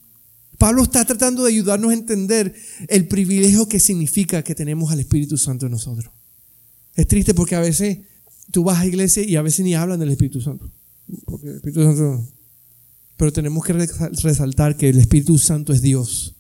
Pablo 0.59 0.82
está 0.82 1.03
tratando 1.07 1.44
de 1.44 1.53
ayudarnos 1.53 1.90
a 1.90 1.94
entender 1.94 2.55
el 2.86 3.09
privilegio 3.09 3.66
que 3.66 3.80
significa 3.80 4.42
que 4.44 4.55
tenemos 4.55 4.92
al 4.92 5.01
Espíritu 5.01 5.38
Santo 5.38 5.64
en 5.64 5.72
nosotros. 5.72 6.12
Es 6.96 7.07
triste 7.07 7.32
porque 7.32 7.57
a 7.57 7.61
veces 7.61 8.01
tú 8.51 8.62
vas 8.62 8.76
a 8.76 8.86
iglesia 8.86 9.22
y 9.22 9.36
a 9.36 9.42
veces 9.42 9.64
ni 9.64 9.74
hablan 9.74 10.01
del 10.01 10.11
Espíritu 10.11 10.42
Santo. 10.42 10.70
Porque 11.24 11.48
el 11.48 11.57
Espíritu 11.57 11.82
Santo. 11.82 12.28
Pero 13.16 13.32
tenemos 13.32 13.64
que 13.64 13.72
resaltar 13.72 14.76
que 14.76 14.90
el 14.90 14.98
Espíritu 14.98 15.38
Santo 15.38 15.72
es 15.72 15.80
Dios 15.80 16.36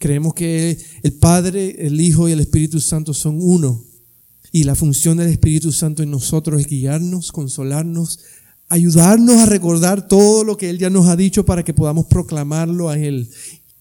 Creemos 0.00 0.32
que 0.32 0.78
el 1.02 1.12
Padre, 1.12 1.86
el 1.86 2.00
Hijo 2.00 2.26
y 2.26 2.32
el 2.32 2.40
Espíritu 2.40 2.80
Santo 2.80 3.12
son 3.12 3.36
uno. 3.38 3.84
Y 4.50 4.64
la 4.64 4.74
función 4.74 5.18
del 5.18 5.28
Espíritu 5.28 5.72
Santo 5.72 6.02
en 6.02 6.10
nosotros 6.10 6.58
es 6.58 6.66
guiarnos, 6.66 7.30
consolarnos, 7.30 8.18
ayudarnos 8.70 9.36
a 9.36 9.44
recordar 9.44 10.08
todo 10.08 10.42
lo 10.42 10.56
que 10.56 10.70
Él 10.70 10.78
ya 10.78 10.88
nos 10.88 11.06
ha 11.06 11.16
dicho 11.16 11.44
para 11.44 11.62
que 11.64 11.74
podamos 11.74 12.06
proclamarlo 12.06 12.88
a 12.88 12.96
Él. 12.96 13.28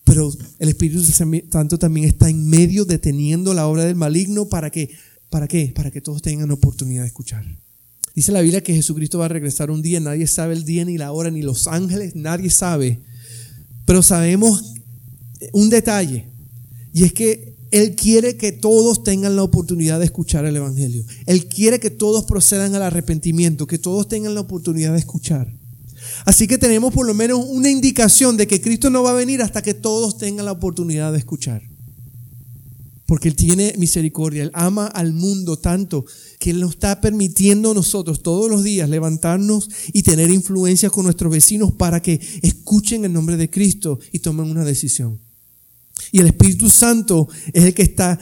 Pero 0.03 0.29
el 0.59 0.67
Espíritu 0.67 1.01
Santo 1.49 1.79
también 1.79 2.05
está 2.05 2.29
en 2.29 2.49
medio 2.49 2.83
deteniendo 2.83 3.53
la 3.53 3.67
obra 3.67 3.85
del 3.85 3.95
maligno 3.95 4.49
para 4.49 4.71
que, 4.71 4.91
¿para 5.29 5.47
qué? 5.47 5.71
Para 5.73 5.89
que 5.89 6.01
todos 6.01 6.21
tengan 6.21 6.51
oportunidad 6.51 7.03
de 7.03 7.07
escuchar. 7.07 7.45
Dice 8.13 8.33
la 8.33 8.41
Biblia 8.41 8.61
que 8.61 8.73
Jesucristo 8.73 9.19
va 9.19 9.25
a 9.25 9.29
regresar 9.29 9.71
un 9.71 9.81
día, 9.81 10.01
nadie 10.01 10.27
sabe 10.27 10.53
el 10.53 10.65
día 10.65 10.83
ni 10.83 10.97
la 10.97 11.13
hora, 11.13 11.31
ni 11.31 11.43
los 11.43 11.65
ángeles, 11.67 12.13
nadie 12.13 12.49
sabe. 12.49 12.99
Pero 13.85 14.03
sabemos 14.03 14.75
un 15.53 15.69
detalle, 15.69 16.27
y 16.93 17.03
es 17.03 17.13
que 17.13 17.55
Él 17.71 17.95
quiere 17.95 18.37
que 18.37 18.51
todos 18.51 19.03
tengan 19.03 19.35
la 19.35 19.43
oportunidad 19.43 19.99
de 19.99 20.05
escuchar 20.05 20.45
el 20.45 20.55
Evangelio. 20.55 21.03
Él 21.25 21.47
quiere 21.47 21.79
que 21.79 21.89
todos 21.89 22.25
procedan 22.25 22.75
al 22.75 22.83
arrepentimiento, 22.83 23.67
que 23.67 23.77
todos 23.77 24.07
tengan 24.07 24.35
la 24.35 24.41
oportunidad 24.41 24.93
de 24.93 24.99
escuchar. 24.99 25.53
Así 26.25 26.47
que 26.47 26.57
tenemos 26.57 26.93
por 26.93 27.05
lo 27.05 27.13
menos 27.13 27.45
una 27.47 27.69
indicación 27.69 28.37
de 28.37 28.47
que 28.47 28.61
Cristo 28.61 28.89
no 28.89 29.03
va 29.03 29.11
a 29.11 29.15
venir 29.15 29.41
hasta 29.41 29.61
que 29.61 29.73
todos 29.73 30.17
tengan 30.17 30.45
la 30.45 30.51
oportunidad 30.53 31.11
de 31.11 31.19
escuchar. 31.19 31.61
Porque 33.05 33.27
Él 33.27 33.35
tiene 33.35 33.73
misericordia, 33.77 34.43
Él 34.43 34.51
ama 34.53 34.85
al 34.85 35.13
mundo 35.13 35.57
tanto 35.57 36.05
que 36.39 36.51
Él 36.51 36.59
nos 36.59 36.71
está 36.71 37.01
permitiendo 37.01 37.71
a 37.71 37.73
nosotros 37.73 38.21
todos 38.21 38.49
los 38.51 38.63
días 38.63 38.89
levantarnos 38.89 39.69
y 39.93 40.03
tener 40.03 40.29
influencia 40.29 40.89
con 40.89 41.05
nuestros 41.05 41.31
vecinos 41.31 41.71
para 41.71 42.01
que 42.01 42.19
escuchen 42.43 43.05
el 43.05 43.13
nombre 43.13 43.35
de 43.35 43.49
Cristo 43.49 43.99
y 44.11 44.19
tomen 44.19 44.49
una 44.49 44.63
decisión. 44.63 45.19
Y 46.11 46.19
el 46.19 46.27
Espíritu 46.27 46.69
Santo 46.69 47.27
es 47.53 47.63
el 47.63 47.73
que 47.73 47.83
está 47.83 48.19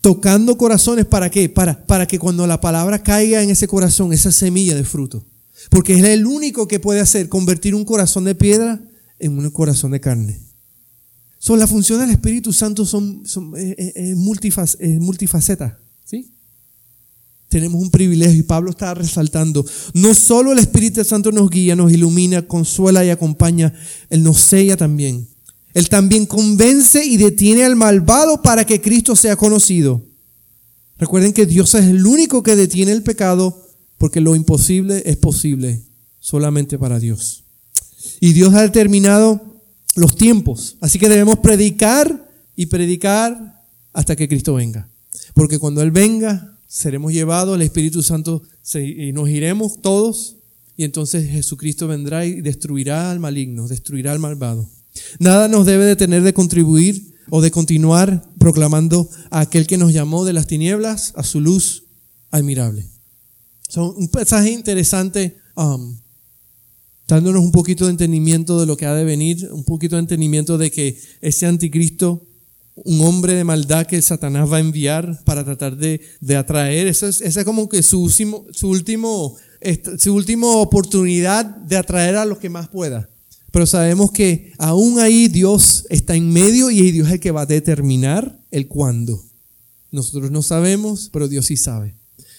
tocando 0.00 0.58
corazones 0.58 1.06
para 1.06 1.30
qué? 1.30 1.48
Para, 1.48 1.86
para 1.86 2.06
que 2.06 2.18
cuando 2.18 2.46
la 2.46 2.60
palabra 2.60 3.02
caiga 3.02 3.42
en 3.42 3.50
ese 3.50 3.68
corazón, 3.68 4.12
esa 4.12 4.32
semilla 4.32 4.74
de 4.74 4.84
fruto. 4.84 5.24
Porque 5.70 5.94
es 5.94 6.04
el 6.04 6.26
único 6.26 6.66
que 6.66 6.80
puede 6.80 7.00
hacer 7.00 7.28
convertir 7.28 7.74
un 7.74 7.84
corazón 7.84 8.24
de 8.24 8.34
piedra 8.34 8.82
en 9.18 9.38
un 9.38 9.50
corazón 9.50 9.92
de 9.92 10.00
carne. 10.00 10.40
Son 11.38 11.58
las 11.58 11.70
funciones 11.70 12.06
del 12.06 12.14
Espíritu 12.16 12.52
Santo 12.52 12.84
son, 12.86 13.26
son 13.26 13.54
multifacetas. 14.16 15.74
¿sí? 16.04 16.32
Tenemos 17.48 17.82
un 17.82 17.90
privilegio 17.90 18.38
y 18.38 18.44
Pablo 18.44 18.70
está 18.70 18.94
resaltando. 18.94 19.64
No 19.92 20.14
solo 20.14 20.52
el 20.52 20.58
Espíritu 20.58 21.04
Santo 21.04 21.30
nos 21.32 21.50
guía, 21.50 21.76
nos 21.76 21.92
ilumina, 21.92 22.42
consuela 22.42 23.04
y 23.04 23.10
acompaña, 23.10 23.74
Él 24.08 24.22
nos 24.22 24.40
sella 24.40 24.76
también. 24.76 25.28
Él 25.74 25.88
también 25.88 26.26
convence 26.26 27.04
y 27.04 27.16
detiene 27.16 27.64
al 27.64 27.76
malvado 27.76 28.42
para 28.42 28.64
que 28.64 28.80
Cristo 28.80 29.16
sea 29.16 29.36
conocido. 29.36 30.02
Recuerden 30.98 31.32
que 31.32 31.46
Dios 31.46 31.74
es 31.74 31.86
el 31.86 32.06
único 32.06 32.42
que 32.42 32.56
detiene 32.56 32.92
el 32.92 33.02
pecado 33.02 33.68
porque 33.98 34.20
lo 34.20 34.34
imposible 34.34 35.02
es 35.06 35.16
posible 35.16 35.82
solamente 36.20 36.78
para 36.78 36.98
Dios. 36.98 37.44
Y 38.20 38.32
Dios 38.32 38.54
ha 38.54 38.62
determinado 38.62 39.40
los 39.94 40.16
tiempos. 40.16 40.76
Así 40.80 40.98
que 40.98 41.08
debemos 41.08 41.38
predicar 41.38 42.30
y 42.56 42.66
predicar 42.66 43.62
hasta 43.92 44.16
que 44.16 44.28
Cristo 44.28 44.54
venga. 44.54 44.88
Porque 45.34 45.58
cuando 45.58 45.82
Él 45.82 45.90
venga, 45.90 46.58
seremos 46.66 47.12
llevados, 47.12 47.56
el 47.56 47.62
Espíritu 47.62 48.02
Santo 48.02 48.42
y 48.74 49.12
nos 49.12 49.28
iremos 49.28 49.80
todos. 49.80 50.36
Y 50.76 50.84
entonces 50.84 51.28
Jesucristo 51.30 51.86
vendrá 51.88 52.24
y 52.24 52.40
destruirá 52.40 53.10
al 53.10 53.20
maligno, 53.20 53.68
destruirá 53.68 54.12
al 54.12 54.18
malvado. 54.18 54.68
Nada 55.18 55.48
nos 55.48 55.66
debe 55.66 55.84
detener 55.84 56.22
de 56.22 56.34
contribuir 56.34 57.12
o 57.30 57.40
de 57.40 57.50
continuar 57.50 58.28
proclamando 58.38 59.08
a 59.30 59.40
aquel 59.40 59.66
que 59.66 59.78
nos 59.78 59.92
llamó 59.92 60.24
de 60.24 60.32
las 60.32 60.46
tinieblas 60.46 61.12
a 61.16 61.22
su 61.22 61.40
luz 61.40 61.84
admirable. 62.30 62.86
Son 63.68 63.94
un 63.96 64.10
mensaje 64.12 64.50
interesante, 64.50 65.38
um, 65.56 65.98
dándonos 67.08 67.42
un 67.42 67.52
poquito 67.52 67.86
de 67.86 67.92
entendimiento 67.92 68.60
de 68.60 68.66
lo 68.66 68.76
que 68.76 68.86
ha 68.86 68.94
de 68.94 69.04
venir, 69.04 69.48
un 69.50 69.64
poquito 69.64 69.96
de 69.96 70.00
entendimiento 70.00 70.58
de 70.58 70.70
que 70.70 70.98
ese 71.20 71.46
anticristo, 71.46 72.26
un 72.74 73.00
hombre 73.02 73.34
de 73.34 73.44
maldad 73.44 73.86
que 73.86 74.00
Satanás 74.02 74.50
va 74.50 74.56
a 74.58 74.60
enviar 74.60 75.22
para 75.24 75.44
tratar 75.44 75.76
de, 75.76 76.00
atraer, 76.36 76.86
esa 76.86 77.08
es, 77.08 77.44
como 77.44 77.68
que 77.68 77.82
su 77.82 78.02
último, 78.02 78.44
su 78.52 78.68
último, 78.68 79.36
su 79.98 80.14
última 80.14 80.48
oportunidad 80.48 81.44
de 81.44 81.76
atraer 81.76 82.16
a 82.16 82.24
los 82.24 82.38
que 82.38 82.50
más 82.50 82.68
pueda. 82.68 83.08
Pero 83.52 83.66
sabemos 83.66 84.10
que 84.10 84.52
aún 84.58 84.98
ahí 84.98 85.28
Dios 85.28 85.86
está 85.90 86.16
en 86.16 86.32
medio 86.32 86.70
y 86.70 86.90
Dios 86.90 87.08
es 87.08 87.14
el 87.14 87.20
que 87.20 87.30
va 87.30 87.42
a 87.42 87.46
determinar 87.46 88.40
el 88.50 88.66
cuándo. 88.66 89.22
Nosotros 89.90 90.30
no 90.30 90.42
sabemos, 90.42 91.10
pero 91.12 91.28
Dios 91.28 91.46
sí 91.46 91.58
sabe. 91.58 91.94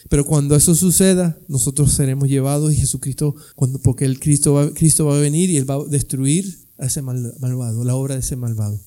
Pero 0.09 0.26
cuando 0.26 0.55
eso 0.55 0.74
suceda, 0.74 1.38
nosotros 1.47 1.93
seremos 1.93 2.28
llevados 2.28 2.74
y 2.74 2.78
Jesucristo, 2.78 3.36
porque 3.84 4.05
el 4.05 4.20
Cristo 4.20 4.55
va, 4.55 4.74
Cristo 4.74 5.05
va 5.05 5.16
a 5.16 5.22
venir 5.22 5.51
y 5.51 5.57
Él 5.57 5.70
va 5.70 5.76
a 5.76 5.86
destruir 5.86 6.68
a 6.80 6.88
ese 6.88 7.03
malvado, 7.03 7.84
la 7.84 7.95
obra 7.95 8.16
de 8.16 8.22
ese 8.22 8.36
malvado. 8.36 8.82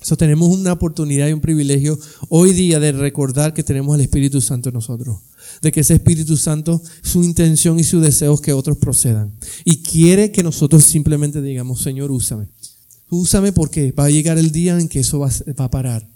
Eso 0.00 0.16
tenemos 0.16 0.48
una 0.50 0.74
oportunidad 0.74 1.28
y 1.28 1.32
un 1.32 1.40
privilegio 1.40 1.98
hoy 2.28 2.52
día 2.52 2.80
de 2.80 2.92
recordar 2.92 3.54
que 3.54 3.62
tenemos 3.62 3.94
el 3.94 4.02
Espíritu 4.02 4.40
Santo 4.40 4.68
en 4.68 4.74
nosotros 4.74 5.20
de 5.62 5.70
que 5.70 5.80
ese 5.80 5.94
Espíritu 5.94 6.36
Santo, 6.36 6.82
su 7.02 7.22
intención 7.22 7.78
y 7.78 7.84
su 7.84 8.00
deseo 8.00 8.34
es 8.34 8.40
que 8.40 8.52
otros 8.52 8.76
procedan. 8.78 9.32
Y 9.64 9.78
quiere 9.78 10.32
que 10.32 10.42
nosotros 10.42 10.82
simplemente 10.82 11.40
digamos, 11.40 11.80
Señor, 11.80 12.10
úsame. 12.10 12.48
Úsame 13.08 13.52
porque 13.52 13.92
va 13.92 14.06
a 14.06 14.10
llegar 14.10 14.38
el 14.38 14.50
día 14.50 14.78
en 14.78 14.88
que 14.88 15.00
eso 15.00 15.20
va, 15.20 15.30
a 15.56 15.70
parar. 15.70 16.08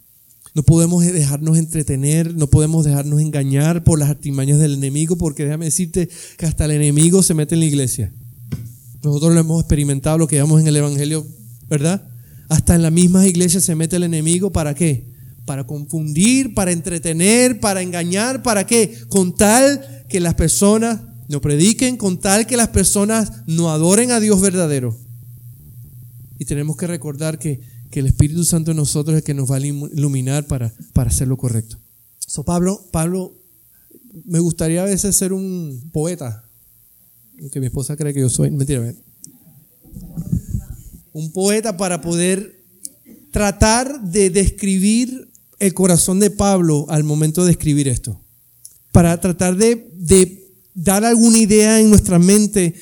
No 0.55 0.63
podemos 0.65 1.05
dejarnos 1.05 1.59
entretener, 1.59 2.35
no 2.35 2.49
podemos 2.49 2.85
dejarnos 2.85 3.21
engañar 3.21 3.85
por 3.85 3.99
las 3.99 4.11
artimañas 4.11 4.59
del 4.59 4.75
enemigo, 4.75 5.17
porque 5.17 5.45
déjame 5.45 5.67
decirte 5.67 6.09
que 6.39 6.47
hasta 6.47 6.65
el 6.65 6.73
enemigo 6.73 7.23
se 7.23 7.35
mete 7.35 7.55
en 7.55 7.61
la 7.61 7.67
iglesia. 7.67 8.13
Nosotros 9.05 9.35
lo 9.35 9.41
hemos 9.41 9.61
experimentado, 9.61 10.19
lo 10.19 10.27
que 10.27 10.37
vemos 10.37 10.61
en 10.61 10.67
el 10.67 10.77
Evangelio, 10.77 11.25
¿verdad? 11.69 12.09
Hasta 12.49 12.75
en 12.75 12.83
la 12.83 12.91
misma 12.91 13.27
iglesia 13.27 13.61
se 13.61 13.75
mete 13.75 13.97
el 13.97 14.05
enemigo, 14.05 14.51
¿para 14.51 14.75
qué? 14.75 15.16
Para 15.47 15.65
confundir, 15.65 16.53
para 16.53 16.73
entretener, 16.73 17.61
para 17.61 17.81
engañar, 17.81 18.43
¿para 18.43 18.67
qué? 18.67 18.99
Con 19.09 19.35
tal 19.35 20.05
que 20.09 20.21
las 20.21 20.35
personas 20.35 21.01
no 21.29 21.41
prediquen, 21.41 21.97
con 21.97 22.19
tal 22.19 22.47
que 22.47 22.57
las 22.57 22.69
personas 22.69 23.33
no 23.47 23.71
adoren 23.71 24.11
a 24.11 24.21
Dios 24.21 24.41
verdadero. 24.41 24.99
Y 26.39 26.45
tenemos 26.45 26.77
que 26.77 26.87
recordar 26.87 27.39
que, 27.39 27.61
que 27.91 28.01
el 28.01 28.07
Espíritu 28.07 28.45
Santo 28.45 28.73
en 28.73 28.77
nosotros 28.77 29.15
es 29.15 29.23
el 29.23 29.25
que 29.25 29.35
nos 29.35 29.51
va 29.51 29.57
a 29.57 29.61
iluminar 29.61 30.47
para, 30.47 30.75
para 30.93 31.11
hacer 31.11 31.29
lo 31.29 31.37
correcto. 31.37 31.79
So, 32.19 32.45
Pablo, 32.45 32.85
Pablo, 32.91 33.33
me 34.25 34.41
gustaría 34.41 34.83
a 34.83 34.87
veces 34.87 35.15
ser 35.15 35.33
un 35.33 35.91
poeta, 35.93 36.45
aunque 37.41 37.61
mi 37.61 37.67
esposa 37.67 37.97
cree 37.97 38.13
que 38.13 38.21
yo 38.21 38.29
soy, 38.29 38.51
mentira, 38.51 38.93
un 41.13 41.33
poeta 41.33 41.77
para 41.77 42.01
poder 42.01 42.65
tratar 43.31 44.01
de 44.03 44.31
describir 44.31 45.26
el 45.59 45.75
corazón 45.75 46.21
de 46.21 46.31
Pablo 46.31 46.87
al 46.89 47.05
momento 47.05 47.45
de 47.45 47.53
escribir 47.53 47.89
esto. 47.89 48.21
Para 48.93 49.21
tratar 49.21 49.57
de, 49.57 50.53
dar 50.75 51.05
alguna 51.05 51.39
idea 51.39 51.81
en 51.81 51.91
nuestra 51.91 52.19
mente 52.19 52.75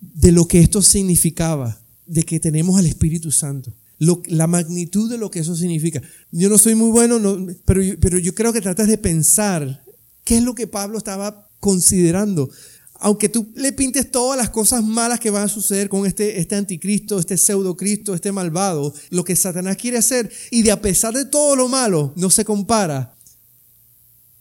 de 0.00 0.32
lo 0.32 0.46
que 0.46 0.60
esto 0.60 0.82
significaba, 0.82 1.80
de 2.06 2.22
que 2.22 2.40
tenemos 2.40 2.78
al 2.78 2.86
Espíritu 2.86 3.30
Santo. 3.30 3.74
la 3.98 4.46
magnitud 4.46 5.10
de 5.10 5.18
lo 5.18 5.30
que 5.30 5.40
eso 5.40 5.56
significa. 5.56 6.02
Yo 6.30 6.48
no 6.48 6.58
soy 6.58 6.74
muy 6.74 6.90
bueno, 6.90 7.20
pero, 7.64 7.82
pero 8.00 8.18
yo 8.18 8.34
creo 8.34 8.52
que 8.52 8.60
tratas 8.60 8.88
de 8.88 8.98
pensar 8.98 9.84
qué 10.24 10.38
es 10.38 10.42
lo 10.42 10.54
que 10.54 10.66
Pablo 10.66 10.98
estaba 10.98 11.48
considerando 11.60 12.50
aunque 13.04 13.28
tú 13.28 13.52
le 13.54 13.70
pintes 13.74 14.10
todas 14.10 14.38
las 14.38 14.48
cosas 14.48 14.82
malas 14.82 15.20
que 15.20 15.28
van 15.28 15.42
a 15.42 15.48
suceder 15.48 15.90
con 15.90 16.06
este, 16.06 16.40
este 16.40 16.56
anticristo, 16.56 17.18
este 17.18 17.36
pseudocristo, 17.36 18.14
este 18.14 18.32
malvado, 18.32 18.94
lo 19.10 19.24
que 19.24 19.36
Satanás 19.36 19.76
quiere 19.76 19.98
hacer, 19.98 20.32
y 20.50 20.62
de 20.62 20.72
a 20.72 20.80
pesar 20.80 21.12
de 21.12 21.26
todo 21.26 21.54
lo 21.54 21.68
malo, 21.68 22.14
no 22.16 22.30
se 22.30 22.46
compara 22.46 23.14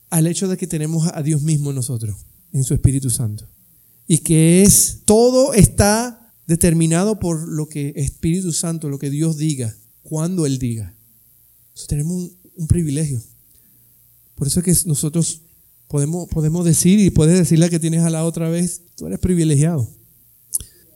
al 0.10 0.28
hecho 0.28 0.48
de 0.48 0.56
que 0.56 0.66
tenemos 0.66 1.12
a 1.14 1.22
Dios 1.22 1.42
mismo 1.42 1.72
en 1.72 1.76
nosotros, 1.76 2.16
en 2.54 2.64
su 2.64 2.74
Espíritu 2.74 3.10
Santo. 3.10 3.50
Y 4.08 4.20
que 4.20 4.64
es, 4.64 5.00
todo 5.04 5.54
está 5.54 6.34
determinado 6.48 7.20
por 7.20 7.46
lo 7.46 7.68
que 7.68 7.92
Espíritu 7.98 8.54
Santo, 8.54 8.88
lo 8.88 8.98
que 8.98 9.10
Dios 9.10 9.36
diga, 9.36 9.76
cuando 10.04 10.46
Él 10.46 10.58
diga. 10.58 10.96
tenemos 11.90 12.14
un, 12.14 12.38
un 12.56 12.68
privilegio. 12.68 13.22
Por 14.36 14.48
eso 14.48 14.62
es 14.62 14.66
que 14.66 14.88
nosotros 14.88 15.42
Podemos, 15.94 16.28
podemos 16.28 16.66
decir 16.66 17.00
y 17.00 17.12
puedes 17.12 17.38
decirle 17.38 17.70
que 17.70 17.80
tienes 17.80 18.02
a 18.02 18.10
la 18.10 18.26
otra 18.26 18.50
vez, 18.50 18.82
tú 18.98 19.06
eres 19.06 19.20
privilegiado. 19.20 19.88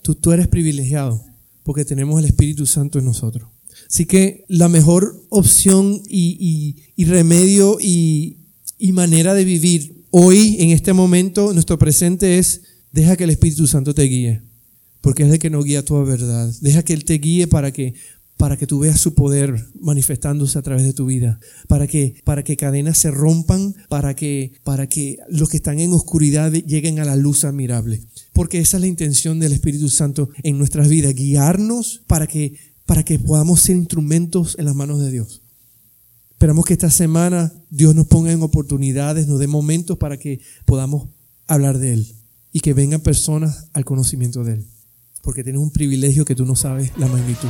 Tú, 0.02 0.16
tú 0.16 0.32
eres 0.32 0.48
privilegiado 0.48 1.24
porque 1.62 1.86
tenemos 1.86 2.18
el 2.18 2.26
Espíritu 2.26 2.66
Santo 2.66 2.98
en 2.98 3.06
nosotros. 3.06 3.48
Así 3.88 4.08
que 4.08 4.44
la 4.48 4.70
mejor 4.70 5.24
opción 5.30 6.02
y, 6.10 6.82
y, 6.96 7.06
remedio 7.06 7.78
y, 7.80 8.40
y 8.80 8.92
manera 8.92 9.36
de 9.36 9.46
vivir 9.46 10.04
hoy, 10.10 10.56
en 10.62 10.72
este 10.72 10.94
momento, 10.94 11.54
nuestro 11.54 11.78
presente 11.78 12.40
es, 12.40 12.64
deja 12.92 13.16
que 13.16 13.26
el 13.26 13.30
Espíritu 13.30 13.68
Santo 13.68 13.94
te 13.94 14.02
guíe, 14.02 14.42
porque 15.02 15.22
es 15.22 15.32
el 15.32 15.38
que 15.38 15.52
nos 15.52 15.64
guía 15.64 15.86
toda 15.86 16.06
verdad. 16.06 16.52
Deja 16.62 16.82
que 16.82 16.94
Él 16.94 17.06
te 17.06 17.20
guíe 17.20 17.46
para 17.46 17.72
que 17.72 17.94
para 18.38 18.56
que 18.56 18.68
tú 18.68 18.80
veas 18.80 19.02
su 19.02 19.16
poder 19.16 19.68
manifestándose 19.82 20.58
a 20.58 20.62
través 20.62 20.86
de 20.86 20.94
tu 20.94 21.08
vida, 21.08 21.40
para 21.68 21.88
que, 21.88 22.22
para 22.24 22.44
que 22.44 22.56
cadenas 22.56 23.00
se 23.00 23.10
rompan, 23.12 23.76
para 23.90 24.16
que, 24.16 24.54
para 24.64 24.88
que 24.88 25.18
los 25.28 25.50
que 25.50 25.58
están 25.58 25.80
en 25.80 25.92
oscuridad 25.92 26.52
lleguen 26.52 27.00
a 27.00 27.06
la 27.06 27.16
luz 27.16 27.44
admirable. 27.44 28.04
Porque 28.34 28.60
esa 28.60 28.78
es 28.78 28.82
la 28.82 28.88
intención 28.88 29.40
del 29.40 29.54
Espíritu 29.54 29.90
Santo 29.90 30.30
en 30.44 30.58
nuestras 30.60 30.88
vidas, 30.88 31.16
guiarnos 31.16 32.04
para 32.06 32.28
que, 32.28 32.56
para 32.86 33.04
que 33.04 33.18
podamos 33.18 33.62
ser 33.62 33.76
instrumentos 33.76 34.56
en 34.60 34.66
las 34.66 34.76
manos 34.76 35.00
de 35.00 35.12
Dios. 35.12 35.42
Esperamos 36.32 36.66
que 36.66 36.74
esta 36.74 36.92
semana 36.92 37.52
Dios 37.72 37.96
nos 37.96 38.06
ponga 38.06 38.32
en 38.32 38.44
oportunidades, 38.44 39.28
nos 39.28 39.40
dé 39.40 39.48
momentos 39.48 39.98
para 39.98 40.18
que 40.18 40.40
podamos 40.66 41.10
hablar 41.48 41.80
de 41.80 41.94
Él 41.94 42.16
y 42.52 42.60
que 42.60 42.74
vengan 42.74 43.02
personas 43.02 43.66
al 43.74 43.86
conocimiento 43.86 44.44
de 44.44 44.54
Él. 44.54 44.68
Porque 45.24 45.44
tienes 45.44 45.60
un 45.60 45.72
privilegio 45.72 46.26
que 46.26 46.36
tú 46.36 46.46
no 46.46 46.56
sabes 46.56 46.92
la 46.98 47.08
magnitud. 47.08 47.50